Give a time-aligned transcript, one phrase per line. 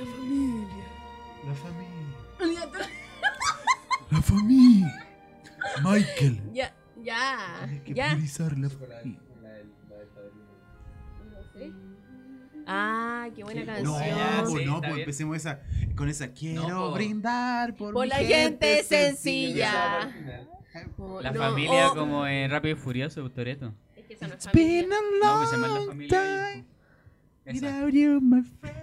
[0.00, 0.84] La familia.
[1.46, 2.90] La familia.
[4.10, 5.06] La familia.
[5.82, 6.40] Michael.
[6.52, 8.06] Ya, ya, Hay que ya.
[8.12, 9.20] priorizar la familia.
[12.66, 14.18] Ah, qué buena Sí, No, canción.
[14.44, 15.60] Pues sí, no, pues empecemos esa,
[15.96, 16.32] con esa.
[16.32, 20.08] Quiero brindar por, Por mi la gente sencilla.
[21.22, 23.74] La no, familia oh, como en Rápido y Furioso, Toreto.
[23.96, 24.82] Es que esa no es It's familia.
[24.82, 26.64] been a No, pues se llama La Familia.
[27.46, 28.79] without you, my friend.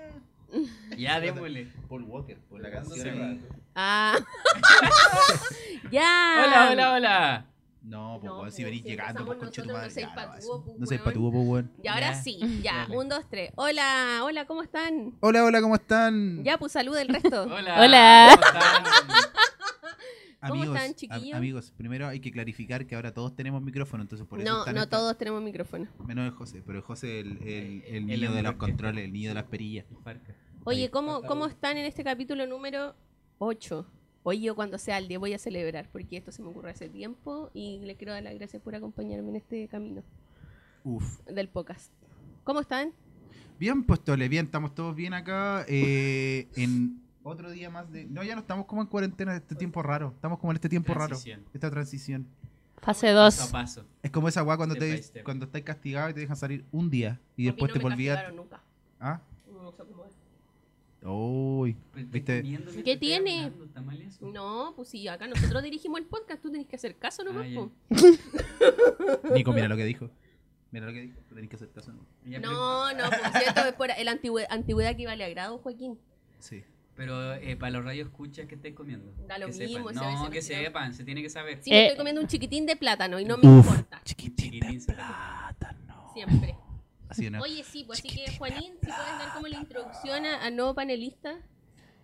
[0.97, 1.67] Ya, démosle.
[1.87, 2.75] Paul Walker, por la Sí.
[2.75, 3.41] canción.
[3.75, 4.17] Ah.
[5.91, 6.43] ya.
[6.45, 7.45] Hola, hola, hola.
[7.83, 10.05] No, pues No, si venís si llegando, pues conche tu nosotros, madre.
[10.05, 11.71] no seas no, pues, No seas pues weón.
[11.81, 12.21] Y ahora Ya.
[12.21, 12.73] sí, ya.
[12.79, 12.97] Dale.
[12.97, 13.51] Un, dos, tres.
[13.55, 15.13] Hola, hola, ¿cómo están?
[15.21, 16.43] Hola, hola, ¿cómo están?
[16.43, 17.43] Ya, pues salud el resto.
[17.43, 17.79] Hola.
[17.81, 18.39] Hola.
[18.41, 18.83] ¿Cómo están?
[20.39, 24.39] ¿Cómo amigos, am- amigos, primero hay que clarificar que ahora todos tenemos micrófono, entonces por
[24.39, 25.87] eso No, están no todos tenemos micrófono.
[26.05, 29.11] Menos el José, pero el José el, el, el El niño de los controles, el
[29.13, 29.85] niño de las perillas.
[30.67, 30.89] Oye.
[30.91, 32.95] ¿cómo, ¿cómo están en este capítulo número
[33.39, 33.85] 8?
[34.23, 36.89] Hoy yo cuando sea el día voy a celebrar, porque esto se me ocurre hace
[36.89, 40.03] tiempo y le quiero dar las gracias por acompañarme en este camino
[40.83, 41.19] Uf.
[41.25, 41.91] del podcast.
[42.43, 42.91] ¿Cómo están?
[43.59, 45.65] Bien, pues Tole, bien, estamos todos bien acá.
[45.67, 48.05] eh, en otro día más de.
[48.05, 50.11] No, ya no estamos como en cuarentena, este tiempo raro.
[50.15, 51.39] Estamos como en este tiempo Transición.
[51.39, 51.51] raro.
[51.53, 52.27] Esta transición.
[52.81, 53.51] Fase Paso a 2.
[53.51, 53.85] paso.
[54.03, 55.23] Es como esa weá cuando, Step by te, step.
[55.23, 57.79] cuando estás castigado y te dejan salir un día y A mí después no te
[57.79, 58.15] me volvías.
[58.17, 58.61] castigaron nunca.
[58.99, 59.19] ¿Ah?
[59.51, 60.11] No sé cómo es.
[61.03, 62.43] Uy, ¿viste?
[62.83, 63.51] ¿Qué tiene?
[64.21, 67.47] No, pues sí, acá nosotros dirigimos el podcast, tú tenés que hacer caso nomás.
[67.49, 67.71] Ah, po.
[69.33, 70.09] Nico, mira lo que dijo.
[70.71, 71.17] Mira lo que dijo.
[71.29, 71.93] Tú tenés que hacer caso.
[71.93, 72.05] ¿no?
[72.25, 75.97] Ya, No, no, pues cierto, es por el antigüedad, antigüedad que vale a grado, Joaquín.
[76.39, 76.63] Sí.
[76.95, 79.13] Pero eh, para los radios escuchas que estáis comiendo.
[79.27, 80.17] Da lo que mismo, sepan.
[80.17, 81.61] si No, que sepan, se tiene que saber.
[81.61, 81.83] Sí, me Eh.
[81.85, 84.01] estoy comiendo un chiquitín de plátano y no me Uf, importa.
[84.03, 86.09] chiquitín de Chiquitín, plátano.
[86.13, 86.55] Siempre.
[87.09, 87.39] Así, ¿no?
[87.41, 90.75] Oye, sí, pues así que Juanín, si puedes dar como la introducción a- al nuevo
[90.75, 91.37] panelista.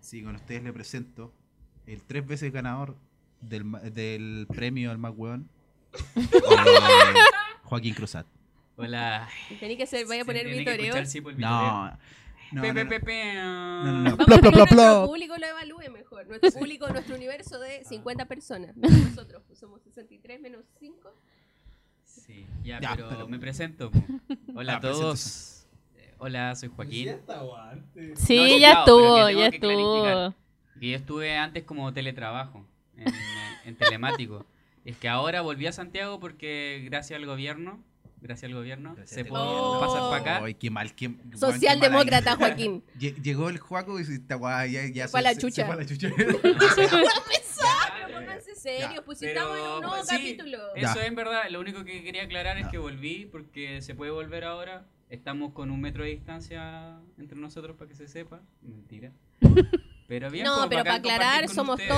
[0.00, 1.32] Sí, con ustedes le presento
[1.86, 2.96] el tres veces ganador
[3.40, 5.48] del, ma- del premio al más weón.
[6.16, 7.14] eh,
[7.64, 8.26] Joaquín Cruzat.
[8.76, 9.28] Hola.
[9.60, 11.04] Tenía que ser, vaya a poner mi toreo.
[11.06, 11.38] sí, por.
[11.38, 11.96] No.
[12.52, 12.90] No, Pe, no, pe, no.
[12.90, 13.34] pe, pe.
[13.34, 14.16] No, no, no.
[14.16, 16.26] Vamos dejar que plop, nuestro público lo evalúe mejor.
[16.28, 18.76] Nuestro público, nuestro universo de 50 personas.
[18.76, 21.14] Menos nosotros, pues somos 63 menos 5.
[22.14, 23.90] Sí, ya, Ya, pero, pero- me presento.
[24.54, 25.66] Hola Ah, a todos.
[25.96, 27.16] Eh, Hola, soy Joaquín.
[28.16, 30.34] Sí, No, ya claro, pero estuvo, que tengo ya que estuvo.
[30.80, 32.64] Y yo estuve antes como teletrabajo,
[32.96, 33.06] en,
[33.64, 34.44] en telemático.
[34.84, 37.82] Es que ahora volví a Santiago porque gracias al gobierno,
[38.20, 39.80] gracias al gobierno, Gracias se gobierno.
[39.80, 40.44] pasar para acá.
[40.44, 40.94] Ay, qué mal.
[40.94, 42.36] Qué, Socialdemócrata.
[42.36, 42.82] Joaquín.
[42.98, 45.62] Lle- Llegó el Juaco y weá ya, ya Se fue a la chucha.
[45.62, 46.08] Se fue a la chucha.
[48.64, 50.58] No, o sea, Pero pónganse serios, pues si Pero, estamos en un nuevo sí, capítulo.
[50.74, 51.00] Eso Ya.
[51.02, 52.70] es en verdad, lo único que quería aclarar es Ya.
[52.70, 54.86] que volví porque se puede volver ahora.
[55.10, 58.40] Estamos con un metro de distancia entre nosotros para que se sepa.
[58.62, 59.12] Mentira.
[60.08, 61.80] Pero bien, No, pues, pero para aclarar, somos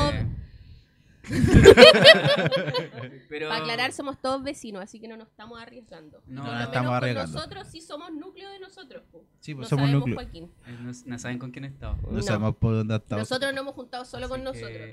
[3.29, 6.23] pero Para aclarar, somos todos vecinos, así que no nos estamos arriesgando.
[6.27, 7.33] No, Por no lo estamos menos con arriesgando.
[7.39, 9.03] Nosotros sí somos núcleo de nosotros.
[9.11, 9.25] po.
[9.41, 10.17] Sí, pues no somos sabemos, núcleo.
[10.17, 10.53] Joaquín.
[10.67, 11.97] Eh, No, no saben con quién he estado.
[12.03, 12.23] No, No.
[12.23, 13.23] sabemos por dónde estamos.
[13.29, 14.89] Nosotros no hemos juntado solo con nosotros.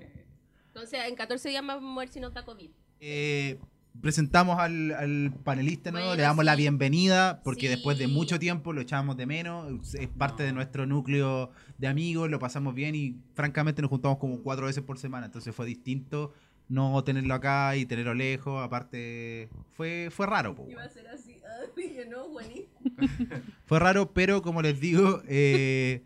[0.73, 2.69] Entonces, en 14 días más vamos a ver si nos da COVID.
[2.99, 3.59] Eh,
[4.01, 7.67] presentamos al, al panelista nuevo, Bueno, le damos la bienvenida porque Sí.
[7.67, 10.47] después de mucho tiempo lo echábamos de menos, es parte No.
[10.47, 14.83] de nuestro núcleo de amigos, lo pasamos bien y francamente nos juntamos como cuatro veces
[14.83, 16.33] por semana, entonces fue distinto
[16.69, 21.35] no tenerlo acá y tenerlo lejos, aparte fue, fue raro, po, Iba a ser así.
[21.77, 22.25] Ay, yo no,
[23.65, 26.01] fue raro, pero como les digo, eh,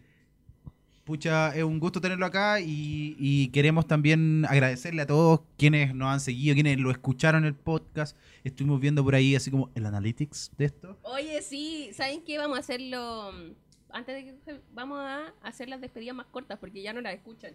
[1.08, 6.10] pucha, es un gusto tenerlo acá y, y queremos también agradecerle a todos quienes nos
[6.10, 8.16] han seguido, quienes lo escucharon el podcast.
[8.44, 10.98] Estuvimos viendo por ahí así como el analytics de esto.
[11.04, 12.38] Oye, sí, ¿saben qué?
[12.38, 13.32] Vamos a hacerlo.
[13.34, 13.52] mm,
[13.90, 14.60] Antes de que.
[14.74, 17.54] Vamos a hacer las despedidas más cortas porque ya no las escuchan.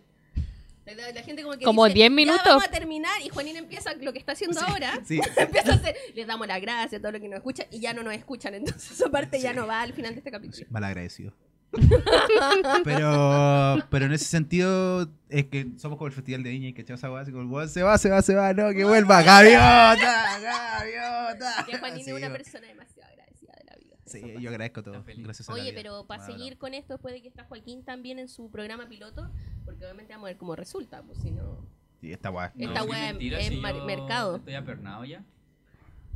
[0.84, 1.64] La, gente como que.
[1.64, 2.42] Como dice, 10 "Ya minutos".
[2.44, 4.98] vamos a terminar y Juanín empieza lo que está haciendo ahora.
[5.04, 5.94] Sí, Empieza a hacer.
[6.16, 8.54] Les damos las gracias a todo lo que nos escuchan y ya no nos escuchan.
[8.54, 9.56] Entonces, esa parte ya Sí.
[9.56, 10.66] no va al final de este capítulo.
[10.70, 11.32] mal agradecido.
[12.84, 16.82] pero, pero en ese sentido es que somos como el festival de Viña y que
[16.82, 21.64] echamos agua así como se va, se va, se va, no, que vuelva, gaviota, gaviota.
[21.66, 23.96] Que Juanín Sí, es una persona demasiado agradecida de la vida.
[24.04, 24.40] Sí, Eso pasa.
[24.40, 25.04] yo agradezco todo.
[25.06, 25.80] Gracias a la Oye, vida.
[25.82, 29.30] pero para seguir con esto, después de que está Joaquín también en su programa piloto,
[29.64, 31.64] porque obviamente vamos a ver cómo resulta, pues si no.
[32.00, 32.52] Sí, esta weá.
[32.58, 34.36] Esta wea mentira, es si mar- yo mercado.
[34.36, 35.22] Estoy apernado ya.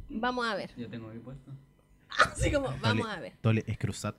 [0.09, 0.71] Vamos a ver.
[0.77, 1.51] Yo tengo mi puesto.
[2.33, 3.33] Así como, vamos Tole- a ver.
[3.41, 4.17] Tole es cruzat.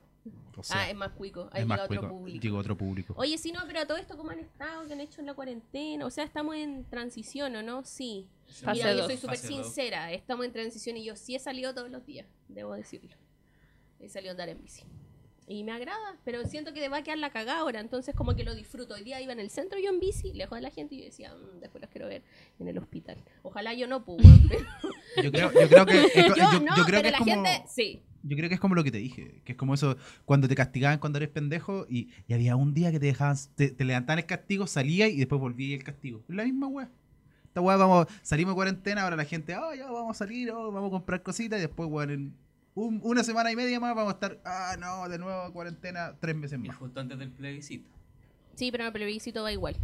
[0.56, 1.42] O sea, ah, es más cuico.
[1.52, 2.42] Ahí es llega más otro cuico, público.
[2.42, 3.14] Llegó otro público.
[3.16, 4.86] Oye, sí, no, pero a todo esto, ¿cómo han estado?
[4.86, 6.04] ¿Qué han hecho en la cuarentena?
[6.06, 7.84] O sea, estamos en transición, ¿o no?
[7.84, 8.28] Sí.
[8.46, 9.06] Fase Mira, yo dos.
[9.06, 10.12] soy súper Fase sincera.
[10.12, 13.14] Estamos en transición y yo sí he salido todos los días, debo decirlo.
[14.00, 14.82] He salido a andar en bici.
[15.50, 18.44] Y me agrada, pero siento que va a quedar la cagada ahora, entonces como que
[18.44, 18.92] lo disfruto.
[18.94, 21.04] Hoy día iba en el centro yo en bici, lejos de la gente, y yo
[21.06, 22.22] decía, "Mm, después los quiero ver
[22.58, 23.16] en el hospital.
[23.42, 24.18] Ojalá yo no pude.
[25.24, 27.44] Yo creo, yo creo que, yo, yo- no, yo creo pero que es la como...
[27.44, 28.02] gente, sí.
[28.22, 30.54] Yo creo que es como lo que te dije, que es como eso, cuando te
[30.54, 34.18] castigaban cuando eres pendejo y, y había un día que te dejaban, te, te levantaban
[34.18, 36.22] el castigo, salías y después volvías el castigo.
[36.28, 36.90] Es la misma weá.
[37.46, 40.70] Esta weá, vamos, salimos de cuarentena, ahora la gente, oh, ya vamos a salir, oh,
[40.72, 42.34] vamos a comprar cositas y después, weón, en
[42.74, 46.36] un- una semana y media más vamos a estar, ah, no, de nuevo cuarentena, tres
[46.36, 46.76] meses Y más.
[46.76, 47.88] justo antes del plebiscito.
[48.54, 49.76] Sí, pero el plebiscito va igual.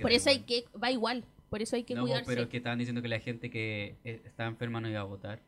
[0.00, 1.24] Por eso hay que, va igual.
[1.50, 2.24] Por eso hay que No, cuidarse.
[2.26, 5.40] pero que estaban diciendo que la gente que eh, estaba enferma no iba a votar.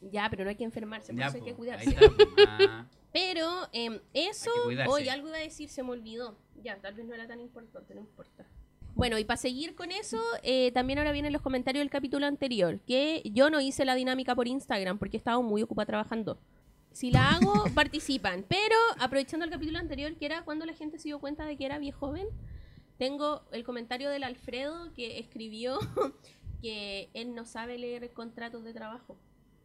[0.00, 1.90] Ya, pero no hay que enfermarse, por Ya, eso hay po, que cuidarse.
[1.90, 2.06] está.
[2.68, 3.68] Ah, Pero
[4.14, 4.50] eso,
[4.88, 6.36] hoy algo iba a decir, se me olvidó.
[6.62, 8.46] Ya, tal vez no era tan importante, no importa.
[8.94, 12.80] Bueno, y para seguir con eso, eh, también ahora vienen los comentarios del capítulo anterior,
[12.80, 16.38] que yo no hice la dinámica por Instagram porque estaba muy ocupada trabajando.
[16.90, 18.44] Si la hago, participan.
[18.48, 21.64] Pero aprovechando el capítulo anterior, que era cuando la gente se dio cuenta de que
[21.64, 22.26] era viejo joven,
[22.98, 25.78] tengo el comentario del Alfredo que escribió
[26.60, 29.16] que él no sabe leer contratos de trabajo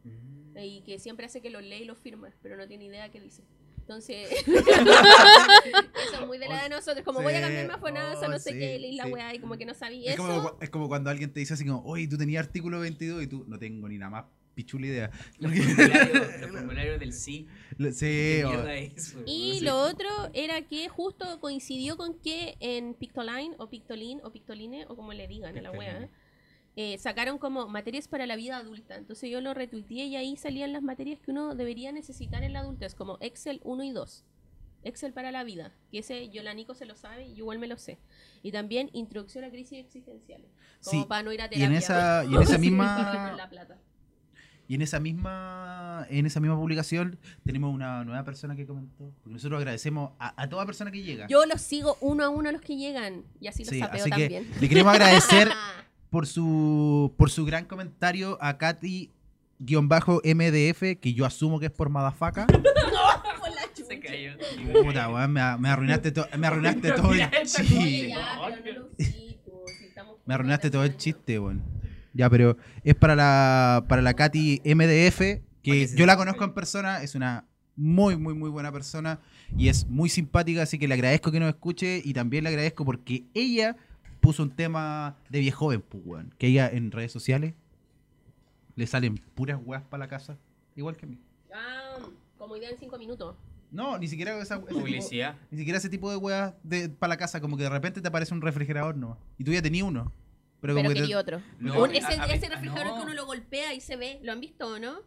[0.04, 0.58] mm.
[0.58, 3.20] y que siempre hace que los lee y los firma, pero no tiene idea qué
[3.20, 3.42] dice.
[3.84, 7.04] Entonces, eso es muy de la de nosotros.
[7.04, 9.12] Como voy a cambiar más FONASA, oh, no sé sí, qué, leí la sí.
[9.12, 10.26] weá y como que no sabía Es eso.
[10.26, 13.26] como, es como cuando alguien te dice así como, oye, tú tenías artículo 22 y
[13.26, 14.24] tú no tengo ni nada más
[14.54, 15.10] pichula idea.
[15.38, 17.46] Los formularios, los formularios del sí.
[17.92, 18.42] Sí.
[19.26, 19.60] Y Sí.
[19.60, 24.96] lo otro era que justo coincidió con que en Pictoline o Pictoline o Pictoline o
[24.96, 26.10] como le digan a la wea, Pictoline.
[26.76, 28.96] Eh, sacaron como materias para la vida adulta.
[28.96, 32.60] Entonces yo lo retuiteé y ahí salían las materias que uno debería necesitar en la
[32.60, 34.24] adultez, como Excel 1 y 2.
[34.86, 37.58] Excel para la vida, que ese yo la Nico se lo sabe y yo igual
[37.58, 37.98] me lo sé.
[38.42, 40.50] Y también Introducción a crisis existenciales,
[40.84, 41.66] como Sí, para no ir a y terapia.
[41.66, 43.38] en esa- y en esa misma-.
[44.66, 49.12] Y en esa misma en esa misma publicación tenemos una nueva persona que comentó.
[49.22, 51.26] Porque nosotros agradecemos a, a toda persona que llega.
[51.28, 54.00] Yo los sigo uno a uno a los que llegan y así los Sí, sapeo
[54.00, 54.50] así que también.
[54.58, 55.48] le queremos agradecer
[56.14, 59.10] por su por su gran comentario a Katy
[60.22, 62.46] MDF, que yo asumo que es por Madafaca.
[63.40, 63.88] Por la chucha.
[63.88, 64.30] Se cayó.
[64.84, 68.14] Puta, weón, me, me arruinaste, to- me arruinaste todo el chiste.
[68.14, 68.88] no
[70.26, 71.62] Me arruinaste todo el chiste, weón.
[72.12, 75.20] Ya, pero es para la, para la Katy MDF,
[75.64, 77.44] que yo la conozco en persona, es una
[77.74, 79.18] muy, muy, muy buena persona
[79.58, 82.84] y es muy simpática, así que le agradezco que nos escuche y también le agradezco
[82.84, 83.76] porque ella
[84.24, 86.34] puso un tema de viejo joven, pues, weón.
[86.38, 87.54] Que ella en redes sociales
[88.76, 90.36] le salen puras weas para la casa,
[90.74, 91.18] igual que a mí.
[91.52, 91.96] Ah,
[92.38, 93.36] como idea en cinco minutos.
[93.70, 95.36] No, ni siquiera esa, ese tipo- Publicidad.
[95.50, 98.08] ni siquiera ese tipo de weas de, para la casa, como que de repente te
[98.08, 100.12] aparece un refrigerador no Y tú ya tenías uno.
[100.60, 101.42] Pero, Pero, como que te- quería otro.
[101.60, 102.96] No, Un- a- ese, a- ese refrigerador no.
[102.96, 105.00] que uno lo golpea y se ve, ¿lo han visto o no?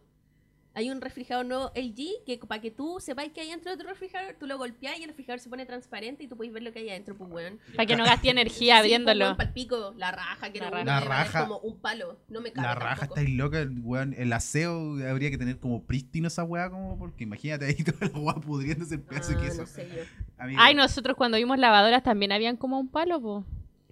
[0.78, 3.88] Hay un refrigerador nuevo LG que para que tú sepáis que hay dentro de otro
[3.88, 6.72] refrigerador, tú lo golpeas y el refrigerador se pone transparente y tú puedes ver lo
[6.72, 7.58] que hay adentro, pues weón.
[7.74, 8.94] Para que no gaste energía Sí,
[9.36, 10.84] pues, pico, la raja que La raja.
[10.84, 11.40] La raja.
[11.40, 13.18] es como un palo, no me cabe La raja tampoco.
[13.18, 14.14] está ahí loca, el weón.
[14.16, 18.16] El aseo habría que tener como prístino esa weá, como porque imagínate ahí toda la
[18.16, 19.60] weá pudriéndose el pedazo de Ah, queso.
[19.62, 20.02] no sé yo.
[20.38, 23.44] Amigo, Ay, nosotros cuando vimos lavadoras también habían como un palo, po.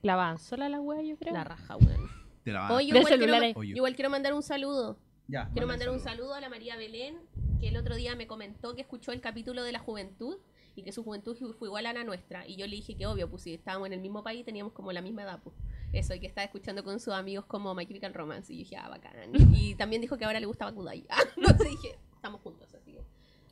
[0.02, 1.34] Lavaban sola la wea, yo creo.
[1.34, 2.08] La raja, weón.
[2.44, 5.00] te la De igual, quiero, igual quiero mandar un saludo.
[5.28, 7.18] Ya, Quiero manda mandar un saludo a la María Belén,
[7.60, 10.38] que el otro día me comentó que escuchó el capítulo de la juventud
[10.76, 12.46] y que su juventud fu- fue igual a la nuestra.
[12.46, 14.92] Y yo le dije que obvio, pues si estábamos en el mismo país teníamos como
[14.92, 15.56] la misma edad, pues.
[15.92, 18.52] Eso, y que estaba escuchando con sus amigos como My Chemical Romance.
[18.52, 19.32] Y yo dije, ah, bacán.
[19.54, 21.06] Y también dijo que ahora le gustaba Kudai.
[21.10, 23.00] Ah, no sé, dije, estamos juntos, así que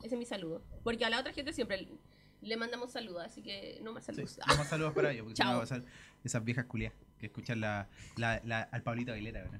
[0.03, 0.61] ese es mi saludo.
[0.83, 1.87] Porque a la otra gente siempre
[2.41, 4.37] le- mandamos saludos, así que no más Sí, saludos.
[4.47, 5.81] no más saludos para ellos, porque si no va a pasar
[6.23, 9.59] esas viejas culias que escuchan la, la, la- al Pablito Aguilera, ¿verdad?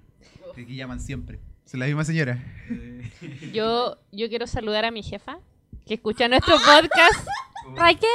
[0.53, 1.39] que, que llaman siempre.
[1.65, 2.37] Son la misma señora.
[3.53, 5.39] Yo, yo quiero saludar a mi jefa,
[5.85, 7.27] que escucha nuestro podcast.
[7.75, 8.07] Raquel.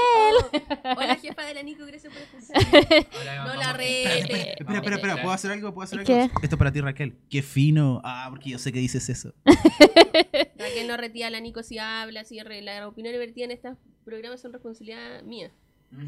[0.84, 3.46] Oh, hola, jefa de la Nico, gracias por escuchar.
[3.48, 4.20] No la rete.
[4.20, 5.74] Espera, espera, espera, ¿puedo hacer algo?
[5.74, 6.06] ¿Puedo hacer algo?
[6.06, 6.22] ¿Qué?
[6.44, 7.16] Esto es para ti, Raquel.
[7.28, 8.00] Qué fino.
[8.04, 9.34] Ah, porque yo sé que dices eso.
[9.44, 13.76] Raquel no retira a la Nico si habla, si re- la opinión vertida en estos
[14.04, 15.50] programas son responsabilidad mía.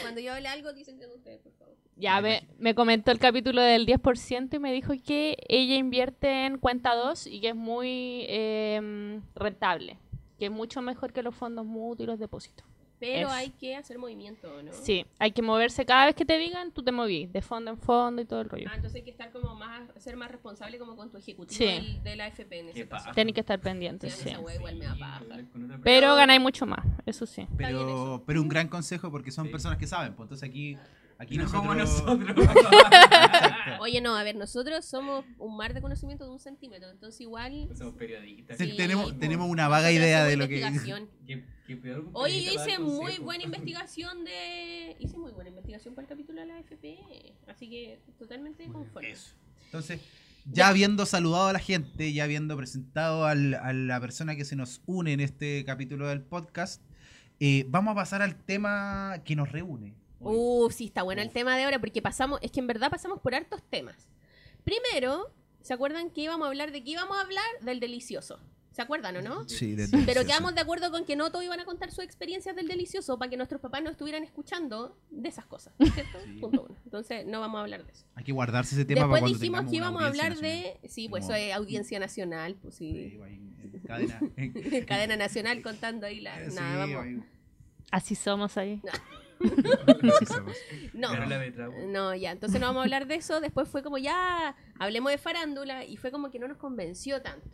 [0.00, 1.76] Cuando yo hable algo, dicen que no ustedes, por favor.
[1.98, 6.58] Ya me, me comentó el capítulo del 10% y me dijo que ella invierte en
[6.58, 9.98] cuenta 2 y que es muy eh, rentable,
[10.38, 12.64] que es mucho mejor que los fondos mutuos y los depósitos.
[13.00, 14.72] Pero hay que hacer movimiento, ¿no?
[14.72, 17.78] Sí, hay que moverse cada vez que te digan, tú te movís, de fondo en
[17.78, 18.66] fondo y todo el rollo.
[18.68, 21.64] Ah, entonces hay que estar como más, ser más responsable como con tu ejecutivo Sí.
[21.64, 23.10] del- de la FP en ese caso.
[23.14, 24.28] Tenés que estar Sí, pendientes, sí.
[24.30, 24.86] esa wea igual me
[25.84, 27.46] Pero ganáis mucho más, eso sí.
[27.56, 28.22] Pero, eso.
[28.26, 29.52] pero un gran consejo porque son Sí.
[29.52, 30.14] personas que saben.
[30.14, 30.76] Pues entonces aquí
[31.20, 31.62] Aquí no nosotros...
[31.62, 32.48] como nosotros.
[33.80, 37.68] Oye, no, a ver, nosotros somos un mar de conocimiento de un centímetro, entonces igual...
[37.76, 38.56] Somos periodistas.
[38.56, 40.60] Sí, Sí, tenemos, tenemos una vaga idea de lo que...
[41.26, 44.96] ¿Qué, qué peor Oye, yo hice muy buena investigación de...
[45.00, 46.98] Hice muy buena investigación para el capítulo de la FP,
[47.48, 49.10] así que totalmente conforme.
[49.10, 49.34] Eso.
[49.66, 50.00] Entonces,
[50.44, 54.56] ya habiendo saludado a la gente, ya habiendo presentado al- a la persona que se
[54.56, 56.82] nos une en este capítulo del podcast,
[57.40, 59.94] eh, vamos a pasar al tema que nos reúne.
[60.20, 63.20] Uh, sí, está bueno el tema de ahora porque pasamos, es que en verdad pasamos
[63.20, 64.08] por hartos temas.
[64.64, 65.32] Primero,
[65.62, 67.44] ¿se acuerdan que íbamos a hablar de qué íbamos a hablar?
[67.62, 68.40] Del delicioso.
[68.72, 69.48] ¿Se acuerdan o no?
[69.48, 70.26] Sí, de Pero delicioso.
[70.26, 73.28] quedamos de acuerdo con que no todos iban a contar sus experiencias del delicioso para
[73.28, 76.18] que nuestros papás no estuvieran escuchando de esas cosas, ¿cierto?
[76.24, 76.38] Sí.
[76.40, 76.76] Punto uno.
[76.84, 78.04] Entonces no vamos a hablar de eso.
[78.14, 80.78] Hay que guardarse ese tema Después para cuando dijimos que íbamos a hablar nacional.
[80.82, 80.88] de...
[80.88, 83.18] Sí, pues Como- eso es audiencia nacional, pues sí.
[83.72, 84.20] Sí, cadena.
[84.36, 86.38] en- Cadena nacional contando ahí la...
[86.48, 87.04] Sí, Nada, vamos.
[87.04, 87.22] ahí-
[87.90, 88.80] Así somos ahí.
[90.94, 91.12] No.
[91.86, 93.40] No, ya, entonces no vamos a hablar de eso.
[93.40, 97.48] Después fue como ya, hablemos de farándula y fue como que no nos convenció tanto.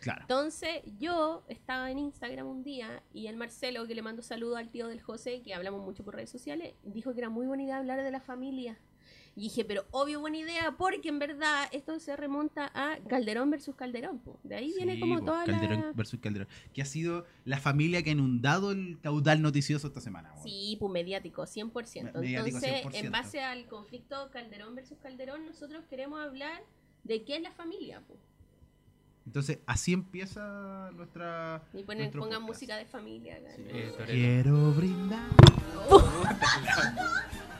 [0.00, 0.22] Claro.
[0.22, 4.68] Entonces yo estaba en Instagram un día y el Marcelo, que le mando saludos al
[4.68, 7.78] tío del José, que hablamos mucho por redes sociales, dijo que era muy buena idea
[7.78, 8.78] hablar de la familia.
[9.34, 13.74] Y dije, pero obvio buena idea, porque en verdad esto se remonta a Calderón versus
[13.74, 14.18] Calderón.
[14.18, 14.38] po.
[14.42, 15.92] De ahí viene Sí, como po, toda Calderón la...
[15.92, 16.48] versus Calderón.
[16.74, 20.32] Que ha sido la familia que ha inundado el caudal noticioso esta semana.
[20.34, 20.44] weón.
[20.44, 22.12] Sí, pues mediático, 100%.
[22.12, 22.94] Me- mediático, Entonces, 100%.
[23.06, 26.62] en base al conflicto Calderón versus Calderón, nosotros queremos hablar
[27.04, 28.02] de qué es la familia.
[28.06, 28.20] pues.
[29.24, 31.62] Entonces, así empieza nuestra.
[31.72, 32.42] Y ponen, pongan podcast.
[32.48, 33.38] música de familia.
[33.40, 33.48] ¿no?
[33.48, 33.94] Eh.
[34.08, 35.30] Quiero brindar.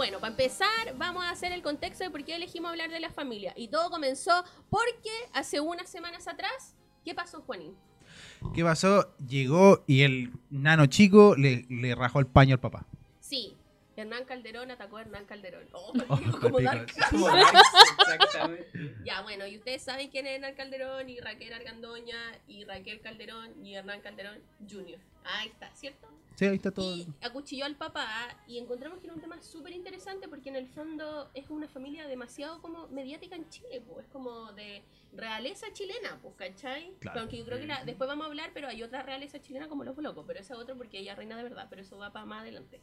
[0.00, 3.10] Bueno, para empezar, vamos a hacer el contexto de por qué elegimos hablar de la
[3.10, 3.52] familia.
[3.54, 4.32] Y todo comenzó
[4.70, 7.76] porque hace unas semanas atrás, ¿qué pasó, Juanín?
[8.54, 9.14] ¿Qué pasó?
[9.18, 12.86] Llegó y el nano chico le, le rajó el paño al papá.
[13.20, 13.58] Sí,
[13.94, 15.68] Hernán Calderón atacó a Hernán Calderón.
[15.72, 16.60] Oh, Oh, como.
[16.60, 16.88] Dark.
[16.88, 18.70] Exactamente.
[19.04, 23.66] Ya, bueno, y ustedes saben quién es Hernán Calderón y Raquel Argandoña y Raquel Calderón
[23.66, 24.98] y Hernán Calderón Jr.
[25.24, 26.08] Ahí está, ¿cierto?
[26.40, 26.96] Sí, ahí está todo.
[26.96, 28.08] Y acuchilló al papá
[28.46, 32.06] y encontramos que era un tema súper interesante porque en el fondo es una familia
[32.06, 34.82] demasiado como mediática en Chile, pues es como de
[35.12, 36.94] realeza chilena, pues, ¿cachai?
[36.98, 37.20] Claro.
[37.20, 39.84] Aunque yo creo que la- después vamos a hablar, pero hay otra realeza chilena como
[39.84, 42.24] los locos, pero esa otra porque ella es reina de verdad, pero eso va para
[42.24, 42.80] más adelante.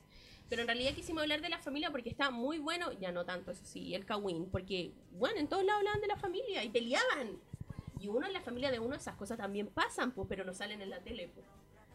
[0.49, 3.49] Pero en realidad quisimos hablar de la familia porque está muy bueno, ya no tanto,
[3.49, 7.39] eso sí, el Kawin, porque, bueno, en todos lados hablaban de la familia y peleaban.
[7.99, 10.79] Y uno en la familia de uno esas cosas también pasan, pues, pero no salen
[10.83, 11.47] en la tele, pues.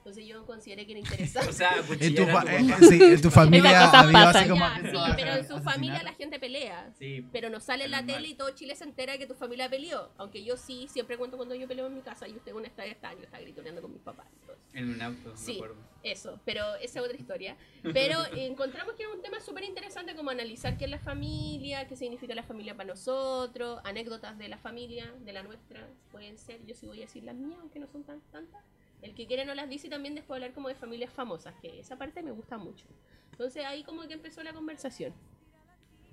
[0.03, 1.49] Entonces yo consideré que era interesante.
[1.49, 4.49] O sea, En tu, a eh, sí, en tu familia Esas cosas ha habido así
[4.49, 6.91] como Ya, sí, pero en su familia la gente pelea.
[6.99, 7.25] Sí.
[7.31, 8.17] Pero no sale en la normal.
[8.17, 10.11] tele y todo Chile se entera de que tu familia peleó.
[10.19, 12.85] Aunque yo sí, siempre cuento cuando yo peleo en mi casa y usted una está
[12.85, 14.27] está yo estaba gritoneando con mis papás.
[14.41, 15.53] entonces, En un auto, Sí.
[15.53, 15.77] me acuerdo.
[16.03, 17.57] eso, pero esa es otra historia.
[17.95, 21.95] Pero encontramos que era un tema súper interesante como analizar qué es la familia, qué
[21.95, 26.75] significa la familia para nosotros, anécdotas de la familia, de la nuestra, pueden ser, yo
[26.75, 28.63] sí voy a decir las mías, aunque no son tan tantas.
[29.03, 31.81] El que quiere no las dice y también después hablar como de familias famosas, que
[31.81, 32.87] esa parte me gusta mucho.
[33.33, 35.13] Entonces ahí como que empezó la conversación.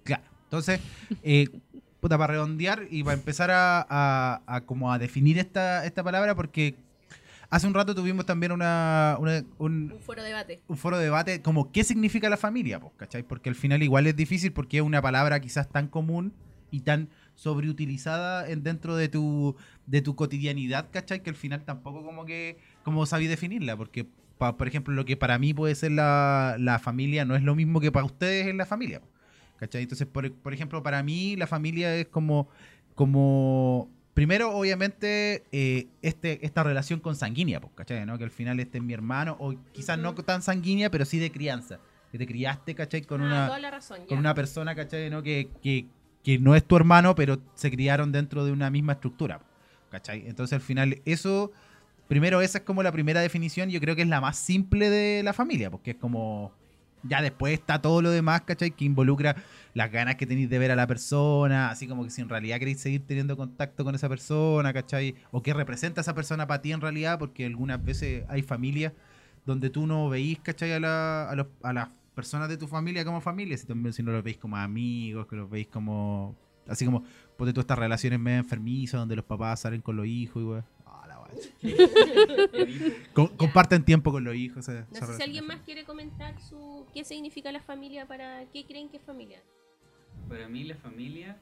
[0.03, 0.23] Claro.
[0.45, 0.79] Entonces,
[1.23, 1.47] eh,
[2.01, 6.33] puta, para redondear y para empezar a, a- a como a definir esta, esta palabra,
[6.33, 6.75] porque
[7.51, 10.61] hace un rato tuvimos también una, una- un, Un foro debate.
[10.67, 13.21] un foro de debate como qué significa la familia, pues, ¿cachai?
[13.21, 16.33] Porque al final igual es difícil porque es una palabra quizás tan común
[16.71, 19.55] y tan sobreutilizada en, dentro de tu,
[19.87, 21.21] de tu cotidianidad, ¿cachai?
[21.23, 24.05] Que al final tampoco como que, como sabí definirla, porque,
[24.37, 27.55] pa- por ejemplo, lo que para mí puede ser la, la familia no es lo
[27.55, 29.01] mismo que para ustedes es la familia,
[29.57, 29.83] ¿cachai?
[29.83, 32.47] Entonces, por, por ejemplo, para mí la familia es como,
[32.95, 38.05] como primero, obviamente, eh, este, esta relación consanguínea, pues, ¿cachai?
[38.05, 38.17] ¿no?
[38.17, 41.31] Que al final este es mi hermano, o quizás no tan sanguínea, pero sí de
[41.31, 41.79] crianza.
[42.11, 43.03] Que te criaste, ¿cachai?
[43.03, 45.09] Con Ah, una, razón, con una persona, ¿cachai?
[45.09, 45.21] ¿no?
[45.23, 45.85] Que, que,
[46.23, 49.39] que no es tu hermano, pero se criaron dentro de una misma estructura,
[49.91, 50.27] ¿cachai?
[50.27, 51.51] Entonces al final eso,
[52.09, 55.23] primero esa es como la primera definición, yo creo que es la más simple de
[55.23, 56.51] la familia, porque es como,
[57.03, 58.71] ya después está todo lo demás, ¿cachai?
[58.71, 59.37] Que involucra
[59.73, 62.59] las ganas que tenéis de ver a la persona, así como que si en realidad
[62.59, 65.15] queréis seguir teniendo contacto con esa persona, ¿cachai?
[65.31, 68.91] O qué representa esa persona para ti en realidad, porque algunas veces hay familias
[69.45, 70.73] donde tú no veís, ¿cachai?
[70.73, 74.03] A, la- a, los- a las personas de tu familia como familia, si también si
[74.03, 76.35] no los veis como amigos, que los veis como
[76.67, 77.03] así como
[77.37, 80.65] ponte tú estas relaciones medio enfermizas donde los papás salen con los hijos y weón.
[83.13, 84.67] Co- comparten tiempo con los hijos.
[84.67, 88.45] No sé si relación alguien es más quiere comentar su qué significa la familia para
[88.51, 89.41] qué creen que es familia.
[90.27, 91.37] Para mí la familia,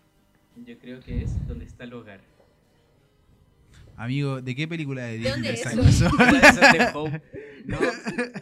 [0.56, 2.22] yo creo que es donde está el hogar.
[3.96, 6.06] Amigo, ¿de qué película de ¿De dónde Disney es eso?
[6.74, 7.22] es.
[7.65, 7.79] No,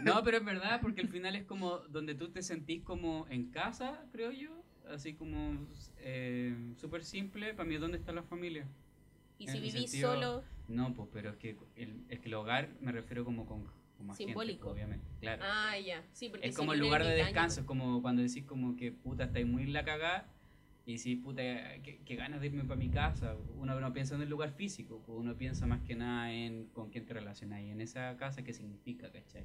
[0.03, 3.49] no, pero es verdad, porque al final es como donde tú te sentís como en
[3.51, 4.51] casa, creo yo.
[4.93, 5.57] Así como
[5.97, 8.67] eh, súper simple, para mí, ¿dónde está la familia?
[9.37, 12.33] Y En si vivís sentido- solo, No, pues, pero es que el, es que el
[12.35, 13.65] hogar me refiero como con,
[13.97, 14.71] con más gente, Simbólico.
[14.71, 15.05] obviamente.
[15.19, 15.43] Claro.
[15.45, 18.43] ah, ya, sí, porque es si como el lugar de descanso, es como cuando decís
[18.45, 20.27] como que puta estáis muy en la cagada
[20.85, 21.41] y decís puta
[21.83, 23.35] qué, qué ganas de irme para mi casa.
[23.57, 26.89] Uno no piensa en el lugar físico, pues, uno piensa más que nada en con
[26.89, 29.43] quién te relacionas y en esa casa qué significa, ¿cachai?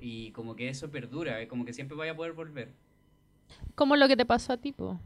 [0.00, 2.72] Y como que eso perdura, es como que siempre vaya a poder volver.
[3.74, 5.00] Como lo que te pasó a ti, po.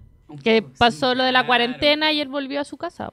[0.44, 3.12] Que poco, sí, pasó lo de la claro, cuarentena y él volvió a su casa.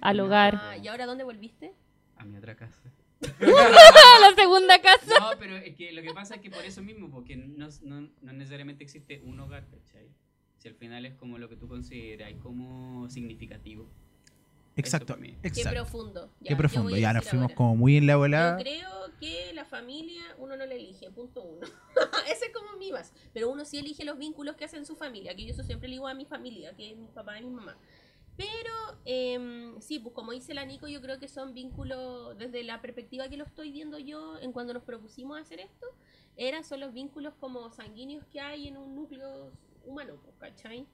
[0.00, 0.58] Al hogar.
[0.62, 1.72] Ah, ¿y ahora dónde volviste?
[2.16, 2.80] A mi otra casa.
[3.22, 5.18] A la segunda casa.
[5.20, 8.08] No, pero es que lo que pasa es que por eso mismo, porque no, no,
[8.20, 10.08] no necesariamente existe un hogar, ¿cachai?
[10.58, 13.88] Si al final es como lo que tú consideras como significativo.
[14.76, 15.34] Exacto, mí.
[15.40, 15.70] Qué exacto.
[15.70, 16.30] profundo.
[16.40, 16.96] Ya, Qué yo profundo.
[16.96, 17.54] Ya nos fuimos ahora.
[17.54, 18.56] como muy en la Yo volada.
[18.58, 21.66] creo que la familia uno no la elige, punto uno.
[22.30, 23.14] Ese es como mi base.
[23.32, 25.94] Pero uno sí elige los vínculos que hacen su familia, que yo eso siempre le
[25.94, 27.74] digo a mi familia, que es mi papá y mi mamá.
[28.36, 28.72] Pero
[29.04, 33.28] em, sí, pues como dice la Nico, yo creo que son vínculos, desde la perspectiva
[33.28, 35.86] que lo estoy viendo yo en cuando nos propusimos hacer esto,
[36.36, 39.52] eran son los vínculos como sanguíneos que hay en un núcleo
[39.86, 40.86] humano, pues, ¿cachai?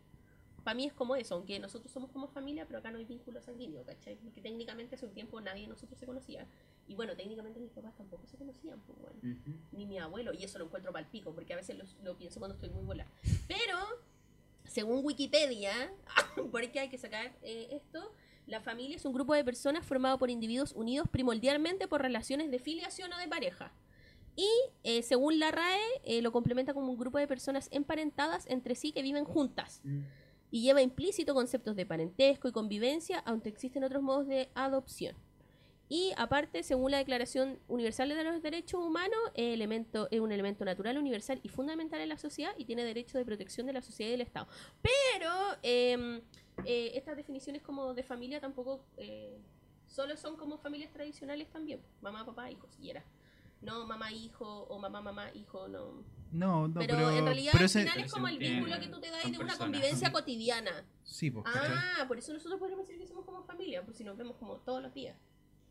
[0.63, 3.43] Para mí es como eso, aunque nosotros somos como familia, pero acá no hay vínculo
[3.43, 4.15] sanguíneo, ¿cachai?
[4.17, 6.47] Porque técnicamente hace un tiempo nadie de nosotros se conocía.
[6.87, 10.59] Y bueno, técnicamente mis papás tampoco se conocían, pues bueno ni mi abuelo, y eso
[10.59, 13.07] lo encuentro mal pico, porque a veces lo, lo pienso cuando estoy muy bola.
[13.49, 13.77] Pero,
[14.73, 15.73] según Wikipedia,
[16.51, 18.13] porque hay que sacar eh, esto,
[18.47, 22.59] la familia es un grupo de personas formado por individuos unidos primordialmente por relaciones de
[22.59, 23.73] filiación o de pareja.
[24.35, 24.49] Y
[24.83, 28.93] eh, según la RAE, eh, lo complementa como un grupo de personas emparentadas entre sí
[28.93, 29.83] que viven juntas.
[30.51, 35.15] Y lleva implícito conceptos de parentesco y convivencia, aunque existen otros modos de adopción.
[35.93, 40.65] Y aparte, según la Declaración Universal de los Derechos Humanos, el elemento, es un elemento
[40.65, 44.09] natural, universal y fundamental en la sociedad y tiene derecho de protección de la sociedad
[44.09, 44.47] y del Estado.
[44.81, 45.31] Pero
[45.63, 46.23] eh,
[46.65, 49.37] eh, estas definiciones como de familia tampoco eh,
[49.87, 51.83] solo son como familias tradicionales también.
[52.01, 53.05] Mamá, papá, hijos, y era.
[53.61, 56.05] No mamá, hijo o mamá, mamá, hijo, no.
[56.33, 58.89] No, no, pero, pero, en realidad pero al ese- final es como el vínculo que
[58.89, 60.87] tú te das de una convivencia cotidiana.
[61.05, 61.45] Sí, pues.
[61.47, 64.57] Ah, por eso nosotros podemos decir que somos como familia, pues si nos vemos como
[64.57, 65.19] todos los días.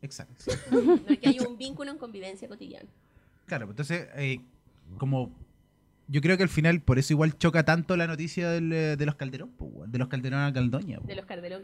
[0.02, 0.44] Exacto.
[1.06, 2.88] Porque hay un vínculo en convivencia cotidiana.
[3.46, 4.40] Claro, pues entonces, eh,
[4.98, 5.32] como
[6.08, 9.06] yo creo que al final por eso igual choca tanto la noticia del, eh, de
[9.06, 11.06] los Calderón, pues, de los Calderón Argandoña, po.
[11.06, 11.62] De los Calderón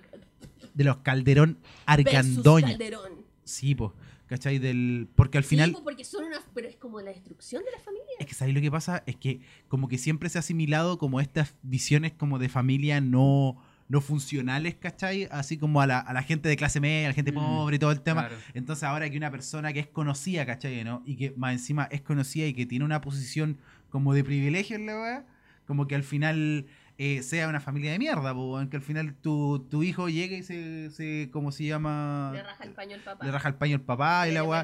[0.74, 2.68] de los Calderón Argandoña.
[2.68, 3.12] Calderón.
[3.44, 3.92] Sí, pues,
[4.26, 4.58] ¿cachai?
[4.58, 6.38] Del, porque al final, Sí, pues, porque son una...
[6.54, 8.04] Pero es como la destrucción de la familia.
[8.20, 9.02] es que ¿sabes lo que pasa?
[9.06, 13.56] Es que como que siempre se ha asimilado como estas visiones como de familia no,
[13.88, 15.28] no funcionales, ¿cachai?
[15.30, 17.76] Así como a la, a la gente de clase media, a la gente Mm, pobre
[17.76, 18.28] y todo el tema.
[18.28, 18.42] Claro.
[18.54, 20.84] Entonces ahora que una persona que es conocida, ¿cachai?
[20.84, 21.02] ¿no?
[21.06, 23.58] Y que más encima es conocida y que tiene una posición
[23.90, 25.26] como de privilegio en la weá,
[25.66, 26.66] como que al final
[27.00, 30.38] eh, sea una familia de mierda, po, weón, que al final tu, tu hijo llegue
[30.38, 32.32] y se, se ¿cómo se llama?
[32.34, 33.24] Le raja el paño al papá.
[33.24, 34.62] Le raja el paño al papá y Le la weá.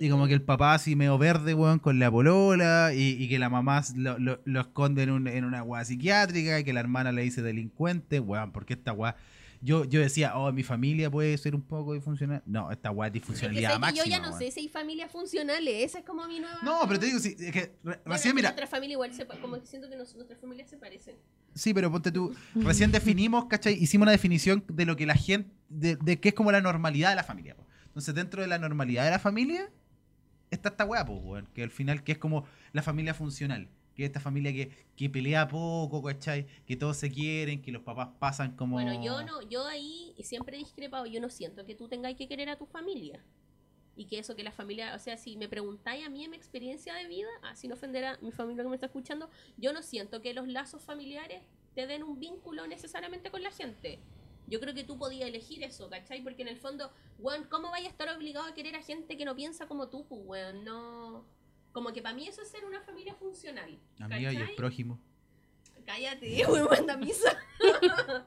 [0.00, 3.38] Y como que el papá así medio verde, weón, con la polola, y, y que
[3.38, 6.80] la mamá lo, lo- lo esconde en, un- en una weá psiquiátrica, y que la
[6.80, 9.14] hermana le dice delincuente, weón, porque esta weá...
[9.60, 12.42] Yo, yo decía, oh, mi familia puede ser un poco disfuncional.
[12.46, 14.04] No, esta weá es disfuncionalidad que máxima.
[14.04, 15.84] yo ya no sé si hay familias funcionales.
[15.84, 16.58] Esa es como mi nueva...
[16.62, 19.26] No, pero te digo, sí, es que re- Bueno, recién, mira, Nuestra familia igual se...
[19.26, 21.16] Como que siento que nos- nuestras familias se parecen.
[21.54, 23.74] sí, pero ponte tú, recién definimos, ¿cachai?
[23.74, 27.10] Hicimos una definición de lo que la gente, de, de qué es como la normalidad
[27.10, 27.54] de la familia.
[27.56, 27.66] po.
[27.86, 29.70] Entonces, dentro de la normalidad de la familia,
[30.50, 33.68] está esta weá, pues, weón, que al final, que es como la familia funcional.
[33.96, 36.46] Que es esta familia que, que pelea poco, ¿cachai?
[36.66, 38.74] Que todos se quieren, que los papás pasan como...
[38.74, 42.28] Bueno, yo no, yo ahí siempre he discrepado, yo no siento que tú tengáis que
[42.28, 43.24] querer a tu familia.
[43.96, 46.36] Y que eso, que la familia, o sea, si me preguntáis a mí en mi
[46.36, 49.82] experiencia de vida, ah, sin ofender a mi familia que me está escuchando, yo no
[49.82, 51.42] siento que los lazos familiares
[51.74, 53.98] te den un vínculo necesariamente con la gente.
[54.48, 56.22] Yo creo que tú podías elegir eso, ¿cachai?
[56.22, 59.24] Porque en el fondo, weón, ¿cómo vaya a estar obligado a querer a gente que
[59.24, 60.64] no piensa como tú, pues, weón?
[60.64, 61.24] No...
[61.76, 63.78] Como que para mí eso es ser una familia funcional.
[64.00, 64.56] Amiga y el ¿cachai?
[64.56, 64.98] prójimo.
[65.84, 67.36] Cállate, weón, manda misa.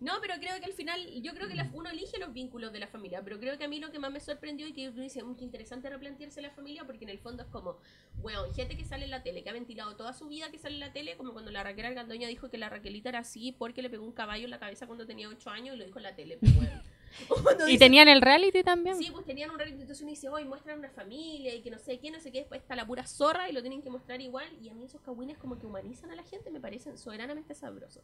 [0.00, 2.78] No, pero creo que al final, yo creo que la- uno elige los vínculos de
[2.78, 5.02] la familia, pero creo que a mí lo que más me sorprendió y que uno
[5.02, 7.78] dice, "Mm, qué interesante replantearse la familia, porque en el fondo es como,
[8.16, 10.74] bueno, gente que sale en la tele, que ha ventilado toda su vida que sale
[10.74, 13.80] en la tele, como cuando la Raquel Argandoña dijo que la Raquelita era así porque
[13.82, 16.02] le pegó un caballo en la cabeza cuando tenía 8 años y lo dijo en
[16.04, 16.82] la tele, pues, bueno.
[17.68, 18.96] Y dice- tenían el reality también.
[18.96, 21.78] Sí, pues tenían un reality, entonces uno dice, hoy muestran una familia y que no
[21.78, 24.20] sé qué, no sé qué, después está la pura zorra y lo tienen que mostrar
[24.20, 24.46] igual.
[24.62, 28.02] Y a mí esos cagüines como que humanizan a la gente me parecen soberanamente sabrosos.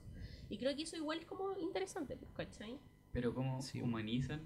[0.51, 2.79] Y creo que eso igual es como interesante, pues, ¿cachai?
[3.13, 3.81] Pero como Sí.
[3.81, 4.43] humanizan,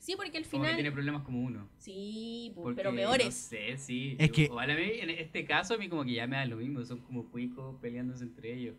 [0.00, 0.92] Sí, porque al como que tiene final...
[0.92, 1.68] problemas como uno.
[1.78, 3.34] Sí, pues, Porque, pero No peores.
[3.34, 4.14] sé, sí.
[4.18, 6.44] Es que- Igual a mí, en este caso, a mí como que ya me da
[6.46, 6.84] lo mismo.
[6.84, 8.76] Son como cuicos peleándose entre ellos.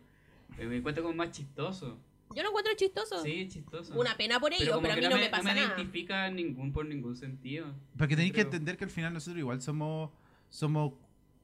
[0.56, 1.98] Me, me encuentro como más chistoso.
[2.34, 3.22] Yo lo encuentro chistoso.
[3.22, 3.98] Sí, chistoso.
[3.98, 5.74] Una pena por ellos, pero, a mí no me, pasa no me nada.
[5.76, 7.66] identifica ningún por ningún sentido.
[7.98, 10.10] Porque tenéis que entender que al final nosotros igual somos,
[10.48, 10.92] somos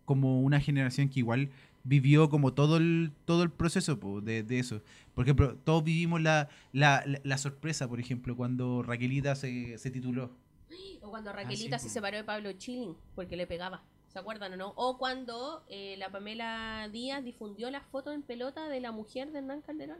[0.04, 1.50] como una generación que igual
[1.82, 4.80] vivió como todo el, todo el proceso po, de, de eso.
[5.14, 9.90] Por ejemplo, todos vivimos la, la, la- la sorpresa, por ejemplo, cuando Raquelita se, se
[9.90, 10.30] tituló.
[11.02, 13.82] O cuando Ah, Raquelita sí, se separó de Pablo Chilling porque le pegaba.
[14.08, 14.72] ¿Se acuerdan o no?
[14.76, 19.38] O cuando eh, la Pamela Díaz difundió la foto en pelota de la mujer de
[19.38, 19.98] Hernán Calderón.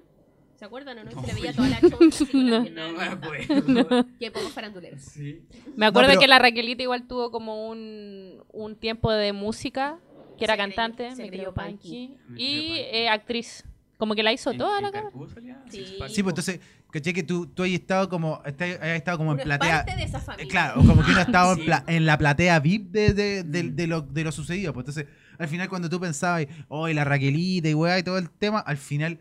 [0.57, 1.11] ¿Se acuerdan o no?
[1.11, 2.93] Y se le No, veía toda la choncha así con las No.
[2.93, 4.07] No me acuerdo.
[4.19, 5.03] Qué poco faranduleros.
[5.03, 5.43] sí.
[5.77, 9.99] Me acuerdo pero- que la Raquelita igual tuvo como un, un tiempo de música,
[10.39, 12.09] que era Se creyó- cantante, se me creyó creyó punky.
[12.09, 12.97] punky, Me y creyó punky.
[12.97, 13.65] eh, actriz.
[13.99, 15.05] Como que la hizo ¿En- toda en la cara.
[15.05, 15.63] Carcú salía?
[15.71, 15.85] Sí.
[15.87, 19.35] Sí, pues entonces, caché que tú, tú has estado como, estás- has estado como en
[19.35, 19.85] Uno es platea.
[19.85, 20.51] parte de esa Eh, familia.
[20.51, 21.65] Claro, como que uno ha estado en, Sí.
[21.65, 23.77] pla- en la platea VIP de, de, de- Mm.
[23.77, 24.75] de lo, de lo sucedido.
[24.75, 25.07] Pues entonces,
[25.39, 28.61] al final, cuando tú pensabas, oh, y la Raquelita y weá y todo el tema,
[28.61, 29.19] al final,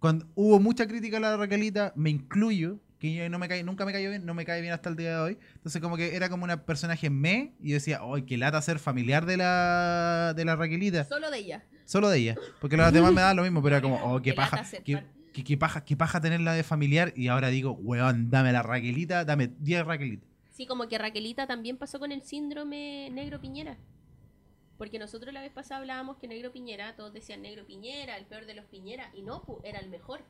[0.00, 3.84] cuando hubo mucha crítica a la Raquelita, me incluyo, que yo no me cae, nunca
[3.84, 5.38] me cayó bien, no me cae bien hasta el día de hoy.
[5.54, 8.78] Entonces, como que era como una personaje me, y yo decía, oh, qué lata ser
[8.78, 11.04] familiar de la, de la Raquelita.
[11.04, 11.64] Solo de ella.
[11.84, 12.34] Solo de ella.
[12.60, 14.64] Porque los demás me daban lo mismo, pero era como, oh, qué Qué paja.
[14.84, 15.04] qué-
[15.44, 17.12] qué paja, qué paja tenerla de familiar.
[17.14, 20.28] Y ahora digo, weón, dame la Raquelita, dame 10 Raquelitas.
[20.50, 23.76] Sí, como que Raquelita también pasó con el síndrome Negro Piñera.
[24.78, 28.46] Porque nosotros la vez pasada hablábamos que Negro Piñera, todos decían Negro Piñera, el peor
[28.46, 30.20] de los Piñera, y no, pu, era el mejor.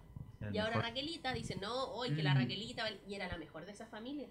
[0.40, 0.80] El y ahora.
[0.80, 2.38] Raquelita dice, no, hoy que la Mm.
[2.38, 4.28] Raquelita, y era la mejor de esa familia.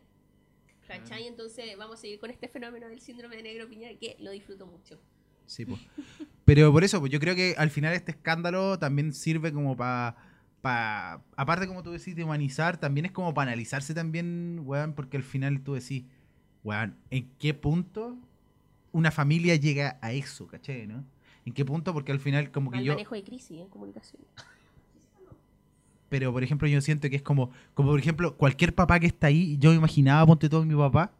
[0.88, 1.28] ¿Cachai?
[1.28, 4.66] Entonces vamos a seguir con este fenómeno del síndrome de Negro Piñera, que lo disfruto
[4.66, 5.00] mucho.
[5.46, 5.80] Sí, pues.
[6.46, 10.16] Pero por eso, pues yo creo que al final este escándalo también sirve como para.
[10.62, 15.18] Pa, aparte, como tú decís, de humanizar, también es como para analizarse también, weón, porque
[15.18, 16.06] al final tú decís,
[16.64, 18.18] weón, ¿en qué punto
[18.98, 21.06] una familia llega a eso, caché, no?
[21.46, 21.94] ¿En qué punto?
[21.94, 22.94] Porque al final, como que yo.
[22.94, 24.22] manejo de crisis en comunicación.
[26.10, 29.28] Pero, por ejemplo, yo siento que es como, como por ejemplo, cualquier papá que está
[29.28, 31.12] ahí, yo me imaginaba, ponte todo mi papá,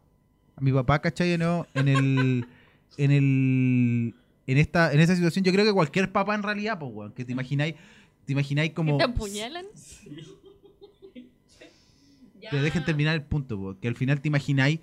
[0.56, 1.38] a mi papá, ¿cachai?
[1.38, 1.66] ¿no?
[1.74, 2.46] En el,
[2.96, 4.14] en el,
[4.46, 7.24] en esta, en esta situación, yo creo que cualquier papá en realidad, pues, weón, que
[7.24, 7.76] te imagináis,
[8.24, 8.96] te imagináis ¿Que como...
[8.96, 9.66] te apuñalan?
[12.50, 14.80] Pero dejen terminar el punto, po, que al final te imagináis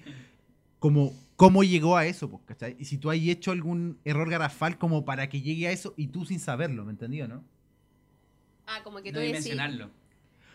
[0.79, 2.75] como cómo llegó a eso, pues, ¿cachai?
[2.79, 6.07] Y si tú has hecho algún error garrafal como para que llegue a eso y
[6.07, 7.43] tú sin saberlo, ¿me entendió, no?
[8.67, 9.43] Ah, como que No tú decís.
[9.43, 9.89] dimensionarlo.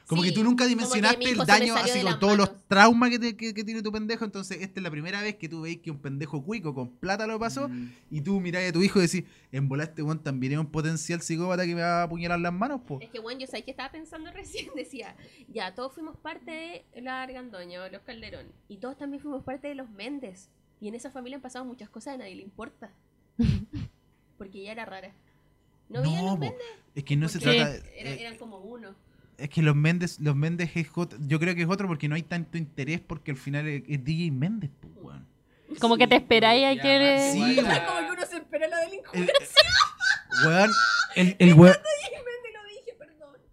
[0.06, 2.48] Como Sí, que tú nunca dimensionaste el daño así con todos manos.
[2.50, 4.24] los traumas que, te- que- que tiene tu pendejo.
[4.24, 7.28] Entonces, esta es la primera vez que tú veis que un pendejo cuico con plata
[7.28, 7.68] lo pasó.
[7.68, 7.92] Mm.
[8.10, 10.66] Y tú mirás a tu hijo y decís, en volar este weón también es un
[10.66, 12.98] potencial psicópata que me va a apuñalar las manos, po.
[13.00, 15.14] Es que, bueno, yo sabía que estaba pensando recién, decía,
[15.46, 16.50] ya, todos fuimos parte
[16.92, 20.48] de la Argandoña o los Calderón, y todos también fuimos parte de los Méndez,
[20.80, 22.90] y en esa familia han pasado muchas cosas a nadie le importa,
[24.38, 25.12] porque ella era rara.
[25.88, 26.38] ¿No, veían los.
[26.38, 26.58] Méndez?
[26.94, 27.56] Es que no se trata.
[27.58, 27.74] era-
[28.12, 28.94] eh, eran como uno.
[29.38, 32.14] es que los Méndez, los Méndez es otro- yo creo que es otro porque no
[32.14, 35.26] hay tanto interés porque al final es, es DJ Méndez, pues, weón.
[35.80, 37.68] Como que te esperáis a que le- Sí, como
[38.06, 39.62] que uno se espera la El, delincuencia.
[40.44, 40.70] weón,
[41.16, 41.76] el, el weón,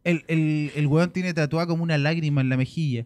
[0.04, 3.06] el, el, el weón tiene tatuada como una lágrima en la mejilla.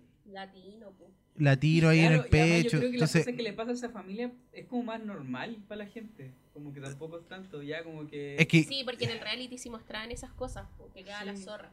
[1.41, 2.73] La tiro ahí en el pecho.
[2.73, 5.03] Yo creo que Entonces, la cosa que le pasa a esa familia es como más
[5.03, 6.31] normal para la gente.
[6.53, 8.35] Como que tampoco es tanto, ya como que.
[8.37, 11.43] es que, Sí, porque en el reality sí mostraban esas cosas, porque quedaba la Sí.
[11.43, 11.71] zorra.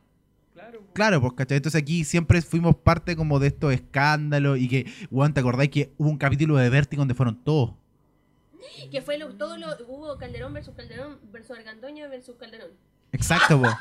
[0.55, 0.93] Claro, pues.
[0.95, 1.59] Claro, pues, ¿cachai?
[1.59, 5.93] Entonces aquí siempre fuimos parte como de estos escándalos y que, weón, ¿te acordáis que
[5.99, 7.75] hubo un capítulo de Vertigo donde fueron todos?
[8.91, 12.71] Que fue lo, todo lo, hubo Calderón versus Calderón versus Argandoña versus Calderón.
[13.13, 13.75] Exacto, pues.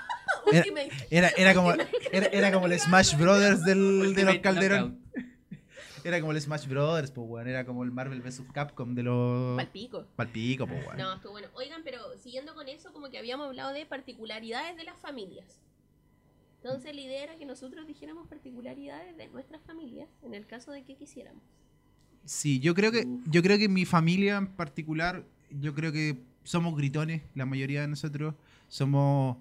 [0.52, 0.66] Era-.
[1.10, 1.72] Era, era como,
[2.12, 5.00] era, era como el Smash Brothers del, de los Calderón.
[6.08, 7.50] Era como el Smash Brothers, pues, weón.
[7.50, 8.44] Era como el Marvel vs.
[8.54, 9.58] Capcom de los...
[9.58, 10.06] Palpico.
[10.16, 10.98] Palpico, pues, weón.
[10.98, 11.50] No, estuvo bueno.
[11.54, 15.60] Oigan, pero siguiendo con eso, como que habíamos hablado de particularidades de las familias.
[16.64, 20.84] Entonces la idea era que nosotros dijéramos particularidades de nuestras familias, en el caso de
[20.84, 21.44] que quisiéramos.
[22.24, 26.78] Sí, yo creo que, yo creo que mi familia en particular, yo creo que somos
[26.78, 28.34] gritones, la mayoría de nosotros
[28.70, 29.36] somos,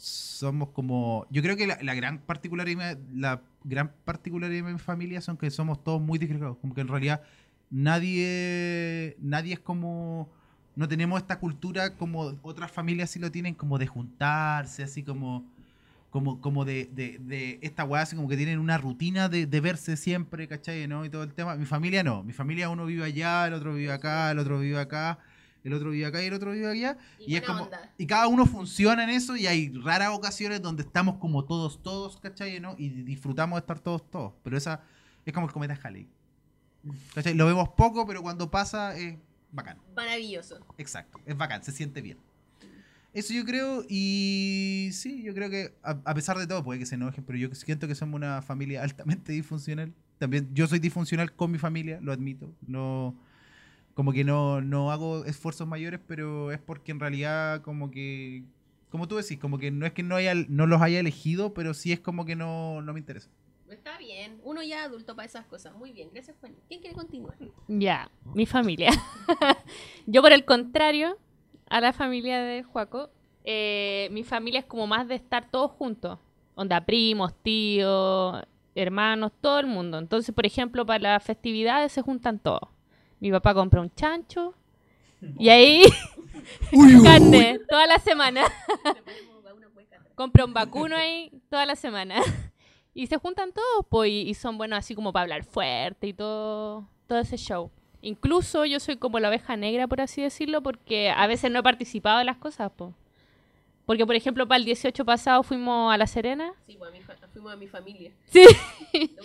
[0.00, 1.26] somos como.
[1.30, 5.84] Yo creo que la, gran particularidad, la gran particularidad de mi familia son que somos
[5.84, 6.56] todos muy disgregados.
[6.56, 7.22] Como que en realidad
[7.70, 10.30] nadie, nadie es como.
[10.74, 15.44] No tenemos esta cultura como otras familias sí lo tienen, como de juntarse, así como.
[16.10, 19.60] Como, como de, de, de esta weá, así como que tienen una rutina de, de
[19.60, 20.88] verse siempre, ¿cachai?
[20.88, 21.04] ¿no?
[21.04, 21.54] Y todo el tema.
[21.54, 22.24] Mi familia no.
[22.24, 25.20] Mi familia uno vive allá, el otro vive acá, el otro vive acá,
[25.64, 26.96] el otro vive acá y el otro vive allá.
[27.18, 27.92] Y, es como, onda.
[27.98, 32.16] y cada uno funciona en eso y hay raras ocasiones donde estamos como todos, todos,
[32.18, 32.60] ¿cachai?
[32.60, 32.74] ¿no?
[32.78, 34.32] Y disfrutamos de estar todos, todos.
[34.42, 34.82] Pero esa
[35.24, 36.08] es como el cometa Halley.
[37.14, 37.34] ¿Cachai?
[37.34, 39.18] Lo vemos poco, pero cuando pasa es
[39.52, 39.78] bacán.
[39.94, 40.58] Maravilloso.
[40.78, 42.18] Exacto, es bacán, se siente bien.
[43.12, 46.86] Eso yo creo, y sí, yo creo que a, a pesar de todo, puede que
[46.86, 49.92] se enojen, pero yo siento que somos una familia altamente disfuncional.
[50.18, 52.54] También yo soy disfuncional con mi familia, lo admito.
[52.66, 53.16] No,
[53.94, 58.44] como que no, no hago esfuerzos mayores, pero es porque en realidad como que,
[58.90, 61.74] como tú decís, como que no es que no, haya, no los haya elegido, pero
[61.74, 63.28] sí es como que no, no me interesa.
[63.70, 64.40] Está bien.
[64.42, 65.74] Uno ya adulto para esas cosas.
[65.76, 66.10] Muy bien.
[66.12, 66.54] Gracias, Juan.
[66.66, 67.36] ¿Quién quiere continuar?
[67.68, 68.90] Ya, mi familia.
[70.06, 71.16] Yo, por el contrario,
[71.68, 73.10] a la familia de Juaco,
[73.44, 76.18] eh, mi familia es como más de estar todos juntos.
[76.56, 78.42] Onda, primos, tíos,
[78.74, 79.98] hermanos, todo el mundo.
[79.98, 82.68] Entonces, por ejemplo, para las festividades se juntan todos.
[83.20, 84.54] Mi papá compra un chancho
[85.38, 85.82] y ahí
[87.04, 88.44] carne toda la semana.
[90.14, 92.20] Compra un vacuno ahí toda la semana.
[92.92, 96.12] Y se juntan todos, pues, y, y son buenos así como para hablar fuerte y
[96.12, 97.70] todo, todo ese show.
[98.02, 101.62] Incluso yo soy como la oveja negra, por así decirlo, porque a veces no he
[101.62, 102.92] participado en las cosas, pues.
[103.90, 106.52] Porque, por ejemplo, para el 18 pasado fuimos a La Serena.
[106.64, 107.00] Sí, pues a mi
[107.32, 108.12] fuimos a mi familia.
[108.26, 108.46] Sí.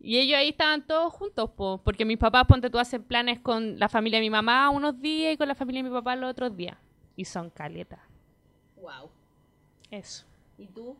[0.00, 3.78] Y ellos ahí estaban todos juntos, po, porque mis papás, ponte tú, hacen planes con
[3.78, 6.30] la familia de mi mamá unos días y con la familia de mi papá los
[6.30, 6.78] otros días.
[7.16, 8.00] Y son caletas.
[8.80, 9.10] wow.
[9.90, 10.24] Eso.
[10.56, 10.96] ¿Y tú?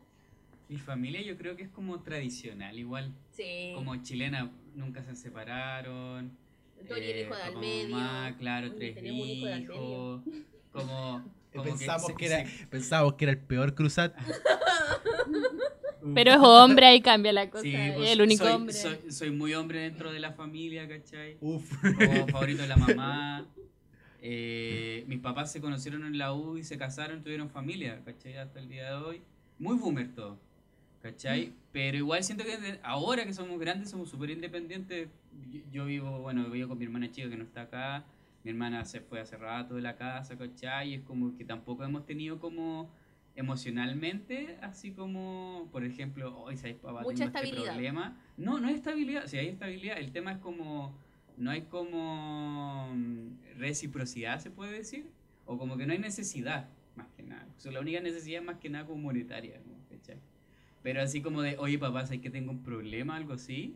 [0.69, 3.11] Mi familia yo creo que es como tradicional, igual.
[3.31, 3.71] Sí.
[3.73, 6.31] Como chilena, nunca se separaron.
[6.79, 7.95] Eres el hijo de papá, al medio.
[7.95, 10.21] mamá, claro, Uy, tres tenemos un hijo de al hijos.
[10.71, 11.23] Como
[11.63, 14.15] Pensamos que, era, pensábamos que era el peor cruzat.
[16.13, 17.63] Pero es hombre, ahí cambia la cosa.
[17.63, 18.73] Sí, es pues, el único soy, hombre.
[18.73, 21.37] Soy, soy muy hombre dentro de la familia, ¿cachai?
[21.41, 21.71] Uf.
[21.81, 23.47] Como favorito de la mamá.
[24.21, 28.37] Eh, mis papás se conocieron en la U y se casaron, tuvieron familia, ¿cachai?
[28.37, 29.21] Hasta el día de hoy.
[29.57, 30.37] Muy boomer todo,
[31.01, 31.53] ¿cachai?
[31.71, 35.09] Pero igual siento que ahora que somos grandes somos súper independientes.
[35.49, 38.05] Yo, yo vivo, bueno, vivo con mi hermana chica que no está acá.
[38.45, 40.91] Mi hermana se fue hace rato de la casa, ¿cachai?
[40.91, 42.91] Y es como que tampoco hemos tenido como
[43.35, 47.73] emocionalmente, así como, por ejemplo, hoy ¿sabes, papá, Mucha tengo este estabilidad.
[47.73, 48.21] problema.
[48.37, 49.97] No, no hay estabilidad, sí hay estabilidad.
[49.97, 50.95] El tema es como,
[51.37, 55.09] no hay como mm, reciprocidad, se puede decir,
[55.47, 57.47] o como que no hay necesidad, más que nada.
[57.57, 59.73] O sea, la única necesidad es más que nada como monetaria, ¿no?
[59.89, 60.19] ¿Cachai?
[60.83, 63.75] Pero así como de, oye papá, ¿sabes que tengo un problema, algo así?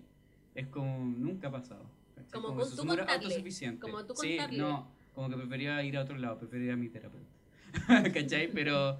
[0.53, 1.89] Es como, nunca ha pasado.
[2.31, 3.81] Como Como con tú somos contarle, autosuficientes.
[3.81, 4.57] como tú Sí, contarle.
[4.59, 7.27] no, como que prefería ir a otro lado, prefería ir a mi terapeuta.
[8.13, 8.51] ¿Cachai?
[8.51, 8.99] Pero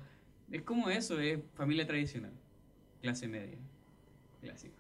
[0.51, 2.31] es como eso, es familia tradicional,
[3.01, 3.57] clase media,
[4.41, 4.75] clásico.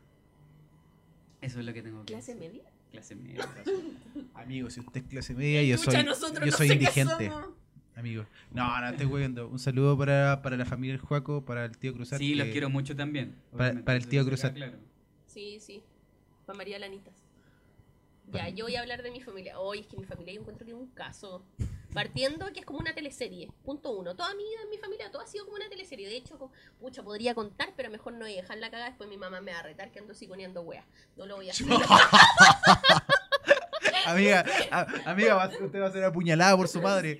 [1.41, 2.49] Eso es lo que tengo que ¿Clase decir.
[2.51, 2.63] media?
[2.91, 3.45] Clase media.
[3.45, 3.71] clase
[4.15, 4.27] media.
[4.33, 7.29] Amigo, si usted es clase media, yo soy, yo no soy indigente.
[7.29, 7.49] somos.
[7.95, 8.25] Amigo.
[8.51, 9.47] No, no, estoy huyendo.
[9.49, 12.17] Un saludo para, para la familia del Juaco, para el tío Cruzat.
[12.19, 13.35] Sí, los que- quiero mucho también.
[13.55, 14.53] para- para el tío Cruzat.
[14.55, 14.77] Claro.
[15.27, 15.83] Sí, sí.
[16.45, 17.13] Para María Lanitas.
[18.31, 19.59] Ya, yo voy a hablar de mi familia.
[19.59, 21.43] Hoy es que mi familia yo encuentro que es un caso.
[21.93, 23.49] Partiendo que es como una teleserie.
[23.63, 24.15] Punto uno.
[24.15, 26.07] Toda mi vida en mi familia, todo ha sido como una teleserie.
[26.07, 28.89] De hecho, como, pucha, podría contar, pero mejor no voy a dejar la cagada.
[28.89, 30.85] Después mi mamá me va a retar que ando poniendo weas.
[31.17, 31.65] No lo voy a hacer.
[34.05, 37.19] Amiga, a- amiga, usted va a ser apuñalada por su madre.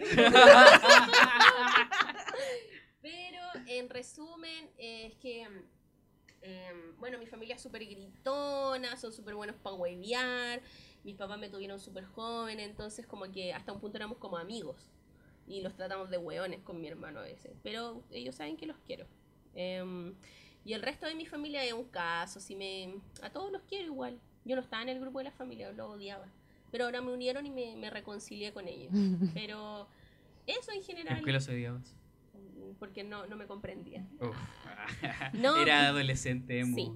[3.01, 5.47] Pero en resumen, es que,
[6.41, 10.61] em, bueno, mi familia es súper gritona, son súper buenos para huevear.
[11.03, 14.91] Mis papás me tuvieron súper joven, entonces como que hasta un punto éramos como amigos.
[15.47, 17.53] Y los tratamos de hueones con mi hermano a veces.
[17.63, 19.07] Pero ellos saben que los quiero.
[19.55, 20.13] Em,
[20.63, 23.85] y el resto de mi familia es un caso, si me, a todos los quiero
[23.85, 24.19] igual.
[24.45, 26.27] Yo no estaba en el grupo de la familia, los odiaba.
[26.71, 28.91] Pero ahora me unieron y me, me reconcilié con ellos.
[29.33, 29.87] Pero
[30.45, 31.17] eso en general...
[31.17, 31.95] ¿Por qué los odiabas?
[32.77, 34.05] Porque no, no me comprendía.
[34.19, 34.35] Uf.
[35.33, 35.57] No.
[35.57, 36.75] Era adolescente emo.
[36.75, 36.91] Sí.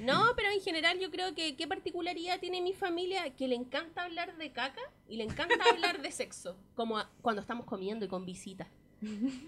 [0.00, 4.04] No, pero en general yo creo que qué particularidad tiene mi familia que le encanta
[4.04, 8.08] hablar de caca y le encanta hablar de sexo, como a- cuando estamos comiendo y
[8.08, 8.68] con visitas.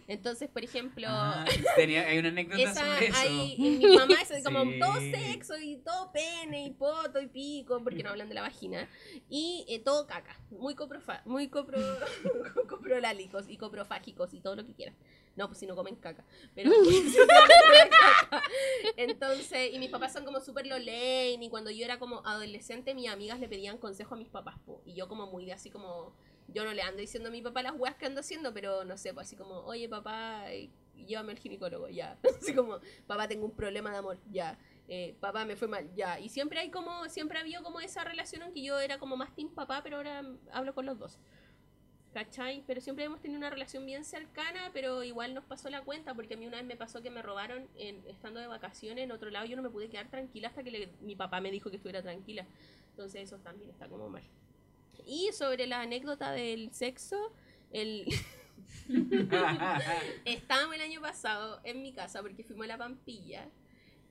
[0.08, 1.44] Entonces, por ejemplo, Ah,
[1.76, 3.18] tenía, hay una anécdota esa, sobre eso.
[3.20, 4.78] hay, mi mamá es como Sí.
[4.80, 8.88] todo sexo y todo pene y poto y pico, porque no hablan de la vagina,
[9.28, 11.78] y eh, todo caca, muy coprofa, muy copro,
[12.70, 14.94] coprolálicos y coprofágicos y todo lo que quieran.
[15.36, 16.24] No, pues si no comen caca.
[16.54, 16.70] Pero
[18.96, 22.94] Entonces, y mis papás son como súper lo lane, y cuando yo era como adolescente,
[22.94, 25.70] mis amigas le pedían consejo a mis papás, po, y yo como muy de así
[25.70, 26.14] como,
[26.48, 28.96] yo no le ando diciendo a mi papá las weas que ando haciendo, pero no
[28.96, 30.46] sé, pues así como, oye papá,
[31.06, 32.18] llévame al ginecólogo, ya.
[32.40, 34.58] Así como, papá, tengo un problema de amor, ya.
[34.88, 36.18] Eh, papá, me fue mal, ya.
[36.20, 39.16] Y siempre hay como, siempre ha habido como esa relación en que yo era como
[39.16, 41.18] más team papá, pero ahora hablo con los dos.
[42.12, 42.62] ¿Cachai?
[42.66, 46.34] Pero siempre hemos tenido una relación bien cercana, pero igual nos pasó la cuenta, porque
[46.34, 49.46] a mí una vez me pasó que me robaron estando de vacaciones en otro lado,
[49.46, 52.46] yo no me pude quedar tranquila hasta que mi papá me dijo que estuviera tranquila.
[52.90, 54.22] Entonces eso también está como mal.
[55.06, 57.32] Y sobre la anécdota del sexo,
[57.70, 58.04] el...
[60.26, 63.48] Estábamos el año pasado en mi casa porque fuimos a la Pampilla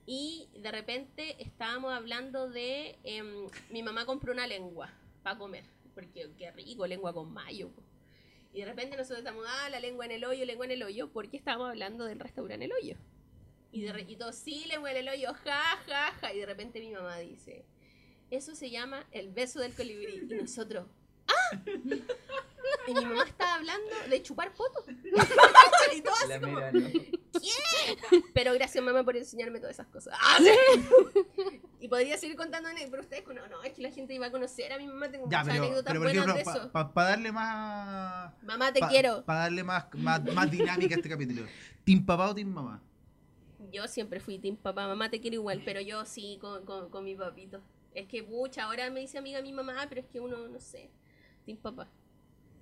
[0.06, 4.90] y de repente estábamos hablando de em, mi mamá compró una lengua
[5.22, 7.70] para comer porque qué rico lengua con mayo.
[8.52, 11.10] Y de repente nosotros estamos ah la lengua en el hoyo lengua en el hoyo
[11.10, 12.96] porque estábamos hablando del restaurante El Hoyo.
[13.70, 16.80] Y de y todos sí lengua en el hoyo ja ja ja y de repente
[16.80, 17.64] mi mamá dice
[18.30, 20.86] eso se llama el beso del colibrí y nosotros
[21.28, 21.58] ¡ah!
[22.86, 24.84] y mi mamá estaba hablando de chupar poto.
[25.94, 26.58] Y todo así La como
[27.34, 28.18] ¿no?
[28.34, 30.14] pero gracias mamá por enseñarme todas esas cosas.
[30.20, 30.50] Ah, sí.
[31.80, 34.30] y podría seguir contando anécdotas, pero ustedes, no, no, es que la gente iba a
[34.30, 36.72] conocer a mi mamá, tengo Ya, muchas pero, anécdotas pero por buenas ejemplo, de eso.
[36.72, 38.32] para darle más.
[38.42, 39.24] mamá, te pa- quiero.
[39.24, 41.42] Para darle más, más, más dinámica a este capítulo.
[41.84, 42.82] ¿Team papá o team mamá?
[43.72, 47.04] Yo siempre fui team papá, mamá te quiero igual, pero yo sí con, con, con
[47.04, 47.60] mi papito.
[47.94, 50.90] Es que pucha, ahora me dice amiga mi mamá, pero es que uno, no sé,
[51.46, 51.88] team papá.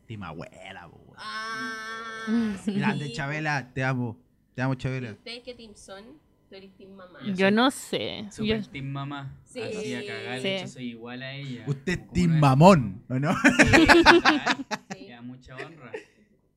[0.06, 1.14] Team abuela, weón.
[1.16, 2.74] Ah, sí.
[2.74, 4.18] Grande Chabela, te amo.
[4.60, 5.12] Te amo, ¿Y Chabela.
[5.12, 6.04] ustedes qué team son?
[6.50, 7.18] Tú eres team mamá.
[7.24, 8.24] Yo Yo no sé.
[8.24, 9.34] Yo- Super team mamá.
[9.44, 9.62] Sí.
[9.62, 10.42] Así a cagar, Sí.
[10.42, 11.64] de hecho soy igual a ella.
[11.66, 13.32] Usted es team es- mamón, ¿o no?
[13.32, 13.38] Sí.
[14.98, 15.06] Sí.
[15.08, 15.92] Ya, mucha honra.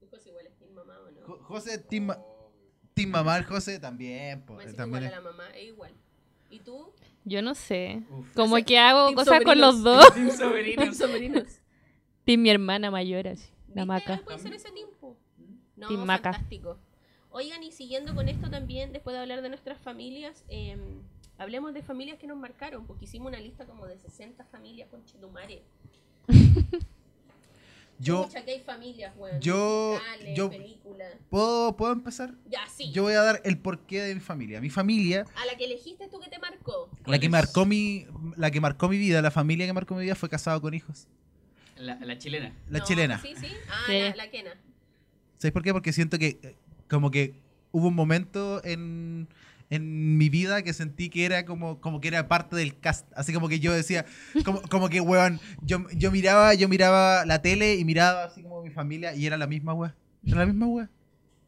[0.01, 1.21] Hijos igual es team mamá o no.
[1.27, 2.19] Jo- José, team, ma-
[2.93, 5.91] team mamá, el José también, po, Me también igual a es- la mamá, es igual.
[6.49, 6.91] ¿Y tú?
[7.23, 8.03] Yo no sé.
[8.09, 8.33] Uf.
[8.33, 9.75] Como Ese- que hago Team cosas con sobrinos.
[9.75, 10.13] los dos.
[10.13, 10.97] Team sobrinos.
[10.97, 11.61] sobrinos.
[12.25, 13.49] Team mi hermana mayor, así.
[13.73, 14.17] La maca.
[14.17, 15.15] No puede ser ese tiempo.
[15.77, 16.31] No, Team Maca.
[17.35, 20.77] Oigan, y siguiendo con esto también, después de hablar de nuestras familias, eh,
[21.37, 25.03] hablemos de familias que nos marcaron, porque hicimos una lista como de 60 familias con
[25.03, 25.63] Chetumare.
[27.99, 29.39] Yo, Pucha, que hay familias, weón.
[29.39, 31.13] yo- musicales, yo- películas.
[31.29, 32.33] ¿puedo, ¿puedo empezar?
[32.49, 32.91] Ya, sí.
[32.91, 34.59] Yo voy a dar el porqué de mi familia.
[34.59, 36.89] Mi familia, A la que elegiste tú que te marcó.
[37.05, 37.31] la que es?
[37.31, 40.59] marcó mi, la que marcó mi vida, la familia que marcó mi vida fue casado
[40.59, 41.07] con hijos.
[41.77, 42.53] La, la chilena.
[42.69, 43.19] La No, chilena.
[43.19, 43.47] Sí, sí.
[43.69, 43.99] Ah, Sí.
[43.99, 44.51] La, la Kena.
[45.37, 45.71] ¿Sabes por qué?
[45.71, 46.55] Porque siento que eh,
[46.89, 47.35] como que
[47.71, 49.27] hubo un momento en,
[49.69, 53.07] en mi vida que sentí que era como, como que era parte del cast.
[53.15, 54.05] Así como que yo decía,
[54.45, 58.61] como, como que, weón, yo, yo miraba, yo miraba la tele y miraba así como
[58.63, 59.95] mi familia y era la misma weón.
[60.25, 60.89] Era la misma weón.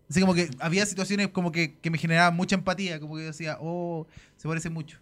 [0.09, 3.27] Así como que había situaciones como que, que me generaban mucha empatía, como que yo
[3.27, 4.99] decía, oh, se parece mucho.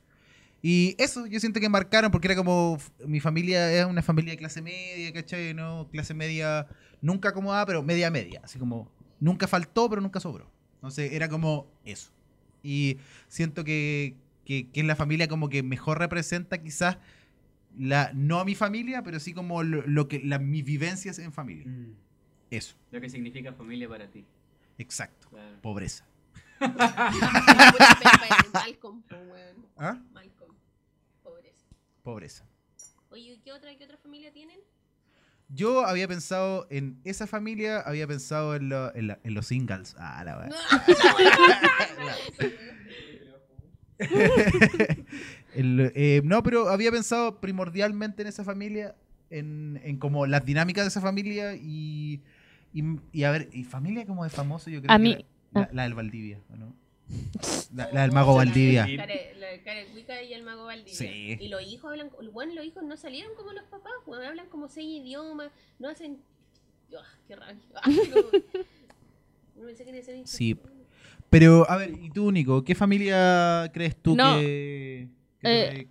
[0.62, 4.38] Y eso yo siento que marcaron porque era como, mi familia es una familia de
[4.38, 5.54] clase media, ¿cachai?
[5.54, 6.68] No, clase media,
[7.02, 8.40] nunca acomodada, pero media media.
[8.46, 10.50] Así como, nunca faltó, pero nunca sobró.
[10.76, 12.12] Entonces era como eso.
[12.62, 12.98] Y
[13.28, 16.98] siento que, que, que es la familia como que mejor representa quizás,
[17.78, 21.34] la, no a mi familia, pero sí como lo, lo que, la, mis vivencias en
[21.34, 21.66] familia.
[21.68, 21.96] Mm.
[22.52, 24.24] Eso, Lo que significa familia para ti.
[24.78, 25.28] exacto.
[25.30, 25.60] Claro.
[25.62, 26.06] Pobreza.
[28.54, 29.04] Malcolm.
[29.78, 30.00] ¿Ah?
[30.14, 30.56] Malcolm.
[31.24, 31.66] Pobreza.
[32.04, 32.46] Pobreza.
[33.10, 34.60] Oye, ¿y qué otra, qué otra familia tienen?
[35.54, 39.96] Yo había pensado en esa familia, había pensado en, lo- en la- en los singles.
[40.00, 40.58] Ah, la verdad.
[45.56, 48.96] El, eh, no, pero había pensado primordialmente en esa familia,
[49.30, 52.22] en, en como las dinámicas de esa familia y,
[52.74, 55.62] y, y a ver, y familia como de famoso, yo creo A que mí- la,
[55.62, 56.74] la- la del Valdivia, ¿o no?
[57.76, 58.88] La, la del mago Valdivia.
[58.88, 60.94] La la Carecuica y el mago Valdivia.
[60.94, 61.38] Sí.
[61.40, 64.68] Y los hijos hablan, bueno, los hijos no salieron como los papás, weón, hablan como
[64.68, 66.20] seis idiomas, no hacen...
[66.98, 67.62] Ah, qué rabia.
[67.76, 67.90] Ah,
[69.56, 70.58] No pensé que Sí.
[71.30, 72.64] Pero, a ver, ¿y tú, Nico?
[72.64, 74.36] ¿Qué familia crees tú No.
[74.40, 75.08] que...
[75.40, 75.88] que Eh.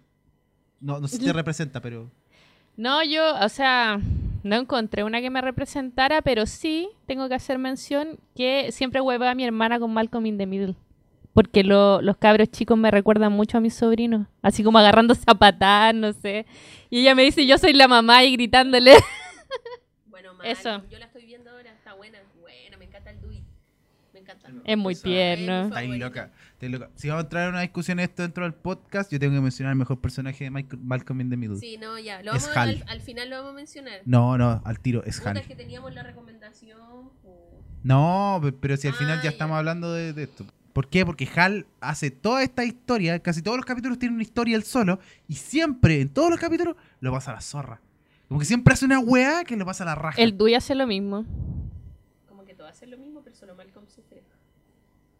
[0.80, 2.11] no, no sé si te representa, pero...
[2.76, 4.01] No, yo, o sea,
[4.43, 9.30] no encontré una que me representara, pero sí tengo que hacer mención que siempre hueva
[9.30, 10.74] a mi hermana con Malcolm in the Middle.
[11.35, 14.26] Porque lo- los cabros chicos me recuerdan mucho a mis sobrinos.
[14.43, 16.45] Así como agarrando zapatas, no sé.
[16.91, 18.93] Y ella me dice, yo soy la mamá y gritándole.
[20.07, 20.83] Bueno, mal, Eso.
[20.91, 23.43] yo la estoy viendo ahora, está buena, buena, me encanta el Dewey.
[24.14, 24.49] Me encanta.
[24.64, 25.53] Es muy tierno.
[25.53, 26.07] Es mi Estáis favorito.
[26.07, 26.30] loca.
[26.61, 26.91] loca.
[26.97, 29.72] Si vamos a entrar en una discusión esto dentro del podcast, yo tengo que mencionar
[29.72, 31.57] el mejor personaje de Michael- Malcolm in the Middle.
[31.59, 32.22] Sí, no, ya.
[32.22, 32.68] Lo Es vamos, Hal.
[32.87, 34.01] al, al final lo vamos a mencionar.
[34.05, 35.37] No, no, al tiro, es Hal.
[35.39, 36.78] es que teníamos la recomendación.
[37.83, 39.30] No, pe- pero si al final Ah, ya ya.
[39.30, 40.45] estamos hablando de, de esto.
[40.73, 41.05] ¿Por qué?
[41.05, 45.01] Porque Hal hace toda esta historia, casi todos los capítulos tienen una historia él solo,
[45.29, 47.81] y siempre, en todos los capítulos, lo pasa a la zorra.
[48.29, 50.20] Como que siempre hace una weá que lo pasa a la raja.
[50.20, 51.27] El Dewey hace lo mismo.
[52.27, 54.23] Como que todos hacen lo mismo, pero solo Malcolm sufre.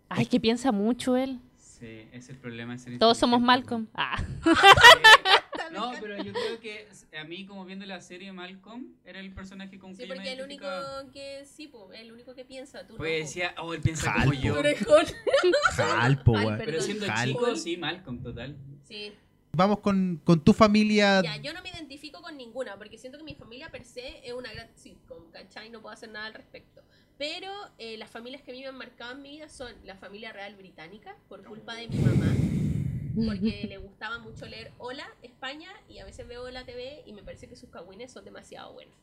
[0.09, 1.41] Ay, que piensa mucho él.
[1.57, 3.41] Sí, ese es el problema de ser Todos somos.
[3.43, 3.89] Malcolm.
[3.95, 4.23] Ah.
[5.73, 9.79] No, pero yo creo que a mí, como viendo la serie Malcolm, era el personaje
[9.79, 11.11] con Sí, que yo me porque el único identificaba.
[11.13, 11.45] que.
[11.47, 12.87] Sí, po, el único que piensa.
[12.87, 14.41] Tú Pues no, decía, oh, él piensa Hal, como po.
[14.47, 14.55] yo.
[14.55, 14.79] Tú eres
[15.79, 16.25] Ay, weón.
[16.25, 16.63] perdón.
[16.65, 17.29] Pero siendo Hal.
[17.29, 18.57] chico, sí, Malcolm, total.
[18.83, 19.13] Sí.
[19.55, 21.23] Vamos con, con tu familia.
[21.23, 24.33] Ya, yo no me identifico con ninguna, porque siento que mi familia per se es
[24.33, 25.69] una gran sitcom, ¿cachai?
[25.69, 26.83] No puedo hacer nada al respecto.
[27.19, 29.95] Pero eh, las familias que a mí me han marcado en mi vida son la
[29.97, 32.35] familia real británica, por culpa de mi mamá,
[33.15, 37.23] porque le gustaba mucho leer Hola España y a veces veo la TV y me
[37.23, 38.95] parece que sus cagüines son demasiado buenos.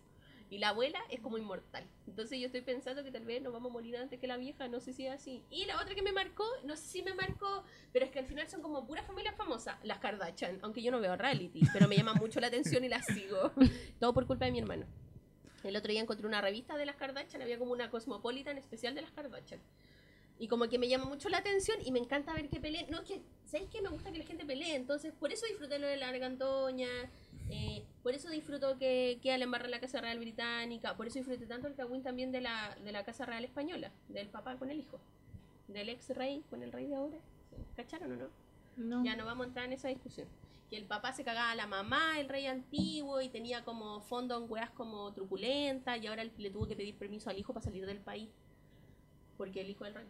[0.52, 1.86] Y la abuela es como inmortal.
[2.08, 4.68] Entonces yo estoy pensando que tal vez nos vamos a morir antes que la vieja,
[4.68, 5.44] no sé si es así.
[5.52, 8.26] Y la otra que me marcó, no sé si me marcó, pero es que al
[8.26, 11.96] final son como puras familias famosas, las Kardashian, aunque yo no veo reality, pero me
[11.96, 13.52] llaman mucho la atención y las sigo.
[14.00, 14.88] Todo por culpa de mi hermano.
[15.64, 19.02] El otro día encontré una revista de las Kardashian, había como una Cosmopolitan especial de
[19.02, 19.60] las Kardashian.
[20.40, 22.90] Y como que me llama mucho la atención y me encanta ver que peleen.
[22.90, 23.82] No, es que, ¿sabéis qué?
[23.82, 24.74] Me gusta que la gente pelee.
[24.76, 26.88] Entonces, por eso disfruté lo de la Argantoña.
[27.50, 30.96] eh, por eso disfruto que, que Alan barra la Casa Real Británica.
[30.96, 33.92] Por eso disfruté tanto el Cagüín también de la, de la Casa Real Española.
[34.08, 34.98] Del papá con el hijo.
[35.68, 37.18] Del ex rey con el rey de ahora.
[37.76, 38.30] ¿Cacharon o no?
[38.78, 39.04] No.
[39.04, 40.28] Ya no vamos a entrar en esa discusión.
[40.70, 44.38] Que el papá se cagaba a la mamá, el rey antiguo, y tenía como fondo
[44.38, 47.86] en weas como truculenta, y ahora le tuvo que pedir permiso al hijo para salir
[47.86, 48.30] del país.
[49.36, 50.06] Porque el hijo del rey.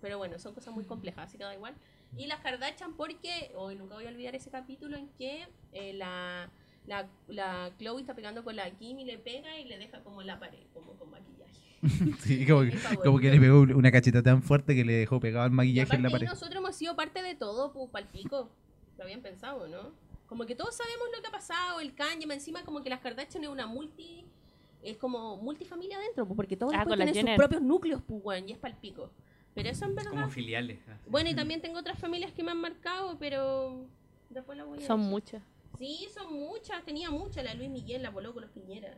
[0.00, 1.74] Pero bueno, son cosas muy complejas, así que da igual.
[2.16, 6.50] Y las Kardashian porque, hoy nunca voy a olvidar ese capítulo en que eh, la,
[6.86, 10.20] la, la Chloe está pegando con la Kim y le pega y le deja como
[10.20, 11.48] en la pared, como con maquillaje.
[12.20, 15.46] Sí, como, que- como que le pegó una cacheta tan fuerte que le dejó pegado
[15.46, 16.26] el maquillaje en la pared.
[16.26, 18.48] nosotros hemos sido parte de todo, pues, palpico.
[18.96, 19.92] Lo habían pensado, ¿no?
[20.26, 23.00] Como que todos sabemos lo que ha pasado, el Kanye, más encima como que las
[23.00, 24.24] Kardashian es una multi...
[24.82, 28.52] Es como multifamilia adentro, pues, porque todos Ah, tienen sus propios núcleos, pues, weón, y
[28.52, 29.10] es palpico.
[29.62, 30.10] Pero eso en verdad...
[30.10, 30.78] Como filiales.
[30.88, 31.00] así.
[31.10, 33.86] Bueno, y también tengo otras familias que me han marcado, pero...
[34.30, 35.10] Después la voy a Son decir.
[35.10, 35.42] muchas.
[35.78, 38.88] Sí, son muchas, tenía muchas, la Luis Miguel, la Poloco, los Piñera.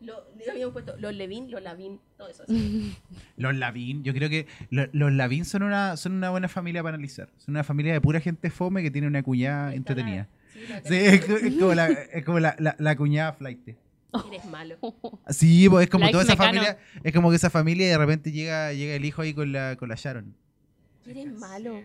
[0.00, 2.44] Lo, le habían puesto los Levin, los Lavín, todo eso.
[2.44, 2.96] así.
[3.36, 6.94] Los Lavín, yo creo que lo- los Lavín son una, son una buena familia para
[6.94, 7.28] analizar.
[7.38, 10.28] Son una familia de pura gente fome que tiene una cuñada entretenida.
[10.52, 13.76] Sí, la Sí, es, es como, la, es como la, la, la cuñada flight.
[14.28, 14.76] Eres malo.
[15.28, 16.48] Sí, pues es como Like toda esa Mecano.
[16.48, 19.52] familia, es como que esa familia y de repente llega, llega el hijo ahí con
[19.52, 20.34] la, con la Sharon.
[21.06, 21.82] Eres malo.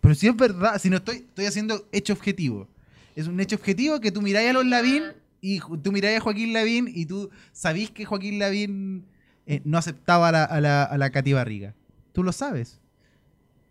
[0.00, 2.68] Pero si es verdad, si no estoy, estoy haciendo hecho objetivo.
[3.16, 5.04] Es un hecho objetivo que tú miráis a los Lavín
[5.40, 9.06] y ju- tú miráis a Joaquín Lavín y tú sabís que Joaquín Lavín
[9.46, 11.74] eh, no aceptaba a la, a, la, a la Katy Barriga.
[12.12, 12.80] Tú lo sabes.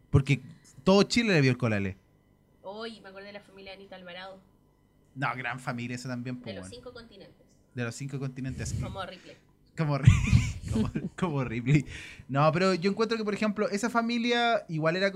[0.09, 0.41] Porque
[0.83, 1.97] todo Chile le vio el colale.
[2.61, 4.39] Hoy me acordé de la familia de Anita Alvarado,
[5.15, 6.37] No, gran familia esa también.
[6.37, 6.75] de pues, los bueno.
[6.75, 7.42] cinco continentes,
[7.75, 8.73] de los cinco continentes.
[8.81, 9.35] como Ripley.
[9.77, 9.97] Como,
[10.71, 11.85] como, como Ripley.
[12.27, 15.11] No, pero yo encuentro que, por ejemplo, esa familia igual era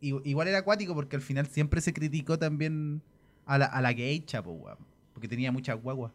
[0.00, 3.02] igual era acuático porque al final siempre se criticó también
[3.44, 4.78] a la, a la gay chapo, weón,
[5.12, 6.12] Porque tenía muchas guaguas.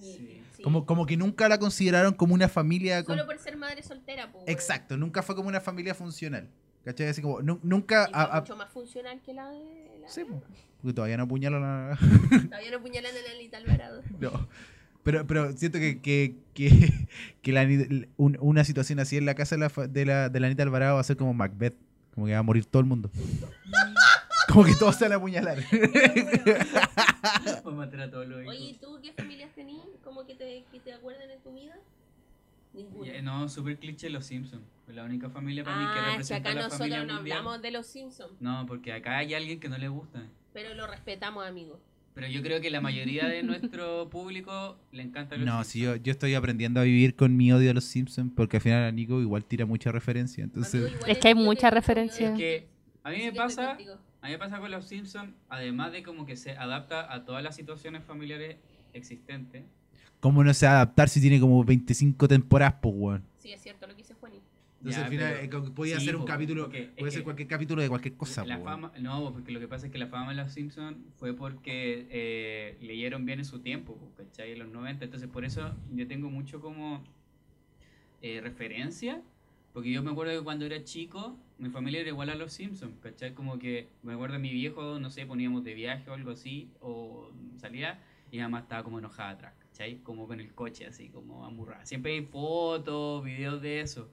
[0.00, 0.40] Sí.
[0.56, 0.62] sí.
[0.62, 3.02] Como, como que nunca la consideraron como una familia.
[3.02, 4.44] con- Solo por ser madre soltera, pues.
[4.46, 6.48] Exacto, nunca fue como una familia funcional.
[6.88, 7.08] ¿Cachai?
[7.08, 8.08] Así como, nu- nunca.
[8.08, 9.98] Y a- fue a- mucho más funcional que la de.
[10.00, 10.42] La Sí, de- po.
[10.80, 11.98] porque todavía no apuñalan a.
[12.48, 14.02] Todavía no apuñalan a la Anita Alvarado.
[14.18, 14.48] No.
[15.02, 16.68] Pero, pero siento que, que, que,
[17.42, 17.62] que la
[18.16, 20.94] un- una situación así en la casa de la, de, la, de la Anita Alvarado
[20.94, 21.74] va a ser como Macbeth.
[22.14, 23.10] Como que va a morir todo el mundo.
[24.50, 25.58] Como que todos se van a apuñalar.
[27.64, 28.54] Matar a todos los hijos.
[28.56, 29.86] Oye, ¿y tú qué familias tenías?
[30.02, 31.76] ¿Cómo que te, que te acuerdan en tu vida?
[32.72, 33.20] Ninguna.
[33.22, 34.62] No, super cliché los Simpsons.
[34.94, 37.06] La única familia para mí que ah, es que representa acá a la familia nosotros
[37.08, 37.38] no mundial.
[37.38, 40.22] hablamos de los Simpsons, No, porque acá hay alguien que no le gusta.
[40.52, 41.78] pero lo respetamos, amigo.
[42.14, 45.68] Pero yo creo que la mayoría de nuestro público le encanta los No, Simpsons.
[45.68, 48.62] sí, yo, yo estoy aprendiendo a vivir con mi odio a los Simpsons porque al
[48.62, 50.42] final a Nico igual tira mucha referencia.
[50.42, 52.32] Entonces, Es que hay mucha referencia.
[52.32, 52.66] Es que
[53.04, 56.34] a mí me pasa, a mí me pasa con los Simpsons, además de como que
[56.36, 58.56] se adapta a todas las situaciones familiares
[58.94, 59.64] existentes.
[60.20, 63.22] ¿cómo no se va a adaptar si tiene como 25 temporadas, pues, weón?
[63.38, 64.07] Sí, es cierto lo que.
[64.78, 67.48] Entonces Ya, al final pero- eh, podía sí, ser un capítulo, porque puede ser cualquier
[67.48, 70.06] capítulo de cualquier cosa, la po, fama, no, porque lo que pasa es que la
[70.06, 74.52] fama de los Simpsons fue porque eh, leyeron bien en su tiempo, po, ¿cachai?
[74.52, 75.04] En los 90.
[75.04, 77.02] Entonces, por eso yo tengo mucho como
[78.22, 79.22] eh, referencia,
[79.72, 82.98] Porque yo me acuerdo que cuando era chico, mi familia era igual a los Simpsons,
[83.00, 83.32] ¿cachai?
[83.34, 86.70] Como que me acuerdo de mi viejo, no sé, poníamos de viaje o algo así,
[86.80, 88.00] o salía,
[88.32, 89.98] y mamá estaba como enojada atrás, ¿cachai?
[90.02, 91.84] Como con el coche, así, como amurrada.
[91.86, 94.08] Siempre hay fotos, videos de eso.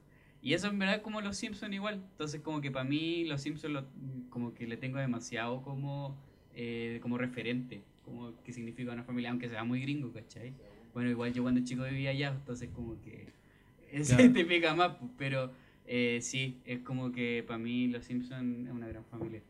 [0.46, 1.96] Y eso en verdad es como los Simpsons igual.
[2.12, 3.86] Entonces como que para mí los Simpsons lo-
[4.30, 6.16] como que le tengo demasiado como,
[6.54, 10.54] eh, como referente, como que significa una familia, aunque sea muy gringo, ¿cachai?
[10.94, 13.28] Bueno, igual yo cuando chico vivía allá, entonces como que
[13.92, 14.34] ese Claro.
[14.34, 15.52] te pega más, pues, pero
[15.88, 19.42] eh, sí, es como que para mí los Simpsons es una gran familia.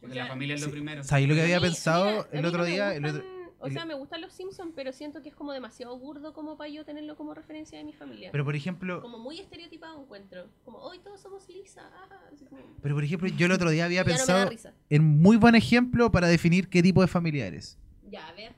[0.00, 1.02] Porque O sea, la familia es lo sí, primero.
[1.02, 2.94] ¿sabes lo que había pensado mira, el otro día?
[2.94, 3.24] El otro-
[3.58, 6.68] O sea, me gustan los Simpsons, pero siento que es como demasiado burdo como para
[6.68, 8.30] yo tenerlo como referencia de mi familia.
[8.30, 10.46] Pero por ejemplo, como muy estereotipado encuentro.
[10.64, 11.90] Como, hoy todos somos Lisa.
[11.94, 14.50] ah", así como- pero por ejemplo, yo el otro día había no pensado
[14.90, 17.78] en muy buen ejemplo para definir qué tipo de familia eres.
[18.10, 18.52] Ya, a ver.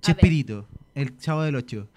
[0.00, 1.88] Chespirito, el chavo del 8.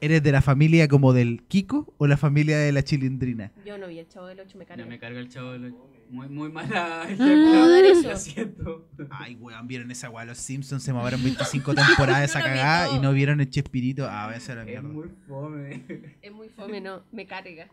[0.00, 3.52] ¿Eres de la familia como del Kiko o la familia de la chilindrina?
[3.64, 4.82] Yo no vi el chavo del 8, me carga.
[4.84, 5.52] No me carga el chavo.
[5.52, 7.76] de lo- Muy, muy mala ejemplo.
[7.76, 8.08] eso.
[8.10, 8.88] Lo siento.
[9.10, 12.98] Ay, weón, vieron esa weá, los Simpsons se movieron 25 temporadas esa No cagada y
[13.00, 14.06] no vieron el Chespirito.
[14.08, 14.88] Ah, a ser la Es mierda.
[14.88, 15.82] muy fome.
[16.22, 17.02] Es muy fome, no.
[17.12, 17.68] Me carga.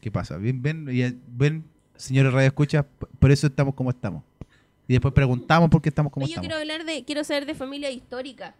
[0.00, 0.36] ¿Qué pasa?
[0.38, 1.64] Ven, ven, y- ven,
[1.96, 2.86] señores Radio Escucha,
[3.18, 4.22] por eso estamos como estamos.
[4.86, 6.48] Y después preguntamos por qué estamos como Oye, yo estamos.
[6.58, 8.54] quiero hablar de, quiero saber de familia histórica.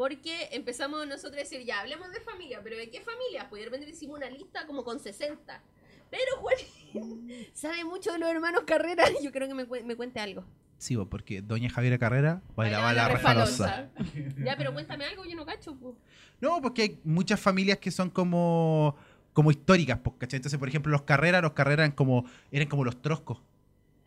[0.00, 3.50] Porque empezamos nosotros a decir, ya, hablemos de familia, pero ¿de qué familia?
[3.50, 5.62] Pues de repente hicimos una lista como con 60.
[6.10, 6.54] Pero Juan
[7.52, 9.04] sabe mucho de los hermanos Carrera.
[9.22, 10.46] Yo creo que me, cuen- me cuente algo.
[10.78, 13.90] Sí, porque Doña Javiera Carrera bailaba la la refalosa.
[14.42, 15.76] Ya, pero cuéntame algo, yo no cacho.
[15.76, 15.94] pues.
[16.40, 18.96] No, porque hay muchas familias que son como
[19.34, 20.38] como históricas, pues, ¿cachai?
[20.38, 23.42] Entonces, por ejemplo, los Carreras, los Carreras eran como, eran como los troscos.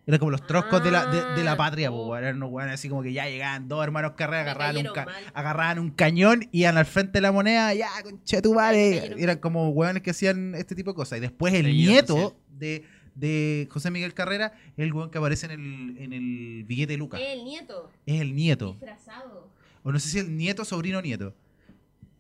[0.06, 2.08] Eran como los troscos de, la, de, de la Ah, patria, oh.
[2.10, 4.94] pues, eran unos weones así como que ya llegaban dos hermanos Carreras, Me agarraban un,
[4.94, 5.24] ca- mal.
[5.34, 9.14] agarraban un cañón, iban al frente de la moneda, ya, conche tu madre.
[9.18, 11.20] Eran como weones que hacían este tipo de cosas.
[11.20, 12.34] Y después el nieto social.
[12.60, 12.86] de,
[13.16, 16.98] de José Miguel Carrera es el weón que aparece en el, en el billete de
[16.98, 17.22] Lucas.
[17.24, 17.90] El nieto.
[18.06, 18.74] Es el nieto.
[18.74, 19.48] Disfrazado.
[19.84, 21.34] O no sé si el nieto, sobrino o nieto.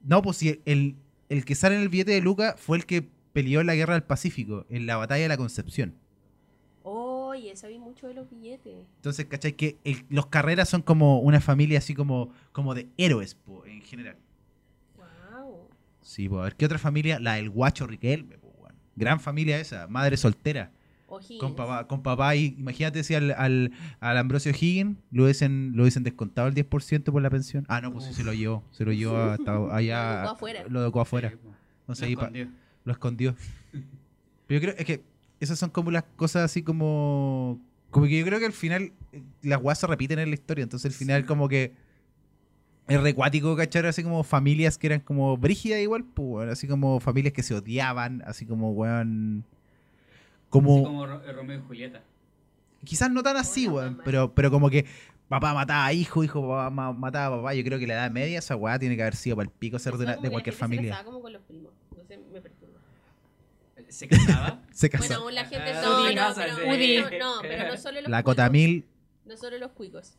[0.03, 0.95] No, pues si el,
[1.27, 3.93] el que sale en el billete de Luca fue el que peleó en la guerra
[3.95, 5.95] del Pacífico, en la batalla de la Concepción.
[7.33, 8.85] Oye, sabí mucho de los billetes.
[8.97, 9.53] Entonces, ¿cachai?
[9.53, 13.81] Que el- los carreras son como una familia así como, como de héroes, po, en
[13.81, 14.17] general.
[14.97, 15.67] Wow.
[16.01, 17.19] Sí, pues a ver, ¿qué otra familia?
[17.19, 18.75] La del guacho Riquelme, po, weón.
[18.95, 20.71] Gran familia esa, madre soltera.
[21.39, 25.83] Con papá, con papá y imagínate si al, al, al Ambrosio Higgins lo hubiesen, lo
[25.83, 27.65] hubiesen descontado el 10% por la pensión.
[27.67, 28.63] Ah, no, pues sí se lo llevó.
[28.71, 30.23] Se lo llevó hasta allá.
[30.69, 31.29] Lo educó afuera.
[31.29, 31.33] Lo afuera.
[31.87, 32.47] No sé, Lo escondió.
[32.85, 33.35] lo escondió.
[34.47, 35.03] Pero yo creo, es que
[35.43, 37.59] esas son como las cosas así como.
[37.91, 40.63] Como que yo creo que al final eh, las weas se repiten en la historia.
[40.63, 41.73] Entonces al final, como que.
[42.87, 43.85] Es recuático, ¿cachar?
[43.85, 48.21] Así como familias que eran como brígidas igual, pues, así como familias que se odiaban,
[48.25, 49.45] así como, weón.
[50.49, 50.73] Como.
[50.75, 52.03] Así como Ro- Romeo y Julieta.
[52.83, 54.85] Quizás no tan así, weón, pero, pero como que
[55.29, 57.53] papá mataba a hijo, hijo papá ma- mataba a papá.
[57.53, 59.79] Yo creo que la edad media esa weá tiene que haber sido para el pico
[59.79, 61.01] ser de, una- de cualquier familia.
[61.05, 61.71] como con los primos.
[61.95, 62.79] No sé, me perturba.
[63.93, 64.61] ¿Se casaba?
[64.71, 65.07] Se casó.
[65.07, 65.71] Bueno, aún la gente.
[65.71, 66.97] Ah, No, Udi, no, pero, Udi.
[67.19, 68.35] no, no, pero no solo los la cuicos.
[68.35, 68.85] Cotamil.
[69.25, 70.17] No solo los cuicos.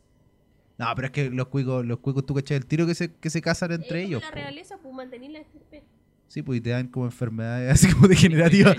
[0.77, 3.29] No, pero es que los cuicos, los cuicos, tú cachai el tiro que se, que
[3.29, 4.21] se casan entre ellos.
[4.21, 4.35] La po.
[4.35, 5.83] realeza, pues mantener la estirpe.
[6.27, 8.75] Sí, pues y te dan como enfermedades así como degenerativas.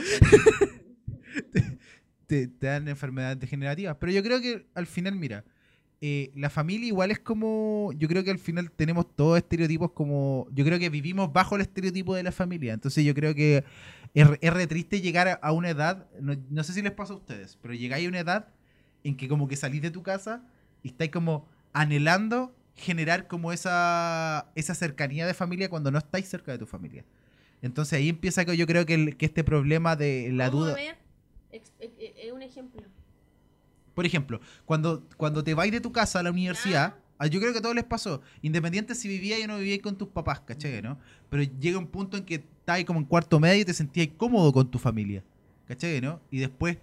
[2.26, 3.96] te, te dan enfermedades degenerativas.
[3.98, 5.44] Pero yo creo que al final, mira,
[6.00, 7.92] eh, la familia igual es como.
[7.96, 10.46] Yo creo que al final tenemos todos estereotipos como.
[10.52, 12.74] Yo creo que vivimos bajo el estereotipo de la familia.
[12.74, 13.64] Entonces yo creo que
[14.16, 16.06] es, es re triste llegar a, una edad.
[16.20, 18.48] No, no sé si les pasa a ustedes, pero llegáis a una edad
[19.04, 20.42] en que como que salís de tu casa
[20.82, 26.52] y estáis como anhelando generar como esa, esa cercanía de familia cuando no estáis cerca
[26.52, 27.04] de tu familia.
[27.60, 30.72] Entonces ahí empieza que yo creo que, el- que este problema de la duda.
[30.72, 30.96] a ver.
[31.52, 32.82] eh, eh, eh, un ejemplo.
[33.94, 37.52] Por ejemplo, cuando, cuando te vais de tu casa a la universidad, ah, yo creo
[37.52, 40.80] que a todos les pasó, independiente si vivías o no vivías con tus papás, ¿cachai?
[40.82, 40.98] ¿no?
[41.30, 44.52] Pero llega un punto en que estás como en cuarto medio y te sentías cómodo
[44.52, 45.22] con tu familia,
[45.68, 46.00] ¿cachai?
[46.00, 46.20] ¿no?
[46.32, 46.78] Y después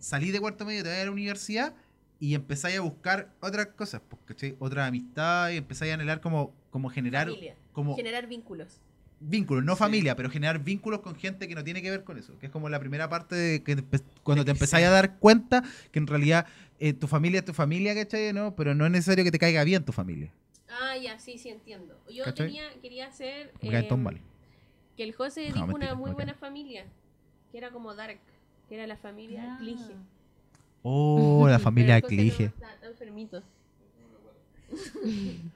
[0.00, 1.74] salís de cuarto medio, te vas a la universidad
[2.18, 4.56] y empezáis a buscar otras cosas, pues, ¿cachai?
[4.58, 7.54] Otra amistad y empezáis a anhelar como, como generar Familia.
[7.72, 8.80] como Generar vínculos.
[9.20, 9.78] vínculos, no Sí.
[9.78, 12.52] familia, pero generar vínculos con gente que no tiene que ver con eso, que es
[12.52, 13.76] como la primera parte de que
[14.24, 15.62] cuando te empezáis a dar cuenta
[15.92, 16.46] que en realidad
[16.80, 18.32] eh, tu familia es tu familia, ¿cachai?
[18.32, 18.56] ¿no?
[18.56, 20.32] Pero no es necesario que te caiga bien tu familia.
[20.68, 21.96] Ah, ya, sí, sí, entiendo.
[22.12, 24.20] Yo tenía, quería hacer Me caen todos em, mal.
[24.96, 26.86] Que el José No, dijo mentira, una muy buena familia,
[27.50, 28.18] que era como Dark,
[28.68, 29.58] que era la familia Ah.
[29.58, 29.94] Clige.
[30.82, 32.44] Oh, la familia Clige.
[32.44, 33.42] no está- está enfermito,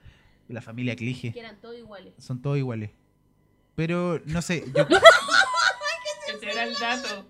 [0.47, 1.33] La familia Clige.
[1.33, 2.13] que eran todos iguales.
[2.19, 2.91] Son todos iguales.
[3.75, 7.27] Pero, no sé, yo, Ese era era el dato.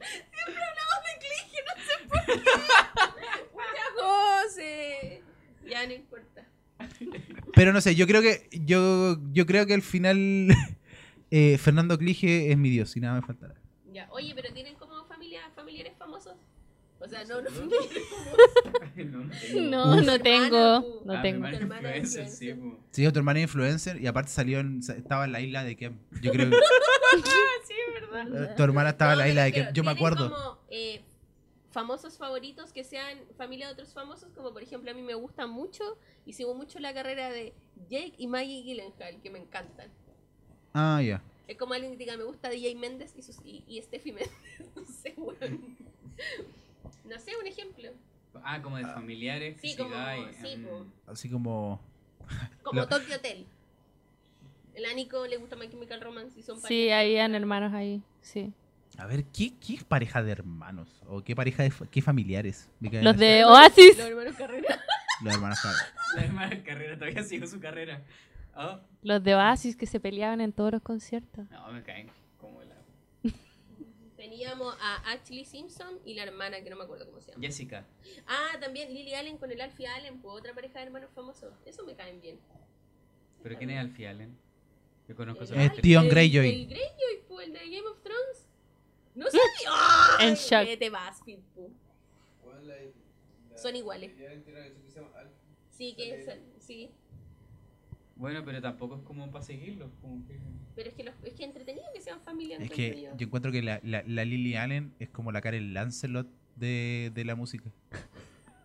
[3.51, 5.21] ¡Puta José!
[5.69, 6.45] Ya no importa.
[7.53, 10.47] Pero no sé, yo creo que yo, yo creo que al final
[11.31, 13.55] eh, Fernando Clige es mi dios y nada me faltará.
[13.91, 14.07] Ya.
[14.11, 16.35] Oye, pero ¿tienen como familia, familiares famosos?
[16.99, 17.49] O sea, no, no.
[19.55, 21.01] No, no No, tengo.
[21.05, 21.45] No Ah, tengo.
[21.45, 22.53] hermana Tu hermana sí.
[22.91, 23.05] Sí,
[23.41, 25.97] es influencer y aparte salió en, estaba en la isla de Kem.
[26.21, 26.55] Yo creo que
[27.67, 28.51] sí, ¿verdad?
[28.51, 29.65] eh, tu hermana estaba en la isla de Kem.
[29.73, 30.31] Yo me ¿tienen acuerdo.
[30.31, 31.01] como, eh,
[31.71, 35.45] famosos favoritos que sean familia de otros famosos, como por ejemplo a mí me gusta
[35.45, 35.83] mucho
[36.25, 37.53] y sigo mucho la carrera de
[37.89, 39.91] Jake y Maggie Gyllenhaal, que me encantan.
[40.79, 41.21] Ah, ya.
[41.47, 44.31] Es como alguien que diga, me gusta DJ Méndez y, sus, y, y Steffi Méndez.
[44.75, 45.75] No sé, weón.
[47.05, 47.89] No sé, un ejemplo.
[48.43, 49.59] Ah, como de familiares.
[49.59, 49.95] que Sí, como,
[50.41, 50.85] sí, po.
[51.11, 51.81] Así como.
[52.63, 53.45] como Lo- Tokyo Hotel.
[54.75, 56.99] El Anico le gusta My Chemical Romance y son Sí, pareja.
[56.99, 58.03] habían hermanos ahí.
[58.21, 58.53] Sí.
[58.99, 61.01] A ver, ¿qué, qué es pareja de hermanos?
[61.07, 62.69] ¿O qué pareja de qué familiares?
[62.79, 63.97] Los de Oasis.
[63.97, 64.83] Los hermanos Carrera.
[65.23, 65.93] Los hermanos Carrera.
[66.15, 68.03] La hermana carrera todavía sigo su carrera.
[68.57, 71.49] Oh, Los de Oasis que se peleaban en todos los conciertos.
[71.49, 72.75] no, me caen como la.
[74.17, 77.41] Teníamos a Ashley Simpson y la hermana que no me acuerdo cómo se llama.
[77.43, 77.85] Jessica.
[78.27, 81.53] Ah, también Lily Allen con el Alfie Allen, pues otra pareja de hermanos famosos.
[81.65, 82.39] Eso me caen bien.
[83.43, 84.35] ¿Pero quién es Alfie Allen?
[85.07, 86.49] Yo conozco El- solo Es a Tion el- Greyjoy.
[86.49, 88.47] El Greyjoy, pues, el de Game of Thrones.
[89.15, 89.69] No sabía.
[90.19, 90.27] ¡Ay!
[90.29, 90.65] En shock.
[90.65, 90.91] Vete
[91.25, 91.71] Pitbull.
[93.55, 94.11] Son iguales.
[95.71, 96.91] Sí, que es, sí.
[98.17, 99.89] Bueno, pero tampoco es como para seguirlos.
[100.01, 100.39] Como que...
[100.75, 102.57] Pero es que, los, es que entretenido que sean familia.
[102.57, 103.11] Es que yo.
[103.19, 107.35] encuentro que la, la, la Lily Allen es como la Karen Lancelot de, de la
[107.35, 107.69] música.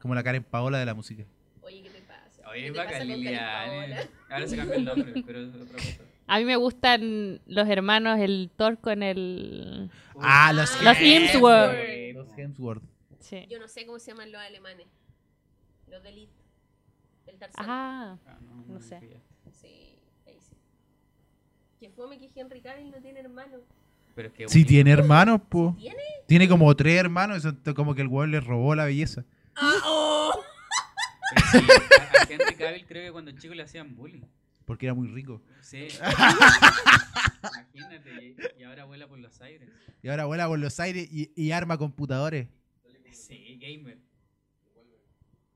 [0.00, 1.24] Como la Karen Paola de la música.
[1.62, 2.48] Oye, ¿qué te pasa?
[2.50, 3.98] Oye, ¿Qué es bacán Lily Allen.
[4.30, 5.98] Ahora se cambió el nombre, pero es otra cosa.
[6.26, 9.90] A mí me gustan los hermanos, el Thor con el...
[10.18, 12.14] Ah, los Los Hemsworth.
[12.14, 12.82] Los Hemsworth.
[13.20, 13.46] Sí.
[13.50, 14.86] Yo no sé cómo se llaman los alemanes.
[15.88, 16.32] Los de Elite.
[17.26, 17.64] El Tarzán.
[17.68, 19.00] Ah, Ah, no, sé.
[19.62, 20.56] Sí, ahí sí.
[21.80, 23.58] Que fome que Henry Cavill no tiene hermano.
[24.14, 25.74] Pero es que Sí, tiene hermanos, po.
[25.78, 26.02] ¿Tiene?
[26.26, 27.38] Tiene como tres hermanos.
[27.38, 29.24] Eso es como que el weón le robó la belleza.
[29.56, 29.72] ¡Ah!
[29.86, 30.32] ¡Oh!
[31.50, 34.22] Sí, a, a Henry Cavill creo que cuando chico le hacían bullying.
[34.66, 35.40] Porque era muy rico.
[35.60, 35.88] Sí.
[37.42, 39.68] Imagínate, y, y ahora vuela por los aires.
[40.02, 42.48] Y ahora vuela por los aires y, y arma computadores.
[43.10, 43.98] Sí, gamer.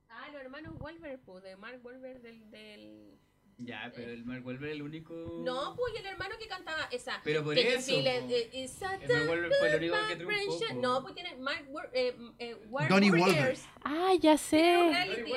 [0.08, 3.18] Ah, los hermanos Wolver, pues, de Mark Wolver del, del...
[3.58, 5.14] Ya, pero el Mark Wolver es el único.
[5.44, 7.20] No, pues, y el hermano que cantaba esa...
[7.24, 7.90] Pero por eso.
[7.90, 8.06] feel.
[8.06, 10.74] Eh, El Mark Wolver fue el único que triunfó.
[10.74, 12.56] No, pues tiene Mark eh, eh,
[12.88, 13.66] Donnie Warriors.
[13.82, 14.60] ah ya sé.
[14.60, 15.32] Reality.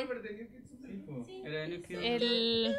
[0.86, 1.26] Sí, po.
[1.45, 1.63] Era
[2.15, 2.76] el.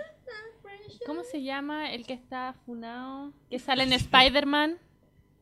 [1.07, 3.33] ¿Cómo se llama el que está funado?
[3.49, 4.79] Que sale en Spider-Man.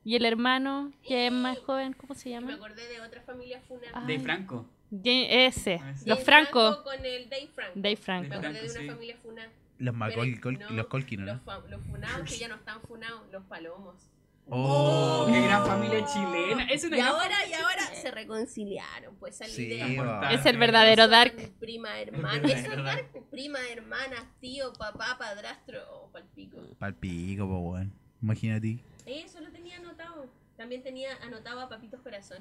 [0.05, 2.55] Y el hermano, que es más joven, ¿cómo se Me llama?
[2.55, 3.92] acordé de otra familia funada.
[3.94, 4.07] Ah.
[4.07, 4.66] De Franco.
[5.05, 5.80] Ese.
[5.82, 5.90] Ah.
[5.92, 6.82] Los Dave Franco.
[6.84, 7.72] con el Dave Franco.
[7.74, 8.34] Dave Me Franco.
[8.34, 8.88] acordé de Franco, una sí.
[8.88, 9.51] familia funada.
[9.79, 11.43] Los, no, los Colkin, Los, ¿no?
[11.45, 14.11] fa- los funados que ya no están funados, los palomos.
[14.51, 16.64] Oh, qué gran familia chilena.
[16.64, 20.31] Es una Y gran ahora, y ahora se reconciliaron, pues esa Sí, idea.
[20.33, 21.35] Es el verdadero Son Dark.
[21.61, 22.35] Prima, hermana.
[22.39, 23.09] El Eso es verdadero Dark.
[23.12, 25.81] pues, Prima, hermanas, tío, papá, padrastro.
[25.93, 26.57] Oh, palpico.
[26.79, 27.93] Palpico, po, weón.
[28.22, 28.79] Imagínate.
[29.05, 30.26] Eso lo tenía anotado.
[30.57, 32.39] También tenía anotado a Papitos Corazón.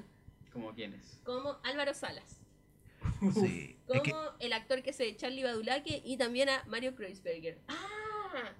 [0.52, 1.20] ¿Como quiénes?
[1.24, 2.40] Como Álvaro Salas.
[3.34, 3.76] Sí.
[3.86, 7.58] Como Es que, el actor que se Charlie Badulaque y también a Mario Kreuzberger.
[7.68, 8.52] ¡Ah!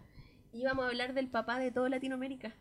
[0.53, 2.55] Íbamos a hablar del papá de toda Latinoamérica.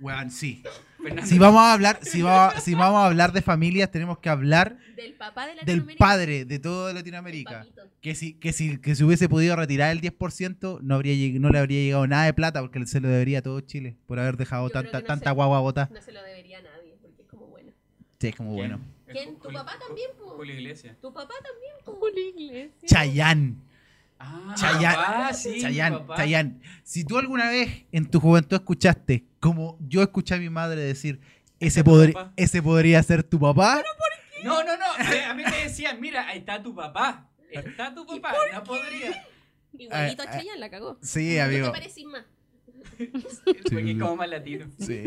[0.00, 0.62] weón, sí.
[1.02, 1.26] Fernando.
[1.26, 4.78] Si vamos a hablar, si vamos, si vamos a hablar de familias, tenemos que hablar
[4.96, 6.04] Del papá de del Latinoamérica.
[6.04, 7.66] padre de toda Latinoamérica.
[8.00, 11.58] Que si, que si, que si hubiese podido retirar el 10%, no, habría, no le
[11.58, 14.66] habría llegado nada de plata porque se lo debería a todo Chile por haber dejado
[14.68, 15.90] Yo tanta, no tanta se- guagua botada.
[15.92, 17.72] No se lo debería a nadie, porque es como bueno.
[18.18, 18.68] Sí, es como ¿Quién?
[18.70, 18.80] bueno.
[19.10, 19.36] ¿Quién?
[19.38, 20.27] ¿Tu papá también, po?
[20.38, 20.96] Julio Iglesias.
[21.00, 21.92] Tu papá también, po.
[21.96, 22.70] Julio Iglesias.
[22.86, 23.62] Chayán.
[24.20, 24.96] Ah, Chayanne.
[24.96, 26.16] papá, sí, Chayán, papá.
[26.16, 26.60] Chayán.
[26.82, 31.20] Si tú alguna vez en tu juventud escuchaste, como yo escuché a mi madre decir,
[31.60, 32.32] ese, podri- papá?
[32.36, 33.82] ese podría ser tu papá,
[34.44, 35.12] No, no, no.
[35.12, 37.28] eh, A mí me decían, mira, ahí está tu papá.
[37.50, 38.34] Está tu papá.
[38.52, 39.24] No podría.
[39.72, 40.38] Igualito Ah, a ah.
[40.38, 40.98] Chayanne la cagó.
[41.02, 41.66] sí, No amigo.
[41.66, 42.24] te parecís más.
[43.44, 44.66] Porque es como más latino.
[44.80, 45.02] Sí.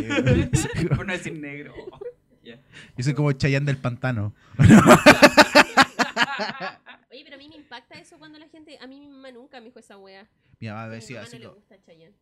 [0.95, 1.73] Por no decir negro.
[2.55, 2.61] Ya.
[2.97, 4.33] Yo soy como Chayán del pantano.
[7.11, 8.77] Oye, pero a mí me impacta eso cuando la gente...
[8.81, 10.27] A mí mi mamá nunca me dijo esa wea.
[10.59, 12.15] Mi mamá A mi decía así no le como- gusta Chayanne.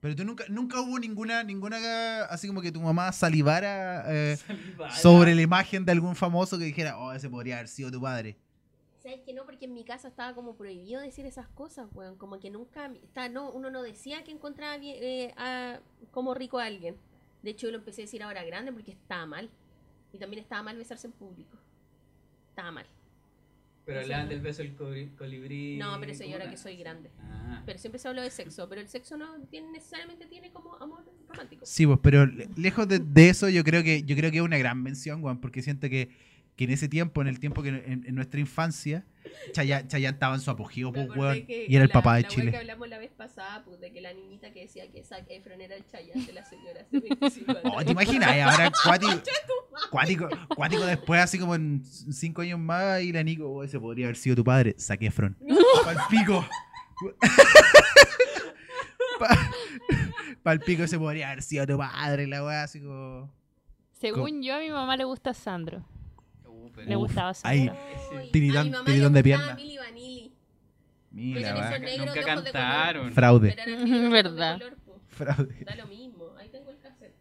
[0.00, 4.94] Pero tú nunca, nunca hubo ninguna, ninguna, así como que tu mamá salivara eh, Salivara.
[4.94, 8.36] sobre la imagen de algún famoso que dijera, oh, ese podría haber sido tu padre.
[9.02, 9.44] ¿Sabes que no?
[9.44, 12.16] Porque en mi casa estaba como prohibido decir esas cosas, weón.
[12.16, 12.92] Como que nunca...
[13.02, 15.80] Está, no, uno no decía que encontraba bien, eh, a-
[16.12, 16.96] como rico a alguien.
[17.42, 19.50] De hecho, yo lo empecé a decir ahora grande porque estaba mal.
[20.12, 21.56] Y también estaba mal besarse en público.
[22.50, 22.86] Estaba mal.
[23.84, 25.78] Pero hablaban del beso del coli- colibrí.
[25.78, 27.10] No, pero eso yo ¿cómo ahora que soy grande.
[27.20, 27.62] Ah.
[27.64, 31.04] Pero siempre se habló de sexo, pero el sexo no tiene, necesariamente tiene como amor
[31.26, 31.64] romántico.
[31.64, 34.42] Sí, pues, pero le- lejos de, de eso, yo creo que yo creo que es
[34.42, 36.10] una gran mención, Juan, porque siento que,
[36.56, 39.06] que en ese tiempo, en el tiempo que en, en nuestra infancia,
[39.52, 42.28] Chayanne, Chayanne estaba en su apogeo, pues, weón, y era el la- papá de la
[42.28, 42.50] Chile.
[42.50, 45.60] que hablamos la vez pasada, pues, de que la niñita que decía que Zac Efron
[45.60, 47.62] era el Chayanne de la señora hace 25 años.
[47.64, 48.36] Oh, ¿te imaginas?
[48.36, 49.12] Y ahora cuático,
[49.90, 54.06] cuático, cuático después, así como en cinco años más, y la Nico, oh, ese podría
[54.06, 55.36] haber sido tu padre, Zac Efron.
[55.84, 56.46] Pa'l pico.
[59.18, 59.50] Pa-
[60.42, 63.30] Pa'l pico ese podría haber sido tu padre, la weá, así como...
[63.92, 65.84] Según yo, a mi mamá le gusta Sandro.
[66.86, 67.66] Uf, gustaba ahí.
[67.66, 67.76] Sandro.
[68.18, 69.54] Ay, Tiritón- tiritón de pierna.
[69.54, 70.32] Milli Vanilli.
[71.10, 73.12] Mira, negros Nunca cantaron.
[73.12, 73.56] Fraude.
[74.10, 74.60] Verdad.
[75.08, 75.64] Fraude.
[75.64, 76.32] Da lo mismo.
[76.38, 77.14] Ahí tengo el cassette.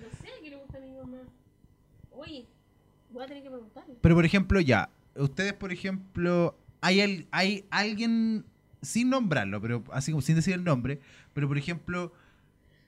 [0.00, 1.18] No sé a qué le gusta a mi mamá.
[2.12, 2.46] Oye,
[3.10, 3.94] voy a tener que preguntarle.
[4.00, 8.44] Pero por ejemplo, ya, ustedes, por ejemplo, hay, al- hay alguien,
[8.82, 11.00] sin nombrarlo, pero así como sin decir el nombre,
[11.34, 12.12] pero por ejemplo,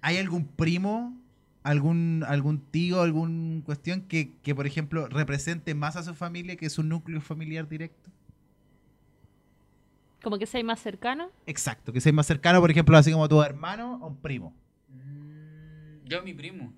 [0.01, 1.17] ¿hay algún primo,
[1.63, 6.71] algún, algún tío, algún cuestión que, que, por ejemplo, represente más a su familia que
[6.71, 8.11] su núcleo familiar directo?
[10.23, 11.31] Como que sea más cercano.
[11.47, 14.55] Exacto, que sea más cercano, por ejemplo, así como tu hermano o un primo.
[14.89, 16.73] Mm, Yo, mi primo.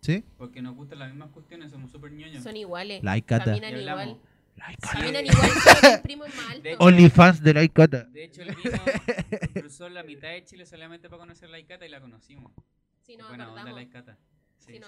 [0.00, 0.24] ¿Sí?
[0.36, 2.42] Porque nos gustan las mismas cuestiones, somos súper ñoños.
[2.42, 3.02] Son iguales.
[3.02, 3.44] La Icata.
[3.46, 4.18] Caminan igual.
[4.56, 6.62] La Caminan igual, solo el primo es más alto.
[6.62, 8.04] De hecho- OnlyFans de la Icata.
[8.04, 8.78] De hecho, él vino,
[9.54, 12.52] cruzó la mitad de Chile solamente para conocer la Icata y la conocimos.
[13.02, 13.74] Sí, nos Buena onda acordamos.
[13.76, 14.18] la Icata.
[14.58, 14.78] Sí,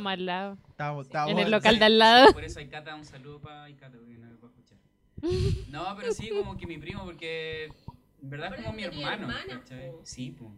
[0.00, 0.58] más al lado.
[1.04, 1.30] Sí.
[1.30, 1.50] En el sí.
[1.50, 2.32] local de al lado.
[2.32, 4.78] Por eso Icata, un saludo para Icata, porque no me puedo escuchar.
[5.70, 7.64] No, pero sí, como que mi primo, porque
[8.22, 9.28] en verdad es como mi hermano.
[10.02, 10.50] Sí, pues.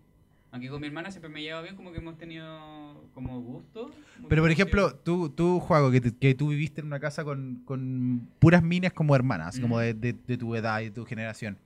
[0.53, 3.91] Aunque con mi hermana siempre me llevo bien, como que hemos tenido como gusto.
[4.29, 8.29] Pero por ejemplo, tú, tú Juago, que, que tú viviste en una casa con, con
[8.39, 9.81] puras minas como hermanas, así como Mm.
[9.81, 11.59] de, de- de tu edad y de tu generación.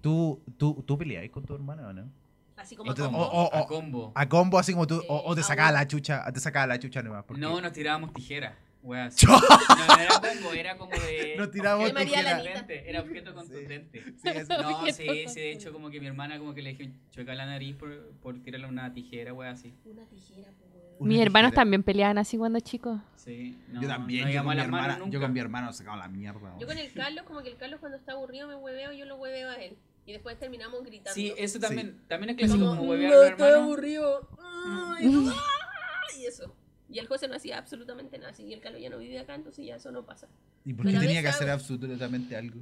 [0.00, 2.10] ¿Tú, tú, tú peleabas con tu hermana o no?
[2.56, 3.18] Así como O te- combo.
[3.18, 4.12] o- o- a combo.
[4.14, 7.02] A combo, así como tú, o, o te sacaba la chucha, te sacaba la chucha
[7.02, 7.24] nomás.
[7.24, 8.54] porque- No, nos tirábamos tijeras.
[8.82, 11.36] Wea, no, no era combo, era como de.
[11.38, 12.24] Nos María tijeras.
[12.36, 12.52] Lalita.
[12.52, 14.04] contundente, Era objeto contundente.
[14.04, 14.28] Sí.
[14.48, 17.34] No, Objeto sí, sí, de hecho, como que mi hermana, como que le dije chueca
[17.34, 19.72] la nariz por, por tirarle una tijera, wea, así.
[19.86, 20.84] Una tijera, weón.
[20.98, 21.62] Una Mis hermanos tijera.
[21.62, 23.00] también peleaban así cuando chicos.
[23.16, 26.08] Sí, no, yo también, no yo, con mi hermana, yo con mi hermano sacaba la
[26.08, 26.54] mierda.
[26.60, 29.16] Yo con el Carlos, como que el Carlos cuando está aburrido me hueveo, yo lo
[29.16, 29.78] hueveo a él.
[30.06, 31.14] Y después terminamos gritando.
[31.14, 31.60] Sí, eso Sí.
[31.60, 33.64] también, también es clásico, como, como "Mm, huevear no, a un estoy hermano.
[33.64, 34.28] aburrido.
[34.38, 36.54] Ay, ah", y eso.
[36.88, 38.32] Y el José no hacía absolutamente nada.
[38.38, 40.28] Y el Carlos ya no vive acá, entonces ya eso no pasa.
[40.64, 42.60] ¿Y por qué tenía que hacer absolutamente algo?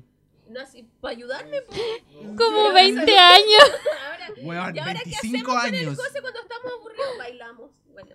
[0.48, 1.72] No así, para ayudarme, po.
[2.36, 3.70] Como Pero 20 eso- años.
[4.06, 5.96] Ahora, Weón, ¿y ahora qué 25 hacemos con el años.
[5.98, 7.18] José cuando estamos aburridos?
[7.18, 7.70] Bailamos.
[7.92, 8.14] Bueno,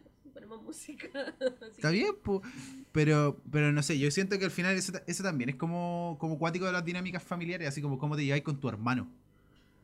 [0.64, 1.08] música.
[1.76, 2.42] Está que- bien, po.
[2.92, 6.38] pero, pero no sé, yo siento que al final eso, eso también es como, como
[6.40, 9.08] cuático de las dinámicas familiares, así como cómo te lleváis con tu hermano.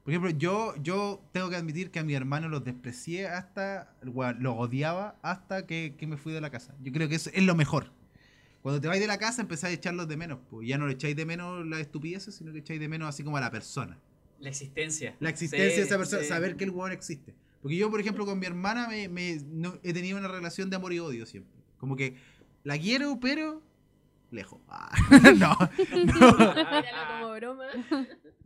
[0.03, 4.43] Por ejemplo, yo, yo tengo que admitir que a mi hermano los desprecié hasta, weón,
[4.43, 6.75] lo odiaba hasta que, que me fui de la casa.
[6.81, 7.91] Yo creo que eso es lo mejor.
[8.61, 10.93] Cuando te vais de la casa empezáis a echarlos de menos, pues ya no le
[10.93, 13.97] echáis de menos las estupideces, sino que echáis de menos así como a la persona.
[14.39, 15.15] La existencia.
[15.21, 16.27] La existencia Sí, de esa persona, sí.
[16.27, 17.33] saber que el weón existe.
[17.63, 20.75] Porque yo, por ejemplo, con mi hermana me, me- no- he tenido una relación de
[20.75, 21.51] amor y odio siempre.
[21.79, 22.15] Como que
[22.63, 23.63] la quiero, pero
[24.29, 24.59] lejos.
[24.69, 24.91] Ah,
[25.39, 25.57] no,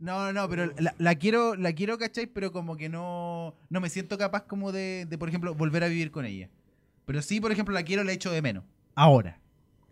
[0.00, 2.26] no, no, pero la, la quiero, la quiero, ¿cachai?
[2.26, 5.88] Pero como que no, no me siento capaz como de, de, por ejemplo, volver a
[5.88, 6.48] vivir con ella.
[7.06, 8.64] Pero sí, por ejemplo, la quiero, la echo de menos.
[8.94, 9.38] Ahora.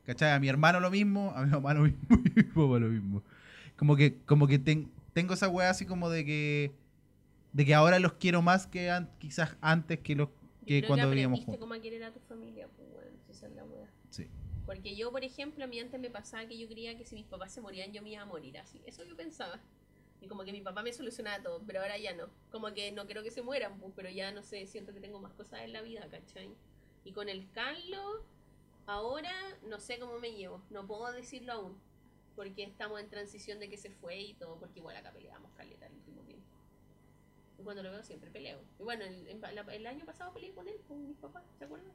[0.04, 0.32] ¿Cachai?
[0.32, 2.88] A mi hermano lo mismo, a mi mamá lo mismo, y a mi papá lo
[2.88, 3.22] mismo.
[3.76, 6.72] Como que, como que ten- tengo esa weá así como de que,
[7.56, 10.28] de que ahora los quiero más que an- quizás antes que los
[10.66, 11.56] que creo cuando vivíamos juntos.
[11.58, 13.64] cómo a querer a tu familia, pues, bueno, esa es la.
[14.10, 14.28] Sí.
[14.66, 17.24] Porque yo, por ejemplo, a mí antes me pasaba que yo creía que si mis
[17.24, 18.82] papás se morían, yo me iba a morir así.
[18.84, 19.58] Eso yo pensaba.
[20.20, 22.28] Y como que mi papá me solucionaba todo, pero ahora ya no.
[22.50, 25.18] Como que no quiero que se mueran, pues, pero ya no sé, siento que tengo
[25.18, 26.50] más cosas en la vida, ¿cachai?
[27.04, 28.20] Y con el Carlos,
[28.86, 29.32] ahora
[29.66, 30.62] no sé cómo me llevo.
[30.68, 31.78] No puedo decirlo aún.
[32.34, 35.88] Porque estamos en transición de que se fue y todo, porque igual acá peleamos caleta.
[37.58, 38.60] Y cuando lo veo siempre peleo.
[38.78, 41.90] Y bueno, el, la- el año pasado peleé con él, con mis papás, ¿se acuerdan?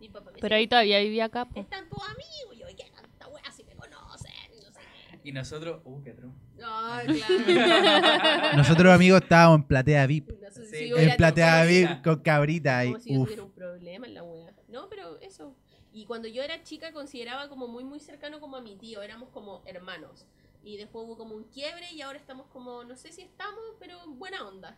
[0.00, 1.44] Mi papá me Pero ahí decía, todavía vivía acá.
[1.44, 1.60] po.
[1.60, 2.54] están tus amigos.
[2.54, 4.32] Y yo, ¿qué tanta wea si me conocen?
[4.56, 4.80] Y no sé.
[5.22, 6.32] Y nosotros, uh, qué atroz.
[6.64, 7.06] Ay,
[7.48, 8.56] claro.
[8.56, 10.30] Nosotros amigos estábamos en platea VIP.
[10.40, 10.76] No sé Sí.
[10.86, 13.24] si hubiera En platea VIP con cabrita y Como si yo uff.
[13.26, 14.52] tuviera un problema en la wea.
[14.68, 15.54] No, pero eso.
[15.92, 19.28] Y cuando yo era chica consideraba como muy muy cercano como a mi tío, éramos
[19.30, 20.24] como hermanos.
[20.62, 23.98] Y después hubo como un quiebre y ahora estamos como, no sé si estamos, pero
[24.08, 24.76] buena onda.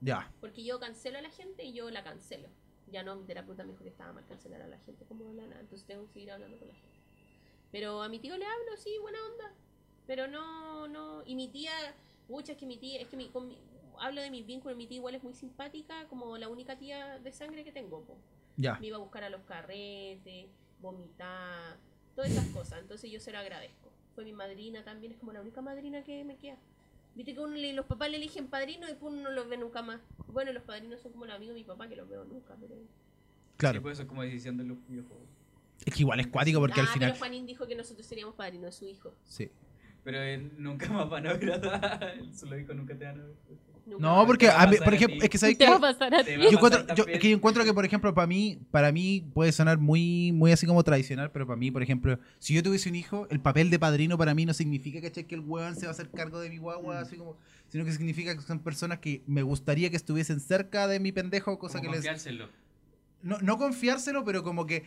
[0.00, 0.32] Ya.
[0.40, 2.48] Porque yo cancelo a la gente y yo la cancelo.
[2.92, 5.34] Ya no, mi terapeuta me dijo que estaba mal cancelar a la gente como de
[5.34, 6.96] la nada, entonces tengo que seguir hablando con la gente.
[7.72, 9.52] Pero a mi tío le hablo, sí, buena onda.
[10.06, 11.22] Pero no, no.
[11.26, 11.72] Y mi tía,
[12.28, 13.58] mucha es que mi tía, es que mi, con mi-
[13.98, 17.32] hablo de mis vínculos, mi tía igual es muy simpática, como la única tía de
[17.32, 18.16] sangre que tengo, po.
[18.56, 18.78] Ya.
[18.78, 20.46] Me iba a buscar a los carretes,
[20.80, 21.76] vomitar,
[22.14, 22.78] todas esas cosas.
[22.80, 23.85] Entonces yo se lo agradezco.
[24.16, 26.56] Fue mi madrina también, es como la única madrina que me queda.
[27.14, 29.56] Viste que uno le- los papás le eligen padrino y después uno no los ve
[29.58, 30.00] nunca más.
[30.26, 32.74] Bueno, los padrinos son como los amigos de mi papá que los veo nunca, pero...
[33.58, 33.78] Claro.
[33.78, 35.28] Sí, pues eso es como decisión de los videojuegos.
[35.84, 37.10] Es que igual es cuático porque al Ah, final.
[37.10, 39.14] pero Juanín dijo que nosotros seríamos padrinos de su hijo.
[39.24, 39.50] Sí.
[40.02, 43.24] Pero eh, nunca más van a ver a Él solo dijo nunca te van a
[43.24, 43.34] ver.
[43.86, 46.24] No, porque a mí, por ejemplo, es que sabéis Te que va a pasar a
[46.24, 46.38] Te ti.
[46.40, 48.90] va a yo encuentro, yo, es que yo encuentro que, por ejemplo, para mí, para
[48.90, 52.62] mí puede sonar muy, muy así como tradicional, pero para mí, por ejemplo, si yo
[52.62, 55.24] tuviese un hijo, el papel de padrino para mí no significa ¿cachai?
[55.24, 57.02] que el weón se va a hacer cargo de mi guagua, Mm.
[57.02, 57.36] así como,
[57.68, 61.58] sino que significa que son personas que me gustaría que estuviesen cerca de mi pendejo,
[61.58, 62.04] cosa Como que les...
[62.04, 62.48] confiárselo.
[63.22, 64.84] No, no confiárselo, pero como que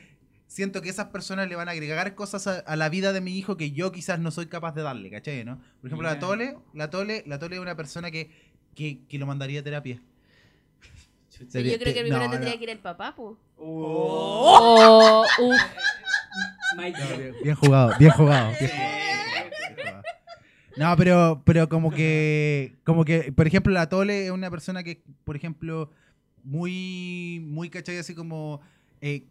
[0.48, 3.38] siento que esas personas le van a agregar cosas a, a la vida de mi
[3.38, 5.44] hijo que yo quizás no soy capaz de darle, ¿cachai?
[5.46, 5.58] ¿no?
[5.82, 6.20] Por ejemplo, la.
[6.20, 8.32] Tole, la Tole, la Tole es una persona que,
[8.76, 10.00] que, que lo mandaría a terapia.
[11.48, 12.58] Sería- Yo creo que primero no, tendría no.
[12.58, 13.36] que ir el papá, pues.
[13.58, 15.62] Oh, uf.
[16.78, 17.00] Mike.
[17.18, 18.48] Bien, bien jugado, bien jugado.
[18.60, 18.76] bien Sí.
[18.76, 20.04] jugado, bien jugado.
[20.78, 25.02] No, pero, pero como que, como que, por ejemplo, la Tole es una persona que,
[25.24, 25.92] por ejemplo,
[26.44, 27.98] muy, muy, ¿cachai?
[27.98, 28.62] Así como,
[29.02, 29.24] eh,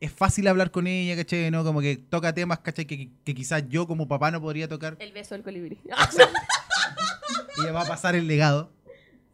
[0.00, 1.50] es fácil hablar con ella, ¿cachai?
[1.50, 1.64] ¿No?
[1.64, 2.86] Como que toca temas, ¿cachai?
[2.86, 4.96] Que, que quizás yo como papá no podría tocar.
[4.98, 5.78] El beso del colibrí.
[7.62, 8.72] Ella va a pasar el legado.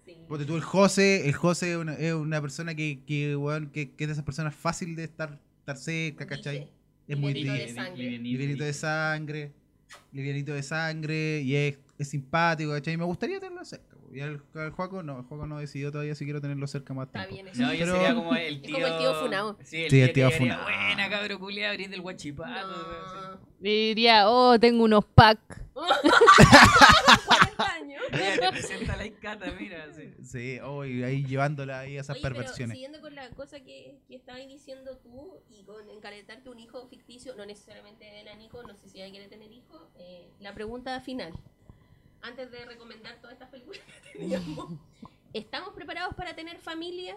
[0.04, 0.16] Sí.
[0.28, 3.90] Ponte tú, el José, el José es una, es una persona que, que, weón, que,
[3.92, 6.70] que es de esas personas fácil de estar, estar cerca, ¿cachai?
[7.06, 7.32] Es muy
[7.74, 8.18] sangre.
[8.18, 9.52] livianito de sangre,
[10.12, 12.94] livianito de sangre, y es, es simpático, ¿cachai?
[12.94, 13.97] Y me gustaría tenerlo cerca.
[14.12, 17.06] Y al, al Juaco no, el Juaco no decidió todavía si quiero tenerlo cerca más
[17.08, 17.34] Está tiempo.
[17.34, 17.62] bien eso.
[17.62, 18.74] No, yo Pero- sería como el Es tío.
[18.74, 19.56] como el tío Funao.
[19.62, 20.62] Sí, el Sí, tío, el tío diría, Funao.
[20.64, 22.68] Buena, cabro culiado, abrir del guachipato.
[22.68, 23.48] No.
[23.60, 25.60] Diría, oh, tengo unos packs.
[27.26, 28.02] 40 años.
[28.12, 29.04] Oye, te presenta la
[29.58, 29.86] mira.
[29.92, 30.14] Sí.
[30.22, 32.74] Sí, oh, y ahí llevándola ahí a esas Oye, pero perversiones.
[32.74, 37.34] siguiendo con la cosa que, que estabas diciendo tú y con encalentarte un hijo ficticio,
[37.36, 41.32] no necesariamente de Nico, no sé si ella quiere tener hijo, eh, la pregunta final,
[42.22, 43.80] antes de recomendar todas estas películas
[44.12, 44.72] que teníamos,
[45.32, 47.16] ¿estamos preparados para tener familia?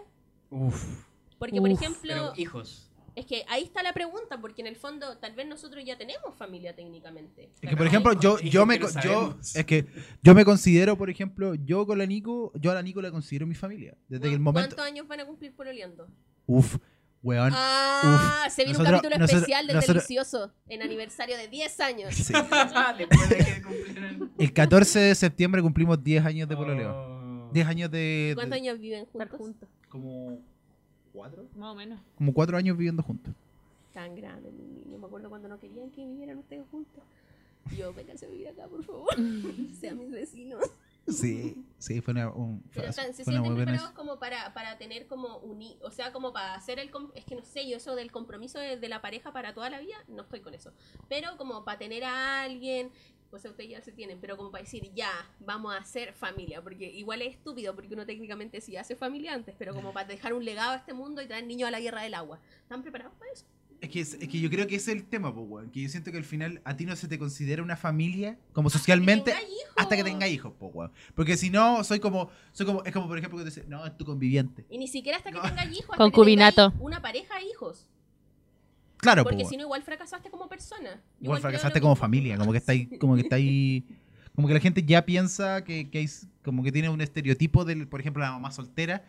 [0.50, 1.04] Uf.
[1.38, 1.80] Porque, por Uf.
[1.80, 2.90] ejemplo, Pero hijos.
[3.16, 6.34] es que ahí está la pregunta, porque en el fondo tal vez nosotros ya tenemos
[6.36, 7.50] familia técnicamente.
[7.60, 9.86] Es que, por ejemplo, yo, yo me yo, es que
[10.22, 13.46] yo me considero, por ejemplo, yo con la Nico, yo a la Nico la considero
[13.46, 13.96] mi familia.
[14.08, 14.76] Desde el momento.
[14.76, 16.06] ¿Cuántos años van a cumplir pololeando?
[16.46, 16.76] Uf,
[17.22, 17.52] weón.
[17.54, 22.14] Ah, se viene un capítulo nosotros- especial del nosotros- delicioso en aniversario de 10 años.
[22.14, 22.32] Sí.
[22.98, 24.32] Después de que cumplieron.
[24.38, 26.92] El 14 de septiembre cumplimos 10 años de pololeo.
[26.94, 27.50] Oh.
[27.52, 28.32] 10 años de.
[28.34, 29.38] ¿Cuántos de- años viven juntos?
[29.38, 29.68] juntos.
[29.88, 30.38] Como.
[31.12, 31.44] ¿Cuatro?
[31.56, 32.00] Más o menos.
[32.16, 33.34] Como cuatro años viviendo juntos.
[33.92, 34.98] Tan grandes, mis niños.
[34.98, 37.02] Me acuerdo cuando no querían que vivieran ustedes juntos.
[37.76, 39.08] Yo, vénganse a vivir acá, por favor.
[39.80, 40.60] Sean mis vecinos.
[41.08, 43.92] Sí, sí, fue una, un- Pero se una sienten muy buena.
[43.94, 47.42] como para, para tener como uni, o sea, como para hacer el, es que no
[47.44, 50.40] sé, yo eso del compromiso de, de la pareja para toda la vida, no estoy
[50.40, 50.72] con eso.
[51.08, 52.92] Pero como para tener a alguien,
[53.30, 56.84] pues ustedes ya se tienen, pero como para decir, ya, vamos a hacer familia, porque
[56.90, 60.44] igual es estúpido, porque uno técnicamente sí hace familia antes, pero como para dejar un
[60.44, 62.38] legado a este mundo y traer niños a la guerra del agua.
[62.62, 63.46] ¿Están preparados para eso?
[63.82, 65.70] Es que, es, que yo creo que ese es el tema, pues, weón.
[65.70, 68.70] Que yo siento que al final a ti no se te considera una familia como
[68.70, 69.34] socialmente
[69.76, 70.92] hasta que tengas hijos, pues, weón.
[71.16, 73.84] Porque si no, soy como, soy como, es como por ejemplo que te dice, no,
[73.84, 74.64] es tu conviviente.
[74.70, 75.42] Y ni siquiera hasta que No.
[75.42, 76.70] tengas hijos, Concubinato.
[76.70, 77.88] que una pareja e hijos.
[78.98, 79.48] Claro, Porque pues.
[79.48, 81.02] si no, igual fracasaste como persona.
[81.20, 83.84] Igual fracasaste como familia, como que está ahí, como que está ahí,
[84.36, 86.08] como que la gente ya piensa que, que hay,
[86.44, 89.04] como que tiene un estereotipo del, por ejemplo, la mamá soltera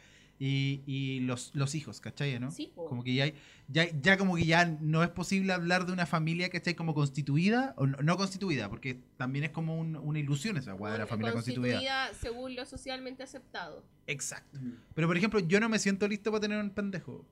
[0.46, 2.38] y, y los, los hijos, ¿cachai?
[2.38, 2.52] ¿no?
[2.52, 2.86] Sí, po.
[2.86, 3.34] Como que ya, hay-
[3.70, 6.74] ya, ya como que ya no es posible hablar de una familia, ¿cachai?
[6.76, 10.92] Como constituida, o no, no constituida, porque también es como un- una ilusión esa weá
[10.94, 11.80] de la familia constituida.
[12.20, 13.86] según lo socialmente aceptado.
[14.06, 14.60] Exacto.
[14.94, 17.26] Pero por ejemplo, yo no me siento listo para tener un pendejo.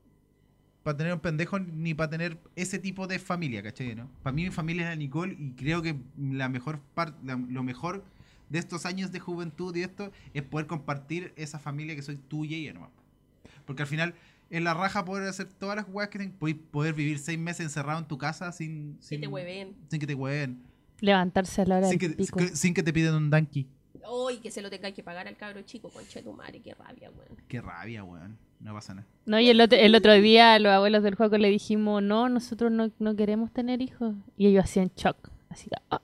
[0.84, 3.93] Para tener un pendejo ni para tener ese tipo de familia, ¿cachai?
[3.93, 4.09] ¿no?
[4.24, 8.03] Para mí mi familia es la Nicole y creo que la mejor parte, lo mejor
[8.49, 12.57] de estos años de juventud y esto es poder compartir esa familia que soy tuya
[12.57, 12.89] y ella nomás.
[13.72, 14.13] Porque al final
[14.49, 16.36] es la raja poder hacer todas las weas que tengas.
[16.38, 19.76] Poder, poder vivir seis meses encerrado en tu casa sin, Que sin, te hueven.
[19.89, 20.61] sin que te hueven.
[20.99, 22.39] Levantarse a la hora Sin del que, pico.
[22.53, 23.67] sin que te piden un donkey.
[24.09, 27.09] Uy, que se lo tenga que pagar al cabro chico, conche tu madre, qué rabia,
[27.11, 27.38] weón.
[27.47, 28.38] Qué rabia, weón.
[28.59, 29.07] No pasa nada.
[29.26, 32.30] No, y el otro, el otro día a los abuelos del juego le dijimos, no,
[32.30, 34.15] nosotros no, no queremos tener hijos.
[34.38, 35.30] Y ellos hacían shock.
[35.49, 36.01] Así que, ah,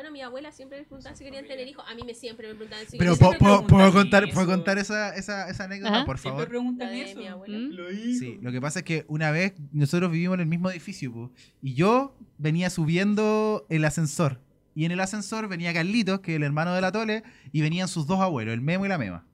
[0.00, 1.84] Bueno, mi abuela siempre les preguntaba si querían tener hijos.
[1.86, 4.32] A mí me siempre me preguntaban si Pero querían ¿puedo, siempre puedo- contar, eso.
[4.32, 6.04] ¿puedo contar esa, esa, esa anécdota, Ajá.
[6.06, 6.48] por favor?
[6.48, 7.18] Preguntan eso.
[7.18, 7.58] mi abuela.
[7.58, 7.70] ¿Mm?
[7.72, 7.90] Lo.
[7.90, 11.30] Sí, lo que pasa es que una vez nosotros vivimos en el mismo edificio po,
[11.60, 14.40] y yo venía subiendo el ascensor.
[14.74, 17.22] Y en el ascensor venía Carlitos, que es el hermano de la Tole,
[17.52, 19.26] y venían sus dos abuelos, el Memo y la Mema.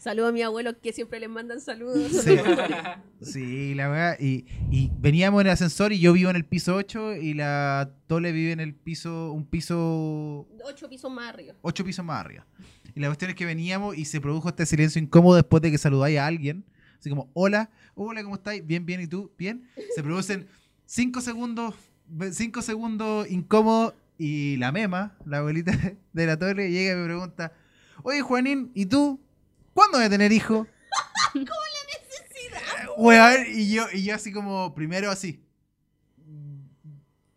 [0.00, 2.10] Saludos a mi abuelo que siempre les mandan saludos.
[2.24, 2.36] Sí.
[3.22, 4.16] Sí, la verdad.
[4.18, 7.92] Y, y veníamos en el ascensor y yo vivo en el piso 8 y la
[8.06, 11.54] Tole vive en el piso, un piso, Ocho pisos más arriba.
[11.60, 12.46] ocho pisos más arriba.
[12.94, 15.76] Y la cuestión es que veníamos y se produjo este silencio incómodo después de que
[15.76, 16.64] saludáis a alguien.
[16.98, 18.66] Así como, hola, hola, ¿cómo estáis?
[18.66, 19.30] Bien, bien, ¿y tú?
[19.36, 19.68] Bien.
[19.94, 20.46] Se producen
[20.86, 21.74] cinco segundos,
[22.32, 25.72] cinco segundos incómodos y la mema, la abuelita
[26.14, 27.52] de la Tole, llega y me pregunta,
[28.02, 29.20] oye, Juanín, ¿y tú?
[29.80, 30.66] ¿Cuándo voy a tener hijo?
[32.98, 35.42] Weón, y yo, y yo así como, primero así.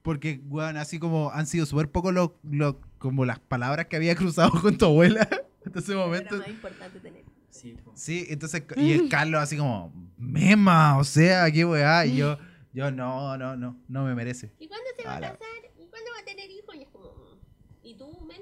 [0.02, 4.14] Porque, weón, así como han sido súper poco lo, lo- como las palabras que había
[4.18, 5.22] cruzado con tu abuela
[5.66, 6.36] hasta ese momento.
[6.36, 7.24] Era más importante tener.
[7.50, 7.94] Sí, po.
[7.96, 12.06] Sí, entonces, y el Carlos así como, mema, o sea, qué weá.
[12.06, 12.38] Y yo,
[12.74, 14.52] yo, no, no, no, no me merece.
[14.60, 15.48] ¿Y cuándo se va A a la- casar?
[15.80, 16.76] ¿Y cuándo va a tener hijos?
[16.76, 17.40] Y es como.
[17.84, 18.42] ¿y tú, men?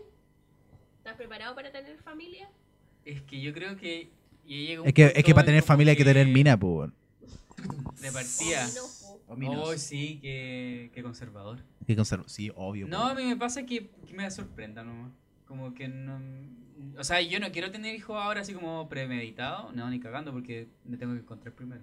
[0.97, 2.49] ¿Estás preparado para tener familia?
[3.06, 4.10] Es que yo creo que
[4.45, 6.58] ya llega un Es que, es que para tener familia hay que tener que mina,
[6.60, 6.91] pues.
[8.02, 8.68] De partida.
[9.38, 9.52] No.
[9.62, 11.60] Oh, sí, qué, qué conservador.
[11.88, 12.88] Que conservo- Sí, obvio.
[12.88, 15.12] No, a mí me pasa que, que me sorprenda nomás.
[15.45, 16.20] Como que no.
[16.97, 19.72] O sea, yo no quiero tener hijos ahora así como premeditado.
[19.74, 21.82] No, ni cagando porque me tengo que encontrar primero.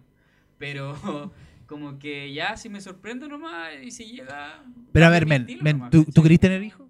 [0.58, 1.32] Pero
[1.66, 4.62] como que ya si me sorprendo nomás y si llega.
[4.92, 6.04] Pero a ver, men, men, ¿tú.
[6.04, 6.87] ¿tú querés tener hijos?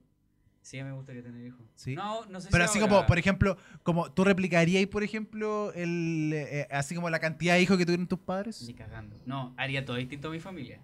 [0.69, 1.62] Sí, me gustaría tener hijos.
[1.77, 1.95] Sí.
[1.95, 2.93] No, no sé Pero si así ahora.
[2.97, 7.62] como, por ejemplo, como tú replicarías, por ejemplo, el, eh, así como la cantidad de
[7.62, 8.62] hijos que tuvieron tus padres.
[8.66, 9.16] Ni cagando.
[9.25, 10.79] No, haría todo distinto a mi familia.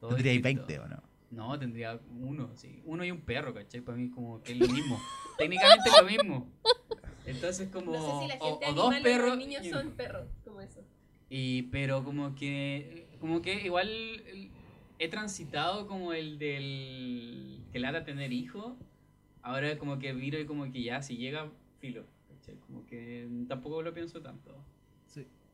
[0.00, 0.66] Todo Tendríais distinto.
[0.66, 1.02] 20 o no.
[1.30, 2.80] No, tendría uno, sí.
[2.86, 3.82] Uno y un perro, ¿cachai?
[3.82, 4.98] Para mí como que es lo mismo.
[5.38, 6.50] Técnicamente es lo mismo.
[7.26, 7.92] Entonces como...
[7.92, 9.28] No sé si la o, gente o dos perros...
[9.28, 10.80] los niños y- son perros, como eso.
[11.28, 13.08] y, pero como que...
[13.20, 13.90] Como que igual
[14.98, 17.60] he transitado como el del...
[17.72, 18.72] Que lata tener hijos.
[19.42, 22.04] Ahora como que viro y como que ya, si llega, filo.
[22.28, 22.56] ¿cachai?
[22.66, 24.54] Como que tampoco lo pienso tanto.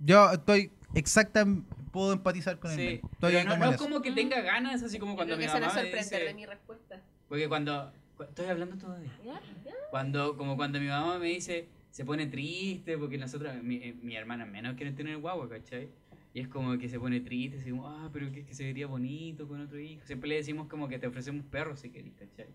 [0.01, 1.47] Yo estoy exacta,
[1.93, 2.77] puedo empatizar con él.
[2.77, 3.01] Sí, men.
[3.13, 5.53] Estoy pero no, como no es como que tenga ganas, así como cuando Creo mi
[5.53, 6.25] mamá me sorprender dice...
[6.25, 7.01] de mi respuesta.
[7.29, 7.93] Porque cuando...
[8.17, 9.17] cu- Estoy hablando todavía.
[9.25, 9.41] ¿Ya?
[9.65, 9.73] ¿Ya?
[9.91, 14.17] Cuando, como cuando mi mamá me dice, se pone triste, porque nosotros, mi, eh, mi
[14.17, 15.89] hermana menos quieren tener guagua, ¿cachai?
[16.35, 19.47] Y es como que se pone triste, decimos, ah, pero que, que se vería bonito
[19.47, 20.05] con otro hijo.
[20.05, 22.47] Siempre le decimos como que te ofrecemos perros si querés, ¿cachai?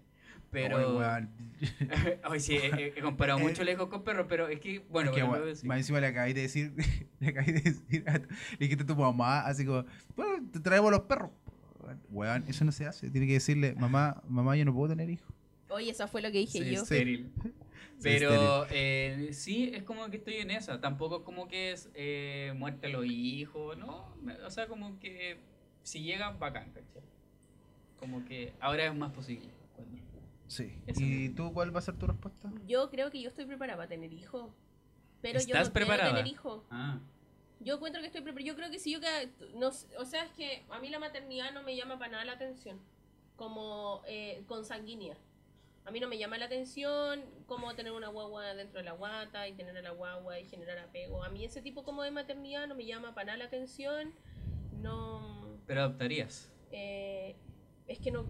[0.51, 0.77] Pero...
[0.77, 1.29] Ay, weón.
[2.23, 5.23] Ay, sí, he, comparado Eh, mucho lejos con perros, pero es que, bueno, Es que,
[5.23, 6.73] bueno, más encima le acabé de decir,
[7.19, 8.27] le acabé de decir, a le
[8.59, 9.85] dijiste a tu mamá, así como,
[10.15, 11.31] bueno, te traemos los perros.
[12.09, 13.09] Weón, eso no se hace.
[13.09, 15.27] Tiene que decirle, mamá, mamá, yo no puedo tener hijos.
[15.69, 16.81] Oye, eso fue lo que dije Sí, yo.
[16.83, 17.31] estéril.
[17.99, 20.79] Sí, Pero eh, sí, es como que estoy en esa.
[20.79, 24.15] Tampoco es como que es eh, muerte a los hijos, ¿no?
[24.45, 25.37] O sea, como que
[25.83, 27.01] si llega, bacán, ¿cachai?
[27.99, 29.49] Como que ahora es más posible.
[30.49, 30.81] Sí.
[30.87, 32.51] Eso ¿Y tú cuál va a ser tu respuesta?
[32.67, 34.51] Yo creo que yo estoy preparada para tener hijos.
[35.21, 36.03] Pero yo ¿Estás no preparada?
[36.09, 36.63] quiero tener hijos.
[36.71, 36.99] Ah,
[37.59, 38.47] Yo encuentro que estoy preparada.
[38.47, 41.53] Yo creo que si yo que no, o sea, es que a mí la maternidad
[41.53, 42.79] no me llama para nada la atención.
[43.35, 45.15] Como eh, consanguínea.
[45.85, 49.47] A mí no me llama la atención como tener una guagua dentro de la guata
[49.47, 51.23] y tener a la guagua y generar apego.
[51.23, 54.13] A mí ese tipo como de maternidad no me llama para nada la atención.
[54.81, 55.57] No.
[55.67, 56.51] pero adoptarías.
[56.71, 57.35] Eh,
[57.87, 58.25] es que no.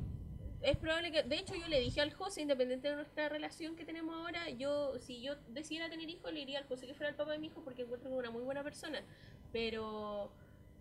[0.61, 1.23] Es probable que.
[1.23, 4.99] De hecho, yo le dije al José, independiente de nuestra relación que tenemos ahora, yo,
[4.99, 7.47] si yo decidiera tener hijos, le diría al José que fuera el papá de mi
[7.47, 9.01] hijo porque encuentro que es una muy buena persona.
[9.53, 10.31] Pero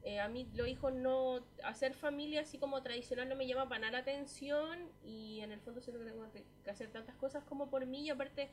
[0.03, 1.41] eh, a mí los hijos no.
[1.65, 5.61] Hacer familia así como tradicional no me llama para nada la atención y en el
[5.61, 8.51] fondo siento que tengo que- hacer tantas cosas como por mí y aparte,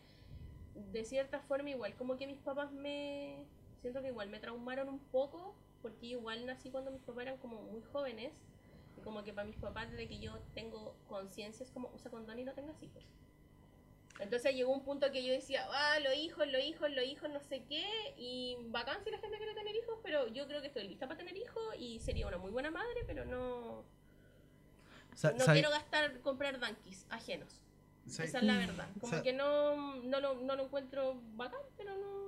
[0.92, 3.46] de cierta forma, igual como que mis papás me.
[3.82, 7.62] Siento que igual me traumaron un poco porque igual nací cuando mis papás eran como
[7.64, 8.32] muy jóvenes.
[8.98, 12.40] Y como que para mis papás, desde que yo tengo conciencia, es como usa condón
[12.40, 13.04] y no tengas hijos.
[14.20, 17.42] Entonces llegó un punto que yo decía, ah, los hijos, los hijos, los hijos, no
[17.42, 17.84] sé qué.
[18.18, 21.18] Y bacán si la gente quiere tener hijos, pero yo creo que estoy lista para
[21.18, 23.84] tener hijos y sería una muy buena madre, pero no.
[25.16, 27.62] Sa- no quiero gastar, comprar donkeys ajenos.
[28.24, 28.88] Esa es la verdad.
[29.02, 32.25] Como que no, no, lo, no lo encuentro bacán, pero no.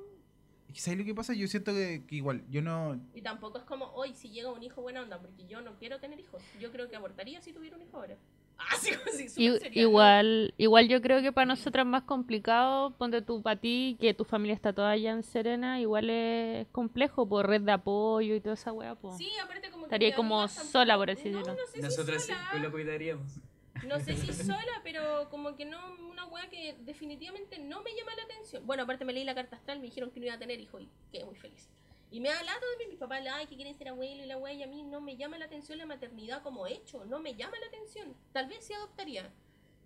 [0.73, 1.33] ¿Sabes lo que pasa?
[1.33, 2.99] Yo siento que, que igual, yo no...
[3.13, 5.99] Y tampoco es como, hoy si llega un hijo buena onda, porque yo no quiero
[5.99, 6.41] tener hijos.
[6.59, 8.15] Yo creo que abortaría si tuviera un hijo ahora.
[8.59, 13.43] Ah, sí, sí, igual, igual yo creo que para nosotras es más complicado, ponte tú
[13.43, 17.61] para ti, que tu familia está toda allá en Serena, igual es complejo por red
[17.61, 19.15] de apoyo y toda esa weá, po.
[19.15, 21.53] Sí, aparte como Estaría como sola, por así decirlo.
[21.53, 23.39] No sé si Nosotras sí, pues lo cuidaríamos.
[23.85, 28.15] No sé si sola, pero como que no, una weá que definitivamente no me llama
[28.15, 28.65] la atención.
[28.65, 30.79] Bueno, aparte me leí la carta astral, me dijeron que no iba a tener hijo
[30.79, 31.69] y quedé muy feliz.
[32.09, 34.37] Y me ha hablado de mí, mis papás, ay, que quieren ser abuelo y la
[34.37, 37.35] weá, y a mí no me llama la atención la maternidad como hecho, no me
[37.35, 38.15] llama la atención.
[38.31, 39.29] Tal vez sí adoptaría.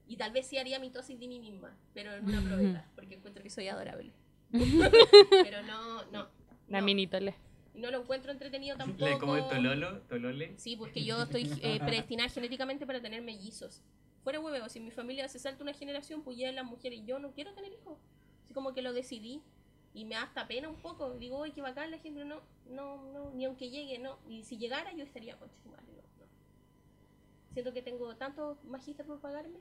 [0.08, 3.42] Y tal vez sí haría mitosis de mí misma, pero en una probeta, porque encuentro
[3.42, 4.12] que soy adorable.
[4.52, 6.28] pero no, no.
[6.68, 6.86] La no.
[6.86, 7.36] mini tole.
[7.82, 9.06] Y no lo encuentro entretenido tampoco.
[9.06, 10.54] Le como Tololo, Tolole.
[10.58, 13.82] Sí, porque yo estoy eh, predestinada genéticamente para tener mellizos.
[14.24, 17.18] Fuera huevo, si en mi familia se salta una generación, pues ya las mujeres, yo
[17.18, 17.98] no quiero tener hijos.
[18.46, 19.42] Así como que lo decidí.
[19.96, 21.18] Y me da hasta pena un poco.
[21.18, 22.24] Digo, uy, qué bacán la gente.
[22.24, 24.20] No, no, no, ni aunque llegue, no.
[24.30, 26.26] Y si llegara, yo estaría, madre, no, no.
[27.52, 29.58] Siento que tengo tantos magíster por pagarme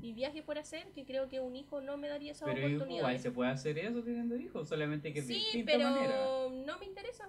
[0.00, 2.98] y viajes por hacer que creo que un hijo no me daría esa Pero oportunidad.
[3.00, 6.16] igual se puede hacer eso teniendo hijos, solamente que de Sí, distinta pero manera.
[6.66, 7.28] no me interesa.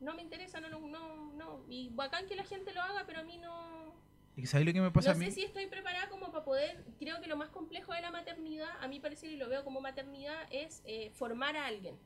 [0.00, 1.64] No me interesa, no, no, no, no.
[1.68, 3.94] Y bacán que la gente lo haga, pero a mí no.
[4.36, 5.26] ¿Y sabes lo que me pasa no a mí?
[5.26, 6.82] sé si estoy preparada como para poder.
[6.98, 9.80] Creo que lo más complejo de la maternidad, a mí parecer y lo veo como
[9.82, 11.96] maternidad, es eh, formar a alguien.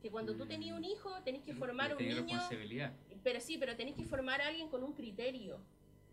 [0.00, 2.26] Que cuando tú tenías un hijo, tenés que formar a un Tenés niño.
[2.38, 2.92] responsabilidad.
[3.22, 5.60] Pero sí, pero tenés que formar a alguien con un criterio.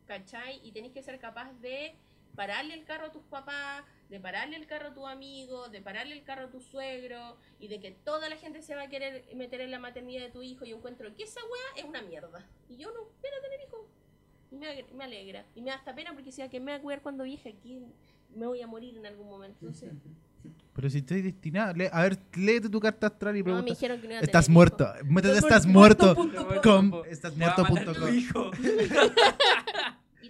[0.07, 0.59] ¿Cachai?
[0.67, 1.95] Y tenés que ser capaz de
[2.35, 6.13] pararle el carro a tus papás, de pararle el carro a tu amigo, de pararle
[6.13, 9.25] el carro a tu suegro, y de que toda la gente se va a querer
[9.35, 10.65] meter en la maternidad de tu hijo.
[10.65, 12.45] Y yo encuentro que esa weá es una mierda.
[12.69, 13.81] Y yo no quiero tener hijos.
[14.51, 15.45] Y me, me alegra.
[15.55, 17.49] Y me da hasta pena porque si a que me va a cuidar cuando vieja
[17.49, 17.81] aquí
[18.35, 19.57] me voy a morir en algún momento.
[19.61, 19.91] Entonces,
[20.75, 21.71] Pero si estoy destinada.
[21.73, 23.73] le- a ver, léete tu carta astral y no, me pregunta.
[23.73, 24.87] dijeron que no iba a Estás tener muerto.
[25.05, 26.21] Métete, Estás estás muerto, muerto.
[26.21, 27.03] punto com- com.
[27.05, 27.39] estás Te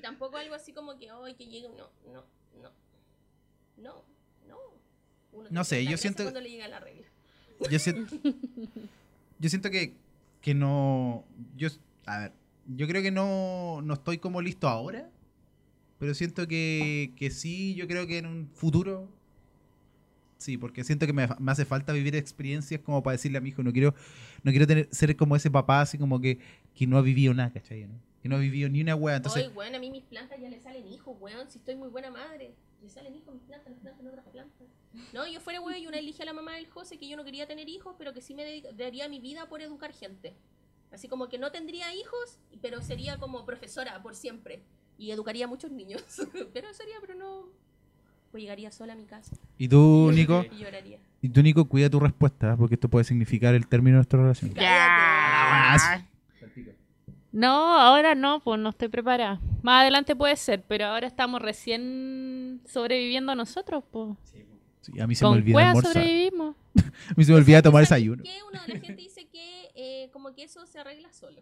[0.06, 2.24] tampoco algo así como que, hoy que llegue, no, no,
[2.62, 2.72] no,
[3.78, 4.04] no,
[4.48, 4.58] no.
[5.32, 7.08] Uno No sé, yo siento- cuando le llega la regla.
[7.72, 8.16] Yo siento,
[9.40, 9.96] yo siento que,
[10.42, 11.26] que no.
[11.58, 11.70] Yo,
[12.06, 12.34] a ver,
[12.68, 15.10] yo creo que no, no estoy como listo ahora.
[15.98, 19.08] Pero siento que, que sí, yo creo que en un futuro.
[20.38, 23.50] Sí, porque siento que me, me hace falta vivir experiencias como para decirle a mi
[23.50, 23.96] hijo, no quiero,
[24.44, 26.38] no quiero tener, ser como ese papá así como que,
[26.76, 27.86] que no ha vivido nada, ¿cachai?
[27.88, 27.96] ¿no?
[28.26, 29.18] Que no ha vivido ni una wea.
[29.18, 31.48] Entonces, Hoy, weón, a mí mis plantas ya le salen hijos, weón.
[31.48, 34.68] Si estoy muy buena madre, le salen hijos mis plantas, las plantas en otras plantas.
[35.14, 37.24] No, yo fuera weón y una elige a la mamá del José que yo no
[37.24, 40.34] quería tener hijos, pero que sí me daría mi vida por educar gente.
[40.92, 44.64] Así como que no tendría hijos, pero sería como profesora por siempre.
[44.98, 46.04] Y educaría a muchos niños.
[46.52, 47.50] pero sería, pero no.
[48.32, 49.38] Pues llegaría sola a mi casa.
[49.60, 50.44] ¿y tú, Nico?
[50.52, 50.98] Y lloraría.
[51.22, 54.50] Y tú, Nico, cuida tu respuesta, porque esto puede significar el término de nuestra relación.
[54.50, 56.15] Cállate.
[57.36, 59.42] No, ahora no, pues no estoy preparada.
[59.62, 64.18] Más adelante puede ser, pero ahora estamos recién sobreviviendo nosotros, pues.
[64.24, 64.46] Sí.
[64.80, 65.94] Sí, a mí se me olvida almorzar.
[65.94, 66.56] sobrevivimos.
[66.76, 68.24] A mí se me olvida tomar ¿Sabes desayuno.
[68.24, 68.38] qué?
[68.44, 71.42] Uno de la gente dice que eh, como que eso se arregla solo.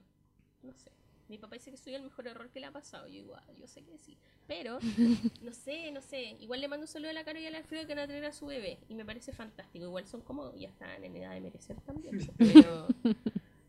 [0.61, 0.91] No sé.
[1.27, 3.07] Mi papá dice que soy el mejor error que le ha pasado.
[3.07, 4.17] Yo igual, yo sé que sí.
[4.47, 4.79] Pero,
[5.41, 6.37] no sé, no sé.
[6.39, 8.07] Igual le mando un saludo a la Caro y a la Alfredo que van a
[8.07, 8.79] tener a su bebé.
[8.87, 9.85] Y me parece fantástico.
[9.85, 12.19] Igual son como, ya están en edad de merecer también.
[12.37, 12.87] Pero,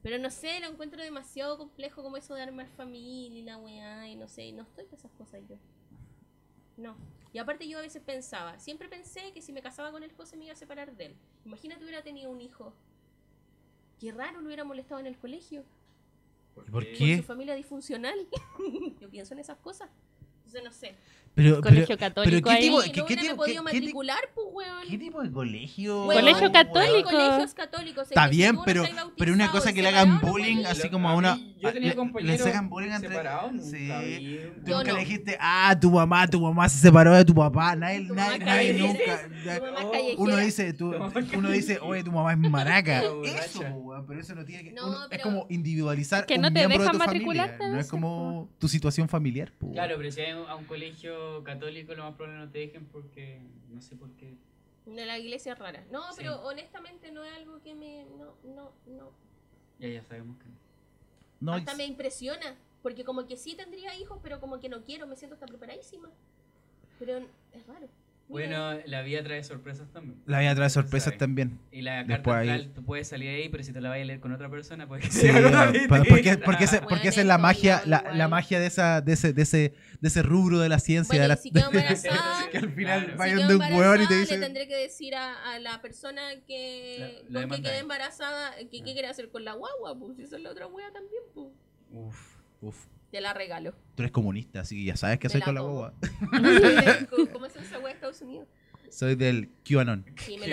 [0.05, 4.07] pero no sé, lo encuentro demasiado complejo como eso de armar familia y la weá.
[4.07, 5.57] Y no sé, no estoy para esas cosas yo.
[6.77, 6.95] No.
[7.33, 10.37] Y aparte yo a veces pensaba, siempre pensé que si me casaba con el José
[10.37, 11.17] me iba a separar de él.
[11.47, 12.75] Imagínate hubiera tenido un hijo.
[13.99, 15.65] Qué raro lo hubiera molestado en el colegio.
[16.67, 16.99] ¿Y por qué?
[16.99, 18.29] Por su familia disfuncional.
[19.01, 19.89] yo pienso en esas cosas.
[20.63, 20.95] No sé.
[21.37, 22.63] Pero, pero, Colegio católico ¿qué ahí.
[22.63, 24.89] tipo- Sí, qué- no qué tipo- podido qué- qué matricular, pues, weón.
[24.89, 26.07] ¿qué tipo de colegio?
[26.07, 27.11] Weón, Colegio católico.
[27.11, 28.09] Colegios católicos.
[28.09, 28.85] Está bien, pero,
[29.19, 30.71] pero una cosa que le hagan no bullying podía.
[30.71, 31.37] así como a una.
[31.61, 33.17] yo tenía le- compañeros les hagan bullying entre.
[33.63, 33.77] Sí.
[33.79, 34.41] vi.
[34.65, 34.95] Tú nunca no.
[34.95, 37.75] le dijiste, ah, tu mamá, tu mamá se separó de tu papá.
[37.75, 39.29] Nadie, Tu nadie, mamá nadie nunca.
[39.59, 40.15] Tu mamá Oh.
[40.19, 40.95] Uno dice, Tu
[41.37, 43.03] uno dice, oye, tu mamá es maraca.
[43.25, 44.71] Eso, weón, pero eso no tiene que.
[44.73, 49.09] No, Es pero- como individualizar Que no te dejan matricularte No es como tu situación
[49.09, 49.53] familiar.
[49.73, 53.41] Claro, pero si hay a un colegio católico, lo más probable no te dejen porque.
[53.71, 54.35] No sé por qué.
[54.87, 55.85] De la iglesia rara.
[55.91, 56.19] No, Sí.
[56.19, 58.05] pero honestamente no es algo que me.
[58.19, 59.13] No, no, no.
[59.79, 60.55] Ya, ya sabemos que no.
[61.41, 62.57] No, hasta es- me impresiona.
[62.83, 66.11] Porque como que sí tendría hijos, pero como que no quiero, me siento hasta preparadísima.
[66.99, 67.89] Pero es raro.
[68.27, 70.21] Bueno, la vida trae sorpresas también.
[70.27, 71.19] La vida trae sorpresas ¿Sabes?
[71.19, 71.61] también.
[71.71, 74.05] Y la Después carta astral, tú puedes salir ahí, pero si te la vas a
[74.05, 75.33] leer con otra persona, pues que Sí, sea
[75.89, 79.01] porque, porque, ese- Bueno, porque esa es la eso magia, la, la magia de esa,
[79.03, 81.13] de ese, de ese, de ese rubro de la ciencia.
[81.13, 83.19] Bueno, de la- si quedo embarazada, que al final Claro.
[83.19, 84.35] va si quedo un hueón y te embarazada, dice.
[84.39, 88.57] le tendré que decir a, a la persona que, La- la con que quede embarazada
[88.57, 88.93] que qué Ah.
[88.95, 91.49] quiere hacer con la guagua, pues esa es la otra wea también, pues.
[91.93, 92.34] Uf.
[92.65, 93.73] Uf, Te la regalo.
[93.95, 95.95] tú eres comunista, así que ya sabes qué la con la guagua.
[97.11, 98.49] ¿Cómo- ¿Cómo es esa wea de Estados Unidos?
[98.91, 100.05] Soy del QAnon.
[100.25, 100.47] Sí, me.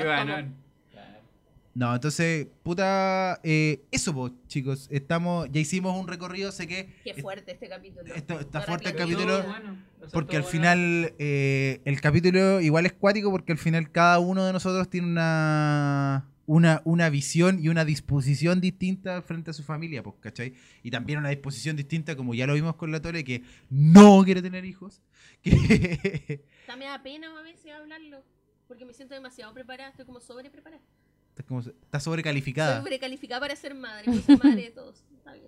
[1.73, 7.13] No, entonces, puta, eh, eso, pues, chicos, estamos, ya hicimos un recorrido, sé que Qué
[7.13, 8.13] fuerte este capítulo.
[8.13, 10.51] Esto- está No fuerte el capítulo, Todo bueno, o sea, porque al bueno.
[10.51, 15.07] final eh, el capítulo igual es cuático porque al final cada uno de nosotros tiene
[15.07, 20.53] una, una, una visión y una disposición distinta frente a su familia, pues, ¿cachai?
[20.83, 24.41] Y también una disposición distinta, como ya lo vimos con la Tore, que no quiere
[24.41, 25.01] tener hijos.
[25.43, 28.23] Que me da pena a veces hablarlo.
[28.67, 29.89] Porque me siento demasiado preparada.
[29.91, 30.81] Estoy como sobre preparada.
[31.29, 32.79] está, como- está sobrecalificada.
[32.81, 34.05] Sobrecalificada para ser madre.
[34.05, 35.03] Para ser madre de todos.
[35.17, 35.47] Está bien.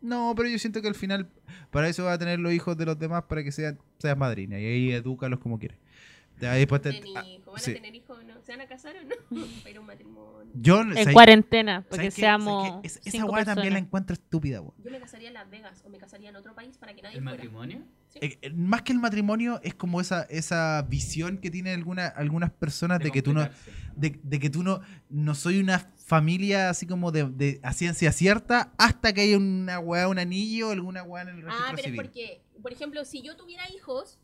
[0.00, 1.28] No, pero yo siento que al final
[1.70, 4.58] para eso va a tener los hijos de los demás para que sean seas madrina
[4.60, 5.78] y ahí edúcalos como quieres.
[6.40, 7.52] Ya, después te- ah, hijos.
[7.54, 7.70] ¿Van sí.
[7.70, 8.40] a tener hijos o no?
[8.42, 9.46] ¿Se van a casar o no?
[9.62, 10.52] Para ir a un matrimonio.
[10.54, 12.80] Yo, En ¿sabes- cuarentena, porque seamos.
[12.82, 14.74] Es- esa weá también la encuentro estúpida, weón.
[14.82, 17.16] Yo me casaría en Las Vegas o me casaría en otro país para que nadie
[17.18, 17.36] ¿El fuera.
[17.36, 17.82] matrimonio?
[18.08, 18.18] Sí.
[18.22, 22.50] Eh, eh, más que el matrimonio es como esa, esa visión que tienen alguna- algunas
[22.50, 23.48] personas de, que tú no
[23.96, 28.12] de, de que tú no no soy una familia así como de, de a ciencia
[28.12, 31.78] cierta hasta que haya una weá, un anillo, alguna weá en el registro Ah, pero
[31.78, 31.96] es civil.
[32.00, 34.18] porque, por ejemplo, si yo tuviera hijos,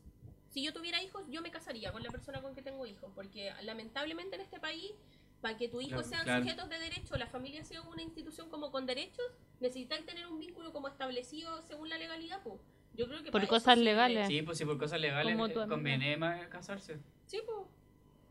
[0.54, 3.52] si yo tuviera hijos, yo me casaría con la persona con que tengo hijos, porque
[3.64, 4.92] lamentablemente en este país,
[5.40, 6.42] para que tus hijos Claro, sean claro.
[6.44, 9.24] sujetos de derecho, la familia sea una institución como con derechos,
[9.58, 12.60] necesitáis tener un vínculo como establecido según la legalidad, pues.
[12.96, 14.28] Yo creo que Por cosas legales.
[14.28, 17.00] Sí, pues sí, por cosas legales eh, conviene más casarse.
[17.26, 17.66] Sí, pues.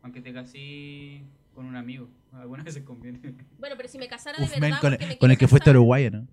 [0.00, 1.22] Aunque te casí
[1.54, 2.08] con un amigo.
[2.32, 3.20] Algunas veces conviene.
[3.58, 5.68] Bueno, pero si me casara de Uf, verdad, con, porque me con el que fuiste
[5.68, 6.26] a casar- Uruguay, ¿no?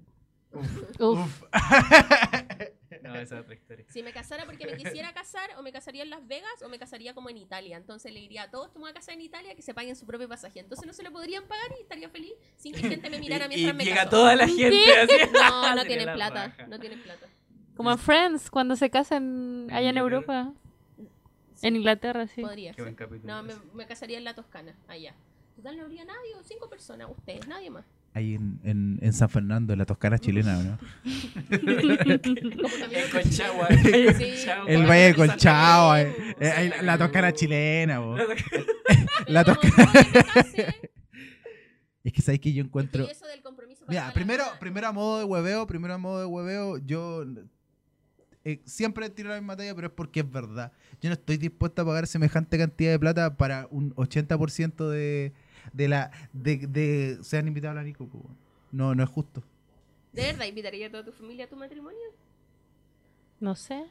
[1.00, 1.44] Uf,
[3.14, 3.86] No, esa es otra historia.
[3.90, 6.80] Si me casara porque me quisiera casar, o me casaría en Las Vegas, o me
[6.80, 7.78] casaría como en Italia.
[7.78, 9.96] Entonces le diría a todos que me voy a casar en Italia que se paguen
[9.96, 10.60] su propio pasaje.
[10.60, 13.50] Entonces no se lo podrían pagar y estaría feliz sin que gente me mirara Y-
[13.50, 14.10] mientras y me llega caso.
[14.10, 15.14] toda la gente así.
[15.34, 16.48] No, no tienen la plata.
[16.48, 16.68] raja.
[16.68, 17.28] No tienen plata.
[17.76, 19.98] como en Friends, cuando se casan allá en.
[19.98, 20.54] Europa.
[21.64, 22.42] En Inglaterra, sí.
[22.42, 23.08] Podría Qué buen ser.
[23.08, 23.34] capítulo.
[23.34, 25.14] No, me, me casaría en la Toscana, allá.
[25.56, 27.86] Total, no habría nadie, o cinco personas, ustedes, nadie más.
[28.14, 30.78] Ahí en, en, en San Fernando, en la Toscana chilena, ¿no?
[31.50, 33.68] En Colchagua.
[34.68, 38.18] El Valle de Colchao, Sí, eh, eh, la, Toscana chilena, bo.
[39.28, 39.92] La no, Toscana.
[42.04, 43.08] Es que sabes que yo encuentro...
[43.08, 46.26] eso del compromiso para Mira, primero, primero a modo de hueveo, primero a modo de
[46.26, 47.24] hueveo, yo
[48.44, 50.72] eh, siempre tiro la misma talla, pero es porque es verdad.
[51.00, 55.34] Yo no estoy dispuesto a pagar semejante cantidad de plata para un 80% de,
[55.74, 56.12] de la...
[56.34, 58.38] De, de, sean invitados a la Nico, weón.
[58.72, 59.44] No, no es justo.
[60.14, 62.00] ¿De verdad invitaría a toda tu familia a tu matrimonio?
[63.40, 63.86] No sé.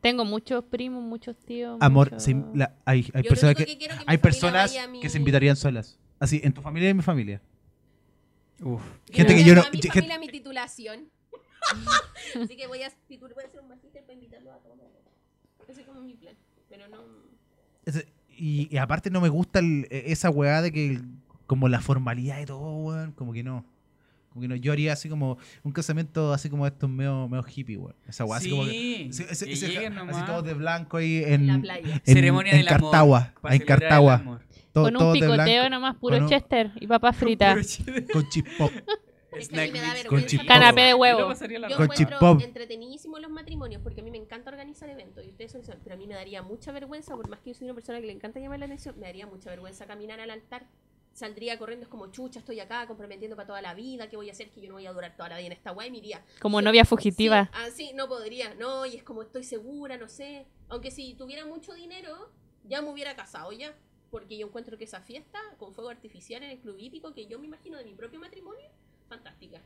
[0.00, 1.78] Tengo muchos primos, muchos tíos.
[1.80, 3.78] Amor, muchos- se- la- hay, hay personas que...
[4.06, 5.98] Hay personas mi- que se invitarían solas.
[6.18, 7.40] Así, en tu familia y en mi familia.
[8.62, 8.82] Uf.
[9.10, 9.60] Gente que yo no...
[9.62, 11.08] a mi gente- familia mi titulación.
[12.42, 14.78] Así que voy a, voy a hacer un magíster para invitarlo a todos.
[15.68, 16.36] Ese es como mi plan.
[16.68, 16.98] Pero no...
[17.84, 18.06] Ese-
[18.36, 21.04] Y, y aparte no me gusta el- e- esa weá de que el-
[21.46, 23.64] como la formalidad de todo, weón, como que no.
[24.30, 24.56] Como que no.
[24.56, 27.94] Yo haría así como un casamiento así como estos medio, medio hippie, weón.
[28.06, 28.70] Esa weá así como que.
[28.70, 31.94] Sí, ese- ese- que ese- así todos de blanco ahí En en, la playa.
[31.94, 33.32] en, Ceremonia en del Cartagua.
[33.40, 34.40] para En Cartagua.
[34.74, 37.16] Con un picoteo nomás, puro con un- chester y papas
[37.56, 37.78] fritas.
[38.12, 38.70] Con chip pop.
[39.38, 40.28] Es que a mí me da Snack mix vergüenza.
[40.28, 40.48] chip pop.
[40.48, 41.18] Canapé de Yo huevo.
[41.20, 41.38] Yo Con
[41.88, 41.94] raja.
[41.94, 42.40] chip encuentro pop.
[42.42, 45.98] entretenidísimo los matrimonios porque a mí me encanta organizar eventos y ustedes son pero a
[45.98, 48.40] mí me daría mucha vergüenza, por más que yo soy una persona que le encanta
[48.40, 50.66] llamar la atención, me daría mucha vergüenza caminar al altar.
[51.12, 54.32] Saldría corriendo, es como chucha, estoy acá comprometiendo para toda la vida, ¿qué voy a
[54.32, 54.50] hacer?
[54.50, 56.22] Que yo no voy a durar toda la vida en esta guay, me iría.
[56.42, 57.44] Como Sí, novia fugitiva.
[57.44, 60.46] Sí, ah, sí, no podría, no, y es como estoy segura, no sé.
[60.68, 62.30] Aunque si tuviera mucho dinero,
[62.64, 63.74] ya me hubiera casado ya.
[64.10, 67.38] Porque yo encuentro que esa fiesta con fuego artificial en el club hípico, que yo
[67.38, 68.68] me imagino de mi propio matrimonio,
[69.08, 69.60] fantástica.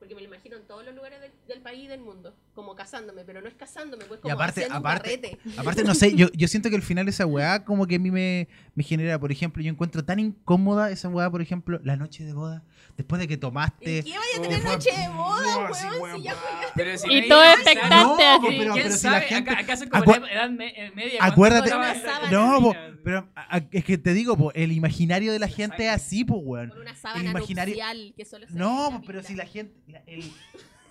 [0.00, 2.74] Porque me lo imagino en todos los lugares del, del país y del mundo, como
[2.74, 5.60] casándome, pero no es casándome, pues como aparte- haciendo aparte- un carrete.
[5.60, 8.10] Aparte, no sé, yo, yo siento que al final esa weá como que a mí
[8.10, 12.24] me, me genera, por ejemplo, yo encuentro tan incómoda esa weá, por ejemplo, la noche
[12.24, 12.64] de boda,
[12.96, 14.02] después de que ¿Y tomaste...
[14.02, 16.00] qué vaya a tener Oh, noche de boda, no, weón?
[16.02, 16.40] weón, Si ya va.
[16.40, 16.72] jugaste.
[16.74, 18.14] Pero si Y todo expectante No,
[18.48, 18.56] así.
[18.58, 21.18] pero- ¿Quién si la gente- Acá- ¿Acaso como la edad me- eh, media?
[21.22, 21.70] Acuérdate-.
[22.30, 22.74] No, po,
[23.04, 26.24] pero a- a- es que te digo, po, el imaginario de la gente es así,
[26.24, 26.70] pues, weón.
[26.70, 29.74] Con una sábana imaginario- nupcial que solo se No, pero si la gente.
[29.90, 30.24] La- el,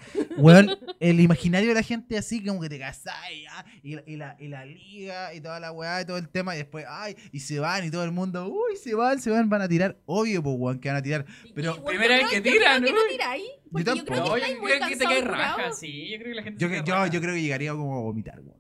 [0.38, 4.04] weón, el imaginario de la gente así, como que te casás y, ya, y, la-
[4.08, 6.86] y la, y la liga y toda la weá y todo el tema, y después,
[6.88, 9.68] ay, y se van y todo el mundo, uy, se van, se van, van a
[9.68, 9.98] tirar.
[10.06, 11.26] Obvio, pues, weón, que van a tirar.
[11.54, 12.98] Pero- y, Primera vez que tiran, que ¿no?
[13.04, 14.18] no tiráis, yo creo tampoco.
[14.30, 16.10] No, que yo creo que te cansado, caes raja, sí.
[16.10, 17.08] Yo creo que la gente Yo, se yo, raja.
[17.08, 18.59] yo creo que llegaría como a vomitar, weón.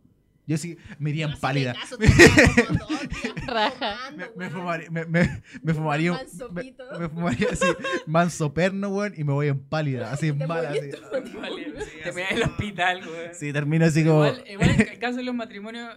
[0.49, 1.75] Yo sí me iría en pálida.
[4.15, 4.51] me weón.
[4.51, 6.83] fumaría, me, me, me fumaría, Un me, mansopito.
[6.99, 7.65] me fumaría así,
[8.07, 10.79] manso perno, weón, y me voy en pálida, así Te mal, así.
[10.89, 13.33] Te en el hospital, güey.
[13.33, 14.25] Sí, termino así como...
[14.25, 15.93] Igual, igual en el caso de los matrimonios,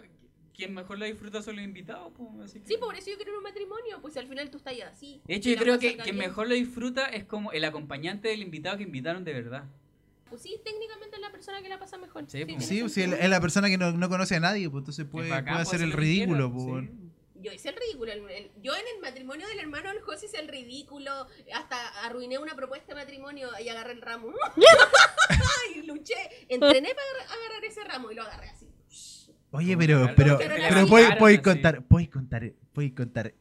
[0.55, 2.13] quien mejor lo disfruta son los invitados.
[2.15, 4.75] Pues, así que- Sí, por eso yo quiero un matrimonio, pues al final tú estás
[4.75, 5.23] ahí así.
[5.27, 8.77] De hecho, yo creo que quien mejor lo disfruta es como el acompañante del invitado
[8.77, 9.65] que invitaron de verdad.
[10.33, 12.25] Pues sí, técnicamente es la persona que la pasa mejor.
[12.27, 12.65] Sí, pues.
[12.65, 13.23] Sí, pues, sí, sentido.
[13.23, 15.57] es la persona que no, no conoce a nadie, pues entonces Es puede, bacán, puede
[15.67, 16.51] pues, hacer el ridículo.
[16.51, 16.89] pues.
[17.35, 18.13] Yo hice el ridículo.
[18.13, 21.27] el- el- yo en el matrimonio del hermano del José hice el ridículo.
[21.55, 21.77] Hasta
[22.07, 24.33] arruiné una propuesta de matrimonio y agarré el ramo.
[25.77, 26.15] y luché.
[26.49, 28.69] Entrené para agarrar, agarrar ese ramo y lo agarré así.
[29.51, 33.35] Oye, pero, pero, Pero puedes, contar, puedes contar, puedes contar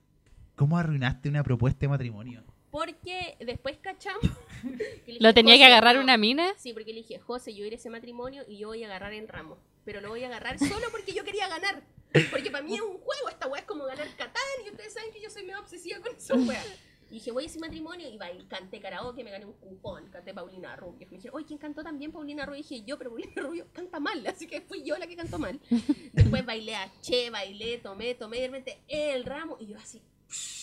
[0.57, 2.43] cómo arruinaste una propuesta de matrimonio.
[2.71, 4.23] Porque después cachamos.
[5.05, 6.01] que ¿Lo tenía que "José, agarrar no".
[6.03, 6.53] una mina?
[6.57, 9.13] Sí, porque le dije, José, yo iré a ese matrimonio y yo voy a agarrar
[9.13, 9.57] el ramo.
[9.83, 11.83] Pero lo voy a agarrar solo porque yo quería ganar.
[12.29, 15.11] Porque para mí es un juego, esta weá es como ganar Catán y ustedes saben
[15.11, 16.63] que yo soy medio obsesiva con esa weá.
[17.09, 20.33] Y dije, voy a ese matrimonio y bailé, canté karaoke, me gané un cupón, canté
[20.33, 21.07] Paulina Rubio.
[21.09, 22.59] Me dijeron, oye, ¿quién cantó también Paulina Rubio?
[22.59, 25.37] Y dije, yo, pero Paulina Rubio canta mal, así que fui yo la que cantó
[25.39, 25.59] mal.
[26.13, 30.01] Después bailé a Che, bailé, tomé, tomé, y de repente el ramo y yo así,
[30.29, 30.60] psh.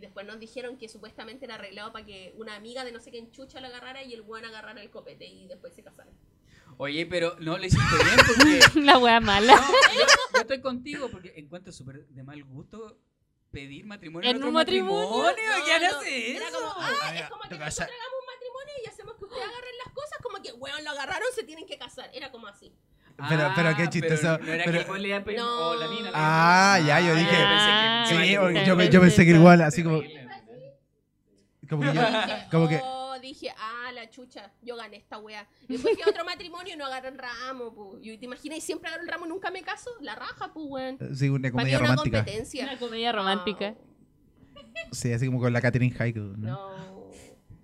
[0.00, 3.10] Y después nos dijeron que supuestamente era arreglado para que una amiga de no sé
[3.10, 6.14] qué enchucha lo agarrara y el buen agarrara el copete y después se casaron.
[6.78, 8.80] Oye, pero no lo hiciste bien porque.
[8.80, 9.54] La wea mala.
[9.56, 9.60] No,
[9.92, 12.98] yo, yo estoy contigo porque encuentro súper de mal gusto
[13.50, 15.34] pedir matrimonio En otro un matrimonio.
[15.66, 16.58] ¿Quién no, hace Era eso?
[16.58, 19.44] como, ah, Ah, es ya, como que nosotros hagamos un matrimonio y hacemos que ustedes
[19.44, 22.08] agarren las cosas, como que, weón, lo agarraron, se tienen que casar.
[22.14, 22.72] Era como así.
[23.28, 25.68] Pero- pero qué Ah, chistoso, No era pero- que le iba a pedir- No.
[25.70, 26.10] o la mina.
[26.14, 29.24] Ah, ya, yo Ah, dije- Ah, pensé que- Sí, que- o- que- yo, yo pensé
[29.24, 30.00] que igual, así como,
[31.68, 35.46] como que yo, Dije, como que, oh, dije, ah, la chucha, yo gané esta wea.
[35.68, 37.98] Y después a otro matrimonio y no agarré el ramo, pu.
[38.02, 39.90] Y te imaginas, y siempre agarro el ramo y nunca me caso.
[40.00, 40.98] La raja, pues, weón.
[41.14, 42.18] sí, una comedia es una romántica.
[42.18, 42.64] competencia.
[42.64, 43.74] Una comedia romántica.
[44.92, 46.18] Sí, así como con la Catherine Haiku.
[46.20, 46.36] ¿no?
[46.36, 46.99] No.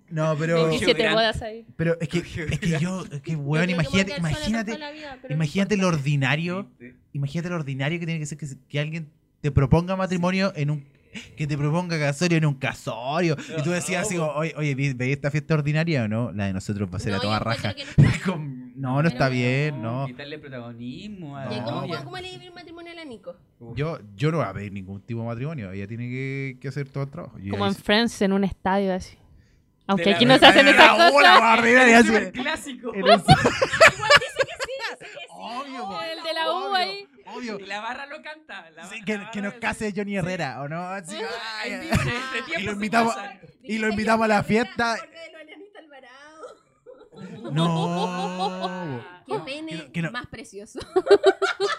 [0.09, 1.15] No, pero, 27 Grant.
[1.15, 1.65] bodas ahí.
[1.75, 6.69] pero es que, es que yo, es que, weón, imagínate, imagínate, vida, imagínate lo ordinario,
[7.13, 9.09] imagínate lo ordinario que tiene que ser que, que alguien
[9.41, 10.97] te proponga matrimonio en un
[11.35, 14.93] que te proponga casorio en un casorio y tú decías así como, oye, oye ¿ve-
[14.93, 16.31] ¿veis esta fiesta ordinaria o no?
[16.31, 17.73] La de nosotros va a ser No, a toda raja.
[18.27, 18.37] no
[18.75, 20.05] no, no está bien, no.
[20.05, 23.35] Quitarle protagonismo a ¿Y la No, cómo, cómo le el matrimonio a la Nico?
[23.75, 26.87] Yo, yo no voy a pedir ningún tipo de matrimonio, ella tiene que, que hacer
[26.89, 27.39] todo el trabajo.
[27.39, 29.17] Yo Como en Friends en un estadio así.
[29.87, 31.11] Aunque aquí no se hacen esas cosas.
[32.03, 32.93] Súper clásico.
[32.93, 33.21] En el-
[35.29, 36.01] Obvio, Obvio, po.
[36.01, 37.07] El de la U Obvio, ahí.
[37.25, 37.59] Obvio.
[37.59, 38.69] Y la barra lo canta.
[38.71, 40.81] la Sí, que, la que nos case Johnny Herrera, ¿o no?
[40.89, 41.15] Así,
[41.61, 41.89] Ay,
[42.57, 43.15] Y lo invitamos,
[43.63, 44.97] y lo invitamos a la fiesta.
[47.51, 49.01] No.
[49.25, 50.79] Qué pene Que no- que no- más precioso.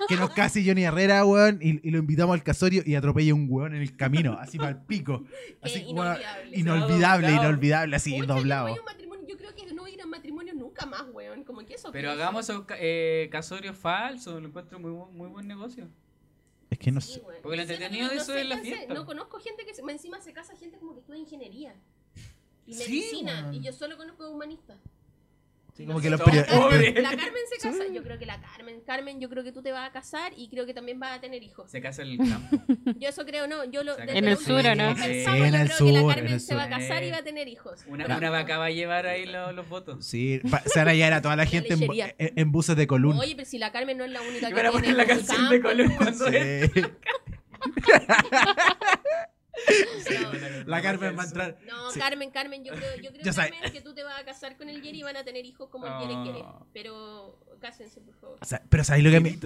[0.09, 3.47] Que nos case Johnny Herrera, weón, y, y lo invitamos al casorio y atropella un
[3.51, 5.25] weón en el camino, así para el pico.
[5.63, 6.59] Así, Qué weón, inolvidable.
[6.59, 7.49] inolvidable, Doblado.
[7.49, 8.69] inolvidable, así, Pucha, yo doblado.
[8.69, 11.05] voy a un matrimonio, Yo creo que no voy a ir a matrimonio nunca más,
[11.13, 11.45] weón.
[11.45, 11.91] Como que eso.
[11.93, 15.87] Pero hagamos esos ca- eh, casorios falsos, lo encuentro muy, bu- muy buen negocio.
[16.71, 17.21] Es que no Sí, sé.
[17.21, 17.41] weón.
[17.43, 18.95] Porque lo Siento que entretenido de no eso sé es la fiesta.
[18.95, 21.75] No conozco gente que se- encima se casa gente como que estudia ingeniería.
[22.67, 23.41] Y Sí, medicina.
[23.43, 23.55] weón.
[23.55, 24.79] Y yo solo conozco humanistas.
[25.79, 26.93] Sí, como no que los la Carmen- Pobre.
[27.01, 27.85] La Carmen se casa.
[27.95, 28.81] Yo creo que la Carmen.
[28.85, 31.21] Carmen, yo creo que tú te vas a casar y creo que también vas a
[31.21, 31.71] tener hijos.
[31.71, 32.57] Se casa en el campo.
[32.99, 33.63] Yo eso creo, no.
[33.65, 34.97] Yo lo, En el sur, vez ¿o que no?
[34.97, 37.19] Sí, yo en el creo que la Carmen el se va a casar y va
[37.19, 37.85] a tener hijos.
[37.87, 40.05] Una, una vaca va a llevar ahí lo- los votos.
[40.05, 41.77] Sí, pa- se van a hallar a toda la gente
[42.19, 43.17] en, buses de Colún.
[43.17, 45.07] Oye, pero si la Carmen no es la única que van a tiene poner la
[45.07, 45.61] canción de.
[45.61, 46.71] Colón cuando es.
[50.67, 51.59] La Carmen va a entrar.
[51.67, 51.99] No, Sí.
[51.99, 53.35] Carmen, Carmen, yo creo, yo creo.
[53.35, 55.69] Carmen, que tú te vas a casar con el Jerry y van a tener hijos
[55.71, 56.23] como el Jerry Oh.
[56.23, 56.45] quiere.
[56.73, 58.39] Pero cásense, por favor.
[58.41, 59.39] O sea, pero ¿sabéis lo que me...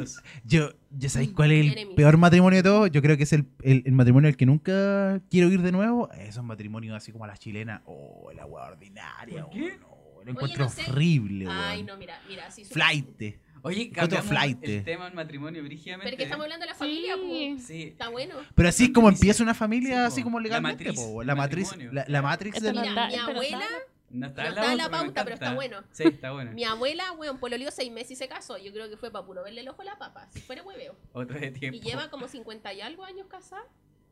[0.45, 1.95] Yo, ¿ya sabéis cuál es el Jeremy.
[1.95, 2.91] peor matrimonio de todos?
[2.91, 6.11] Yo creo que es el, el, el matrimonio al que nunca quiero ir de nuevo.
[6.13, 7.83] Esos matrimonios así como a la chilena.
[7.87, 9.45] Oh, la hueá ordinaria.
[9.45, 9.79] ¿Por qué?
[9.89, 10.83] oh, no, lo encuentro no sé.
[10.91, 11.87] horrible, Ay, weón.
[11.87, 12.75] no, mira, mira, así son.
[12.75, 13.37] Flight.
[13.63, 14.59] Oye, cambiamos flight.
[14.63, 16.05] el tema del matrimonio brígidamente.
[16.05, 17.53] Pero es que estamos hablando de la familia, Sí.
[17.55, 17.67] pues.
[17.67, 17.83] Sí.
[17.85, 18.35] Está bueno.
[18.55, 19.21] Pero así es como Matriz.
[19.21, 20.85] empieza una familia, Sí, así como La legalmente.
[20.87, 21.21] matriz, po.
[21.23, 22.75] el La matriz, la, la matrix del...
[22.75, 23.77] no Mira, mi abuela- está-
[24.11, 25.83] No está No en está en la la pauta, pero está bueno.
[25.93, 26.53] Sí, está bueno.
[26.53, 28.59] Mi abuela, weón, pololeó seis meses y se casó.
[28.59, 30.29] Yo creo que fue para puro verle el ojo a la papa.
[30.31, 30.95] Si fuera hueveo.
[31.15, 31.79] Otro de tiempo.
[31.79, 33.65] Y lleva como 50 y algo años casada.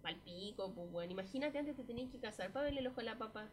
[0.02, 1.12] Al pico, pues, bueno.
[1.12, 3.48] Imagínate, antes te tenías que casar para verle el ojo a la papa.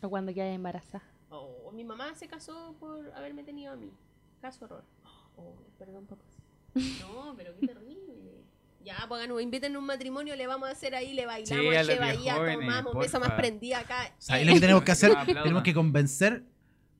[0.00, 1.04] O cuando quedas embarazada.
[1.28, 3.90] Oh, mi mamá se casó por haberme tenido a mí.
[4.40, 4.84] Caso horror.
[5.36, 6.22] Oh, perdón, papá.
[7.00, 7.96] No, pero qué terrible.
[8.84, 11.74] Ya, pues un- inviten a un matrimonio, le vamos a hacer ahí, le bailamos, Sí,
[11.76, 14.14] a los lleva ahí, tomamos, mesa más prendida acá.
[14.18, 15.12] ¿Sabéis lo que tenemos que hacer?
[15.26, 16.44] Tenemos que convencer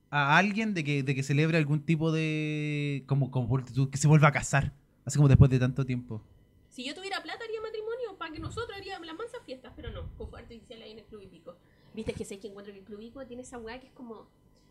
[0.09, 3.03] a alguien de que, de que celebre algún tipo de...
[3.07, 4.73] Como, como que se vuelva a casar.
[5.05, 6.21] Así como después de tanto tiempo.
[6.69, 10.01] Si yo tuviera plata haría matrimonio para que nosotros haríamos las mansas fiestas, pero no,
[10.17, 11.55] con fuego artificial ahí en el club hípico.
[11.93, 14.27] Viste que sé que encuentro que el club hípico tiene esa weá que es como,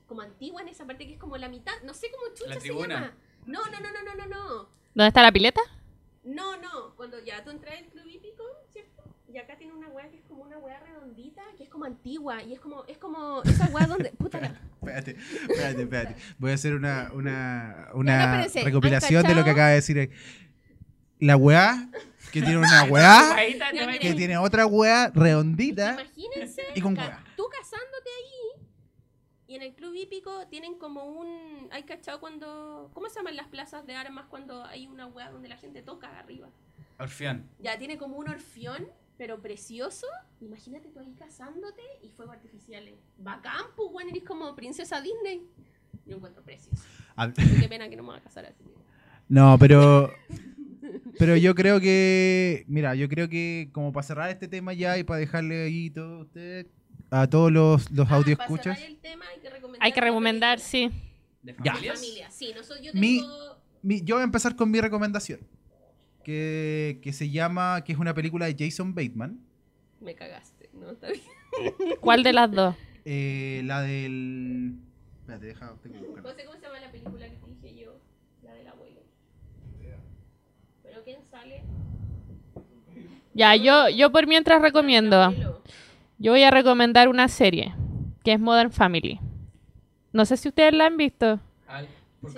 [0.06, 2.60] como antigua en esa parte que es como la mitad, no sé cómo chucha La
[2.60, 3.14] se llama.
[3.47, 4.68] No, no, no, no, no, no, no.
[4.94, 5.60] ¿Dónde está la pileta?
[6.24, 8.43] No, no, cuando ya tú entras al club hípico,
[8.73, 9.05] ¿cierto?
[9.32, 12.43] Y acá tiene una weá que es como una weá redondita, que es como antigua,
[12.43, 14.10] y es como, es como esa weá donde.
[14.18, 15.16] Puta la- Espérate,
[15.48, 16.16] espérate, espérate.
[16.39, 19.68] Voy a hacer una, una, Ya, no, una espérense, ¿han recopilación de lo que acaba
[19.68, 20.10] de decir.
[21.18, 21.89] La weá,
[22.32, 23.36] que tiene una weá,
[24.01, 25.93] que tiene otra weá redondita.
[25.94, 27.24] Imagínense Y con weá.
[27.36, 28.35] tú casándote ahí
[29.48, 31.68] y en el club hípico tienen como un.
[31.70, 32.90] ¿Hay cachado cuando.
[32.93, 36.18] ¿Cómo se llaman las plazas de armas cuando hay una weá donde la gente toca
[36.18, 36.48] arriba?
[36.98, 37.48] Orfeón.
[37.60, 40.06] Ya tiene como un orfión, pero precioso.
[40.40, 42.94] Imagínate tú ahí casándote y fuegos artificiales.
[43.18, 45.47] Bacán, pues, bueno, eres como princesa Disney.
[46.06, 46.82] Yo encuentro precioso.
[47.14, 48.64] Ah, Pero Qué pena que no me voy a casar así.
[49.28, 50.12] No, pero.
[51.18, 52.64] Pero yo creo que.
[52.66, 56.20] Mira, yo creo que como para cerrar este tema ya y para dejarle ahí todo
[56.20, 56.66] usted
[57.10, 58.80] a todos los, los Ah, audio escuchas.
[58.80, 59.86] el tema hay que recomendar.
[59.86, 60.90] Hay que recomendar, sí.
[61.42, 61.94] ¿De familias?
[62.00, 62.52] Familia, sí.
[62.54, 63.56] Nosotros, yo Mi- tengo.
[63.82, 65.40] Mi- yo voy a empezar con mi recomendación.
[66.24, 67.84] Que, que se llama.
[67.84, 69.38] que es una película de Jason Bateman.
[70.00, 70.90] Me cagaste, ¿no?
[70.90, 71.22] Está bien.
[72.00, 72.74] ¿Cuál de las dos?
[73.04, 74.74] eh, la del.
[75.20, 75.74] Espérate, deja.
[75.82, 76.30] tengo que buscarla.
[76.30, 78.00] No sé cómo se llama la película que te dije yo,
[78.42, 79.00] la del abuelo.
[80.82, 81.62] Pero ¿quién sale?
[83.34, 85.62] Ya, yo, yo por mientras recomiendo.
[86.18, 87.74] Yo voy a recomendar una serie
[88.24, 89.20] que es Modern Family.
[90.12, 91.38] No sé si ustedes la han visto.
[91.68, 91.86] Ay,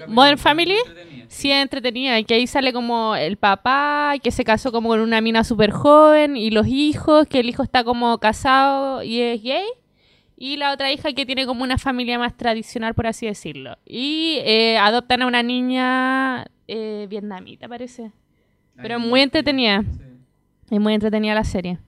[0.09, 0.75] Modern Family?
[0.87, 2.19] entretenida, Sí, es entretenida.
[2.19, 5.71] Y que ahí sale como el papá, que se casó como con una mina súper
[5.71, 9.65] joven, y los hijos, que el hijo está como casado y es gay.
[10.37, 13.77] Y la otra hija que tiene como una familia más tradicional, por así decirlo.
[13.85, 18.13] Y eh, adoptan a una niña eh, vietnamita, parece.
[18.77, 19.83] Pero muy entretenida.
[19.83, 20.05] sí.
[20.71, 21.79] Es muy entretenida la serie.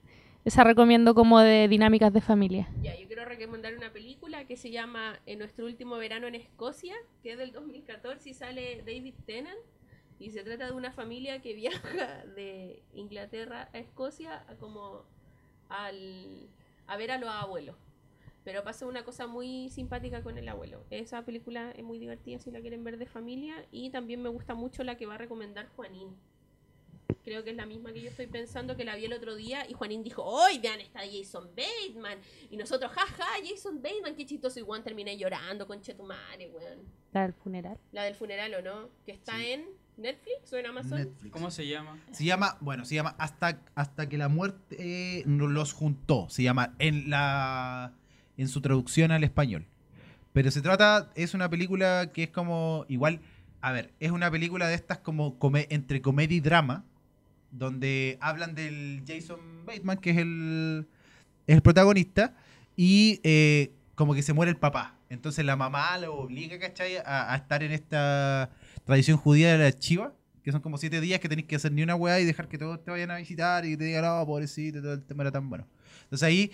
[0.43, 2.67] Esa recomiendo como de dinámicas de familia.
[2.81, 6.95] Ya, yo quiero recomendar una película que se llama En nuestro último verano en Escocia,
[7.21, 9.59] que es del 2014 y sale David Tennant.
[10.17, 15.03] Y se trata de una familia que viaja de Inglaterra a Escocia como
[15.69, 16.49] al,
[16.87, 17.75] a ver a los abuelos.
[18.43, 20.83] Pero pasa una cosa muy simpática con el abuelo.
[20.89, 23.63] Esa película es muy divertida si la quieren ver de familia.
[23.71, 26.15] Y también me gusta mucho la que va a recomendar Juanín.
[27.23, 29.67] Creo que es la misma que yo estoy pensando, que la vi el otro día.
[29.69, 32.17] Y Juanín dijo, ¡Hoy vean, está Jason Bateman!
[32.49, 34.59] Y nosotros, jaja, Jason Bateman, qué chistoso.
[34.59, 36.79] Y Juan terminé llorando con Chetumare, weón.
[37.13, 37.77] La del funeral.
[37.91, 38.89] La del funeral, ¿o no?
[39.05, 39.51] Que está Sí.
[39.51, 39.65] en
[39.97, 40.97] Netflix o en Amazon.
[40.97, 41.31] Netflix.
[41.31, 41.99] ¿Cómo se llama?
[42.11, 46.27] Se llama, bueno, se llama Hasta, hasta que la muerte eh, nos los juntó.
[46.29, 47.93] Se llama en la
[48.37, 49.67] en su traducción al español.
[50.33, 53.19] Pero se trata, es una película que es como, igual,
[53.59, 56.85] a ver, es una película de estas como come- entre comedia y drama,
[57.51, 60.87] donde hablan del Jason Bateman, que es el,
[61.47, 62.35] el protagonista,
[62.75, 64.97] y eh, como que se muere el papá.
[65.09, 66.95] Entonces la mamá lo obliga, ¿cachai?
[67.05, 68.49] A, estar en esta
[68.85, 71.83] tradición judía de la chiva, que son como siete días que tenéis que hacer ni
[71.83, 74.81] una weá y dejar que todos te vayan a visitar y te digan, no, pobrecito,
[74.81, 75.67] todo el tema era tan bueno.
[76.03, 76.51] Entonces ahí,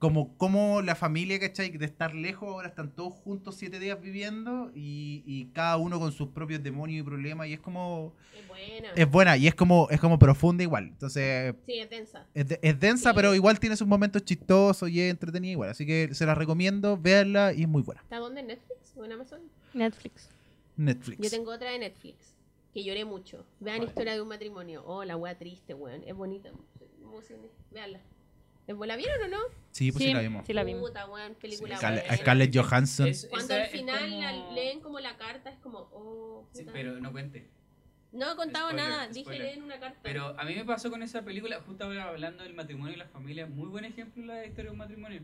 [0.00, 1.70] como, como la familia, ¿cachai?
[1.76, 6.10] De estar lejos, ahora están todos juntos siete días viviendo y, y cada uno con
[6.10, 8.14] sus propios demonios y problemas y es como...
[8.34, 8.88] Es buena.
[8.96, 10.84] Es buena y es como, es como profunda igual.
[10.88, 12.26] Entonces Sí, es densa.
[12.34, 13.14] es, de- es densa, Sí.
[13.14, 15.68] pero igual tiene sus momentos chistosos y es entretenida igual.
[15.68, 18.00] Así que se la recomiendo, véanla y es muy buena.
[18.00, 18.40] ¿Está dónde?
[18.40, 19.40] ¿En Netflix o en Amazon?
[19.74, 20.30] Netflix.
[20.78, 21.18] Netflix.
[21.22, 22.34] Yo tengo otra de Netflix,
[22.72, 23.44] que lloré mucho.
[23.60, 24.82] Vean Historia de un matrimonio.
[24.86, 26.02] Oh, la wea triste, weón.
[26.06, 26.48] Es bonita.
[27.70, 28.00] Veanla.
[28.70, 29.38] ¿Es- ¿La vieron o no?
[29.70, 30.46] Sí, pues sí, la vimos.
[30.46, 30.88] sí la vimos.
[30.88, 31.34] Puta, weón.
[31.36, 32.16] Película Scarlett- buena.
[32.16, 33.06] Scarlett Johansson.
[33.08, 36.72] Es- Cuando al final como- la- leen como la carta, es como, oh, Sí, puta.
[36.72, 37.46] pero no cuente.
[38.12, 39.42] No he contado Spoiler, nada, dije spoiler.
[39.46, 40.00] leen una carta.
[40.02, 43.06] Pero a mí me pasó con esa película, justo ahora hablando del matrimonio y la
[43.06, 45.22] familia, muy buen ejemplo la historia de un matrimonio.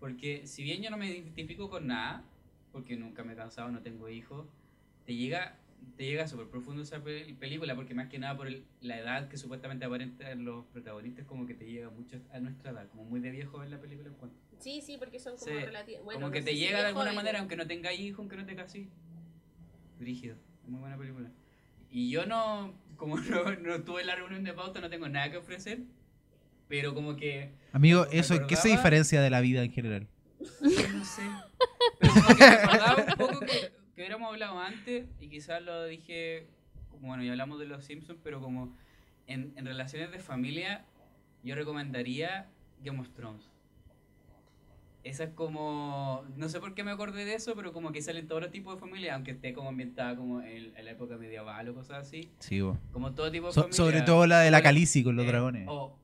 [0.00, 2.24] Porque si bien yo no me identifico con nada,
[2.72, 4.46] porque nunca me he cansado, no tengo hijos,
[5.04, 5.56] te llega
[5.96, 9.28] te llega súper profundo esa pe- película, porque más que nada por el- la edad
[9.28, 13.20] que supuestamente aparentan los protagonistas, como que te llega mucho a nuestra edad, como muy
[13.20, 14.36] de viejo ver la película en cuanto.
[14.58, 16.04] Sí, sí, porque son como Sí, relativos.
[16.04, 17.16] Bueno, como no que te si llega de alguna joven.
[17.16, 18.86] manera, aunque no tengas hijos, aunque no te cases.
[20.00, 20.36] Rígido,
[20.66, 21.30] muy buena película.
[21.90, 25.36] Y yo no, como no, no tuve la reunión de pauta, no tengo nada que
[25.36, 25.80] ofrecer,
[26.68, 30.06] pero como que, Amigo, ¿eso qué se diferencia de la vida en general?
[30.40, 31.22] no sé,
[31.98, 35.84] pero como que me acordaba un poco que, que hubiéramos hablado antes y quizás lo
[35.86, 36.46] dije,
[36.90, 38.74] como bueno, ya hablamos de los Simpsons, pero como
[39.26, 40.84] en, en relaciones de familia,
[41.42, 42.48] yo recomendaría
[42.82, 43.48] Game of Thrones.
[45.04, 48.28] Esa es como, no sé por qué me acordé de eso, pero como que salen
[48.28, 51.68] todos los tipos de familia, aunque esté como ambientada como en, en la época medieval
[51.70, 52.78] o cosas así, Sí, vos.
[52.92, 53.76] como todo tipo de So- familia.
[53.76, 55.66] sobre todo la de la Calici con los eh, dragones.
[55.68, 55.98] oh.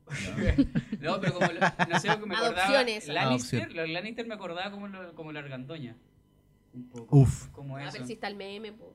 [1.00, 3.06] no, pero como, lo- no sé, porque me acordaba, Adopciones.
[3.06, 3.76] Lannister, Adopción.
[3.76, 5.94] los Lannister me acordaba como, lo- como la argandoña.
[6.74, 7.16] Un poco.
[7.18, 7.48] Uf.
[7.48, 7.98] Como A eso.
[7.98, 8.94] ver si está el meme, po.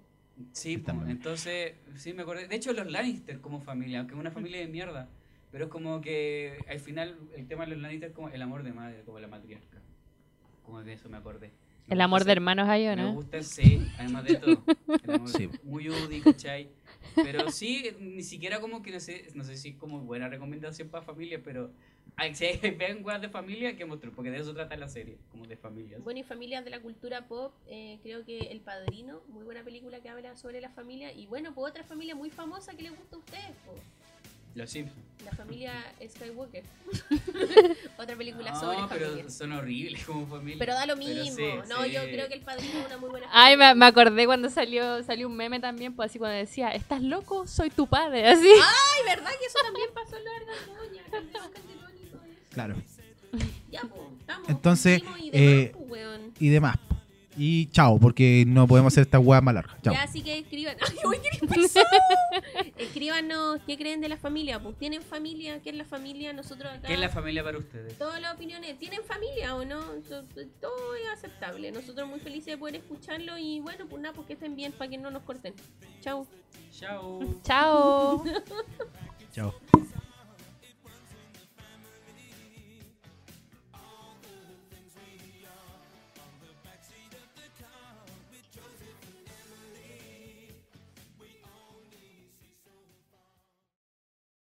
[0.52, 2.48] Sí, Está po, entonces, sí me acordé.
[2.48, 5.08] De hecho, los Lannister como familia, aunque es una familia de mierda,
[5.52, 8.64] pero es como que al final el tema de los Lannister es como el amor
[8.64, 9.80] de madre, como la matriarca.
[10.64, 11.52] Como de eso me acordé.
[11.88, 13.14] Me El amor de hermanos hay, ¿o Me no?
[13.14, 14.64] gusta, sí, además de todo.
[15.28, 15.50] Sí.
[15.64, 16.70] Muy Udi, ¿cachai?
[17.16, 20.88] Pero sí, ni siquiera como que no sé, no sé si es como buena recomendación
[20.90, 21.72] para familia, pero
[22.34, 25.46] si hay- vean weas de familia que mostrar, porque de eso trata la serie, como
[25.46, 26.04] de familias.
[26.04, 30.00] Bueno, y familias de la cultura pop, eh, creo que El Padrino, muy buena película
[30.00, 31.12] que habla sobre la familia.
[31.14, 33.76] Y bueno, pues otra familia muy famosa que les gusta a ustedes, po,
[34.56, 35.02] Los Simpsons.
[35.26, 35.74] la familia
[36.08, 36.64] Skywalker.
[37.98, 39.30] otra película No, sobre pero familia.
[39.32, 40.58] son horribles como familia.
[40.60, 41.36] Pero da lo mismo.
[41.36, 41.92] sí, no, sí.
[41.92, 45.02] yo creo que El Padrino es una muy buena Ay, me, me acordé cuando salió
[45.04, 47.48] salió un meme también, pues así cuando decía, ¿estás loco?
[47.48, 48.48] Soy tu padre, así.
[48.48, 51.04] Ay, ¿verdad que eso también pasó en la Argandoña?
[52.54, 52.76] Claro.
[53.70, 54.50] Ya, pues, estamos.
[54.50, 56.34] Entonces, y eh, demás, pues, weón.
[56.40, 56.78] Y demás.
[56.78, 56.94] po.
[57.36, 59.76] Y chao, porque no podemos hacer esta hueá más larga.
[59.82, 59.94] Chao.
[59.94, 60.76] Ya, así que escriban.
[60.88, 61.80] Ay, uy, ¿qué les pasó?
[62.78, 64.62] Escríbanos qué creen de la familia.
[64.62, 66.32] Pues tienen familia, ¿qué es la familia?
[66.34, 66.88] Nosotros acá.
[66.88, 67.98] ¿Qué es la familia para ustedes?
[67.98, 69.82] Todas las opiniones, ¿tienen familia o no?
[70.62, 71.72] Todo es aceptable.
[71.72, 74.90] Nosotros muy felices de poder escucharlo y bueno, pues nada, pues que estén bien para
[74.92, 75.54] que no nos corten.
[76.02, 76.28] Chao.
[76.72, 77.20] Chao.
[77.44, 78.24] Chao.
[79.34, 79.54] Chao.